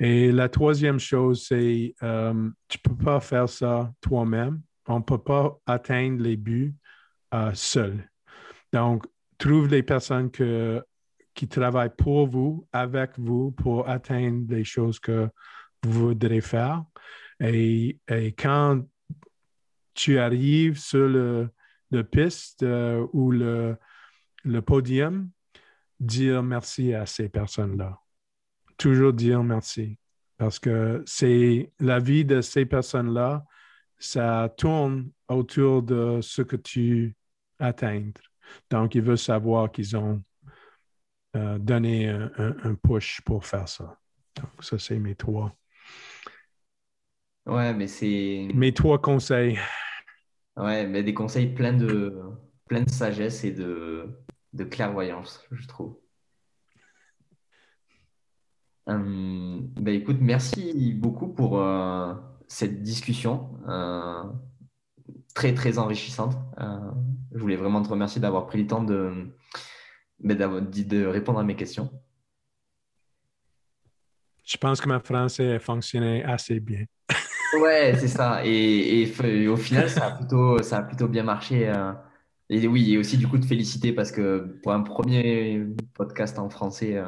Et 0.00 0.32
la 0.32 0.48
troisième 0.48 0.98
chose, 0.98 1.46
c'est 1.48 1.94
euh, 2.02 2.50
tu 2.68 2.78
ne 2.78 2.90
peux 2.90 3.04
pas 3.04 3.20
faire 3.20 3.48
ça 3.48 3.92
toi-même. 4.00 4.62
On 4.86 4.98
ne 4.98 5.04
peut 5.04 5.22
pas 5.22 5.58
atteindre 5.66 6.22
les 6.22 6.36
buts 6.36 6.74
euh, 7.32 7.52
seul. 7.54 8.08
Donc, 8.72 9.06
trouve 9.38 9.68
les 9.68 9.82
personnes 9.82 10.30
qui 10.30 11.48
travaillent 11.48 11.94
pour 11.96 12.26
vous, 12.26 12.66
avec 12.72 13.18
vous, 13.18 13.52
pour 13.52 13.88
atteindre 13.88 14.52
les 14.52 14.64
choses 14.64 14.98
que 14.98 15.28
vous 15.82 16.08
voudrez 16.08 16.40
faire. 16.40 16.84
Et, 17.40 17.98
quand 18.38 18.82
tu 19.94 20.18
arrives 20.18 20.78
sur 20.78 21.08
le, 21.08 21.50
piste 22.10 22.62
euh, 22.64 23.06
ou 23.12 23.30
le 23.30 23.76
podium, 24.66 25.30
dire 26.00 26.42
merci 26.42 26.92
à 26.92 27.06
ces 27.06 27.28
personnes-là 27.28 27.98
toujours 28.76 29.12
dire 29.12 29.42
merci 29.42 29.98
parce 30.36 30.58
que 30.58 31.02
c'est 31.06 31.72
la 31.80 31.98
vie 31.98 32.24
de 32.24 32.40
ces 32.40 32.66
personnes-là, 32.66 33.44
ça 33.98 34.52
tourne 34.56 35.10
autour 35.28 35.82
de 35.82 36.20
ce 36.20 36.42
que 36.42 36.56
tu 36.56 37.16
atteins. 37.58 38.10
Donc, 38.70 38.94
ils 38.94 39.02
veulent 39.02 39.16
savoir 39.16 39.70
qu'ils 39.70 39.96
ont 39.96 40.22
euh, 41.36 41.58
donné 41.58 42.08
un, 42.08 42.74
push 42.74 43.20
pour 43.22 43.46
faire 43.46 43.68
ça. 43.68 43.98
Donc, 44.36 44.50
ça, 44.60 44.78
c'est 44.78 44.98
mes 44.98 45.14
trois. 45.14 45.54
Ouais, 47.46 47.72
mais 47.74 47.86
c'est. 47.86 48.48
Mes 48.54 48.72
trois 48.72 49.00
conseils. 49.00 49.58
Ouais, 50.56 50.86
mais 50.86 51.02
des 51.02 51.14
conseils 51.14 51.52
pleins 51.54 51.72
de, 51.72 52.20
plein 52.68 52.82
de 52.82 52.90
sagesse 52.90 53.44
et 53.44 53.52
de, 53.52 54.24
de 54.52 54.64
clairvoyance, 54.64 55.44
je 55.50 55.66
trouve. 55.66 55.96
Euh, 58.88 59.60
bah, 59.80 59.90
écoute, 59.90 60.18
merci 60.20 60.94
beaucoup 60.94 61.28
pour 61.28 61.58
euh, 61.60 62.14
cette 62.48 62.82
discussion 62.82 63.58
euh, 63.68 64.22
très 65.34 65.54
très 65.54 65.78
enrichissante. 65.78 66.36
je 67.32 67.38
voulais 67.38 67.56
vraiment 67.56 67.82
te 67.82 67.88
remercier 67.88 68.20
d'avoir 68.20 68.46
pris 68.46 68.60
le 68.60 68.66
temps 68.66 68.82
de, 68.82 69.32
bah, 70.20 70.34
de 70.34 71.06
répondre 71.06 71.38
à 71.38 71.44
mes 71.44 71.56
questions. 71.56 71.90
Je 74.44 74.58
pense 74.58 74.80
que 74.80 74.88
ma 74.88 75.00
français 75.00 75.54
a 75.54 75.58
fonctionné 75.58 76.22
assez 76.22 76.60
bien. 76.60 76.84
ouais, 77.60 77.94
c'est 77.98 78.08
ça. 78.08 78.44
Et, 78.44 79.10
au 79.48 79.56
final, 79.56 79.88
ça 79.88 80.08
a 80.08 80.10
plutôt, 80.10 80.62
ça 80.62 80.78
a 80.78 80.82
plutôt 80.82 81.08
bien 81.08 81.22
marché. 81.22 81.72
et 82.50 82.68
oui, 82.68 82.92
et 82.92 82.98
aussi 82.98 83.16
du 83.16 83.26
coup 83.26 83.38
de 83.38 83.46
féliciter 83.46 83.94
parce 83.94 84.12
que 84.12 84.60
pour 84.62 84.72
un 84.72 84.82
premier 84.82 85.66
podcast 85.94 86.38
en 86.38 86.50
français, 86.50 87.02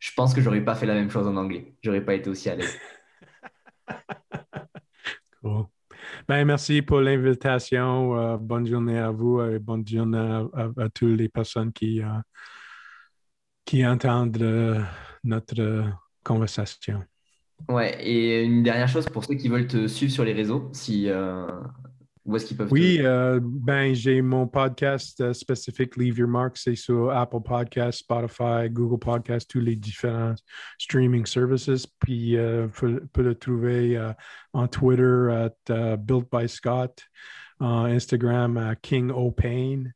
je 0.00 0.10
pense 0.16 0.34
que 0.34 0.40
j'aurais 0.40 0.64
pas 0.64 0.74
fait 0.74 0.86
la 0.86 0.94
même 0.94 1.10
chose 1.10 1.26
en 1.28 1.36
anglais. 1.36 1.74
J'aurais 1.82 2.04
pas 2.04 2.14
été 2.14 2.28
aussi 2.30 2.48
à 2.48 2.56
l'aise. 2.56 2.76
cool. 5.42 5.66
Ben, 6.26 6.44
merci 6.44 6.80
pour 6.80 7.00
l'invitation. 7.00 8.16
Euh, 8.16 8.36
bonne 8.38 8.66
journée 8.66 8.98
à 8.98 9.10
vous 9.10 9.42
et 9.42 9.58
bonne 9.58 9.86
journée 9.86 10.46
à, 10.54 10.88
toutes 10.88 11.18
les 11.18 11.28
personnes 11.28 11.72
qui, 11.72 12.02
euh, 12.02 12.08
qui 13.64 13.86
entendent 13.86 14.40
euh, 14.40 14.82
notre 15.22 15.84
conversation. 16.24 17.04
Ouais, 17.68 18.02
et 18.02 18.42
une 18.42 18.62
dernière 18.62 18.88
chose 18.88 19.06
pour 19.06 19.24
ceux 19.24 19.34
qui 19.34 19.48
veulent 19.48 19.66
te 19.66 19.86
suivre 19.86 20.12
sur 20.12 20.24
les 20.24 20.32
réseaux, 20.32 20.70
si 20.72 21.10
où 22.30 22.36
est-ce 22.36 22.46
qu'ils 22.46 22.56
peuvent 22.56 22.70
Oui, 22.70 22.98
euh, 23.00 23.40
ben, 23.42 23.92
j'ai 23.92 24.22
mon 24.22 24.46
podcast 24.46 25.20
euh, 25.20 25.32
spécifique 25.32 25.96
Leave 25.96 26.18
Your 26.18 26.28
Mark. 26.28 26.56
C'est 26.56 26.76
sur 26.76 27.10
Apple 27.10 27.40
Podcast, 27.44 27.98
Spotify, 27.98 28.70
Google 28.70 29.00
Podcast, 29.00 29.50
tous 29.50 29.58
les 29.58 29.74
différents 29.74 30.36
streaming 30.78 31.26
services. 31.26 31.88
Puis, 31.98 32.36
euh, 32.36 32.68
vous 32.72 33.00
pouvez 33.12 33.26
le 33.26 33.34
trouver 33.34 34.12
en 34.52 34.68
Twitter 34.68 35.26
at 35.32 35.56
Built 35.96 36.28
by 36.32 36.48
Scott, 36.48 37.02
en 37.58 37.86
Instagram 37.86 38.56
à 38.56 38.76
King 38.76 39.10
O'Pain. 39.10 39.86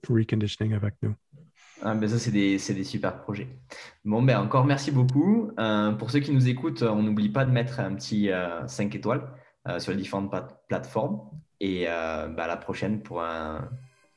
reconditioning 0.08 0.72
avec 0.72 0.94
nous. 1.02 1.14
Ah, 1.82 1.94
ben 1.94 2.08
ça, 2.08 2.18
c'est 2.18 2.30
des, 2.30 2.56
des, 2.56 2.84
super 2.84 3.22
projets. 3.22 3.48
Bon, 4.04 4.22
ben 4.22 4.38
encore 4.38 4.64
merci 4.64 4.92
beaucoup. 4.92 5.50
pour 5.98 6.10
ceux 6.12 6.20
qui 6.20 6.32
nous 6.32 6.48
écoutent, 6.48 6.82
on 6.82 7.02
n'oublie 7.02 7.28
pas 7.28 7.44
de 7.44 7.50
mettre 7.50 7.80
un 7.80 7.96
petit 7.96 8.30
5 8.68 8.94
étoiles 8.94 9.26
sur 9.78 9.90
les 9.90 9.98
différentes 9.98 10.32
plateformes. 10.68 11.22
Et 11.58 11.86
ben, 11.86 12.38
à 12.38 12.46
la 12.46 12.56
prochaine 12.56 13.02
pour 13.02 13.20
un 13.20 13.68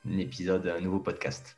épisode, 0.06 0.68
un 0.68 0.80
nouveau 0.80 1.00
podcast. 1.00 1.58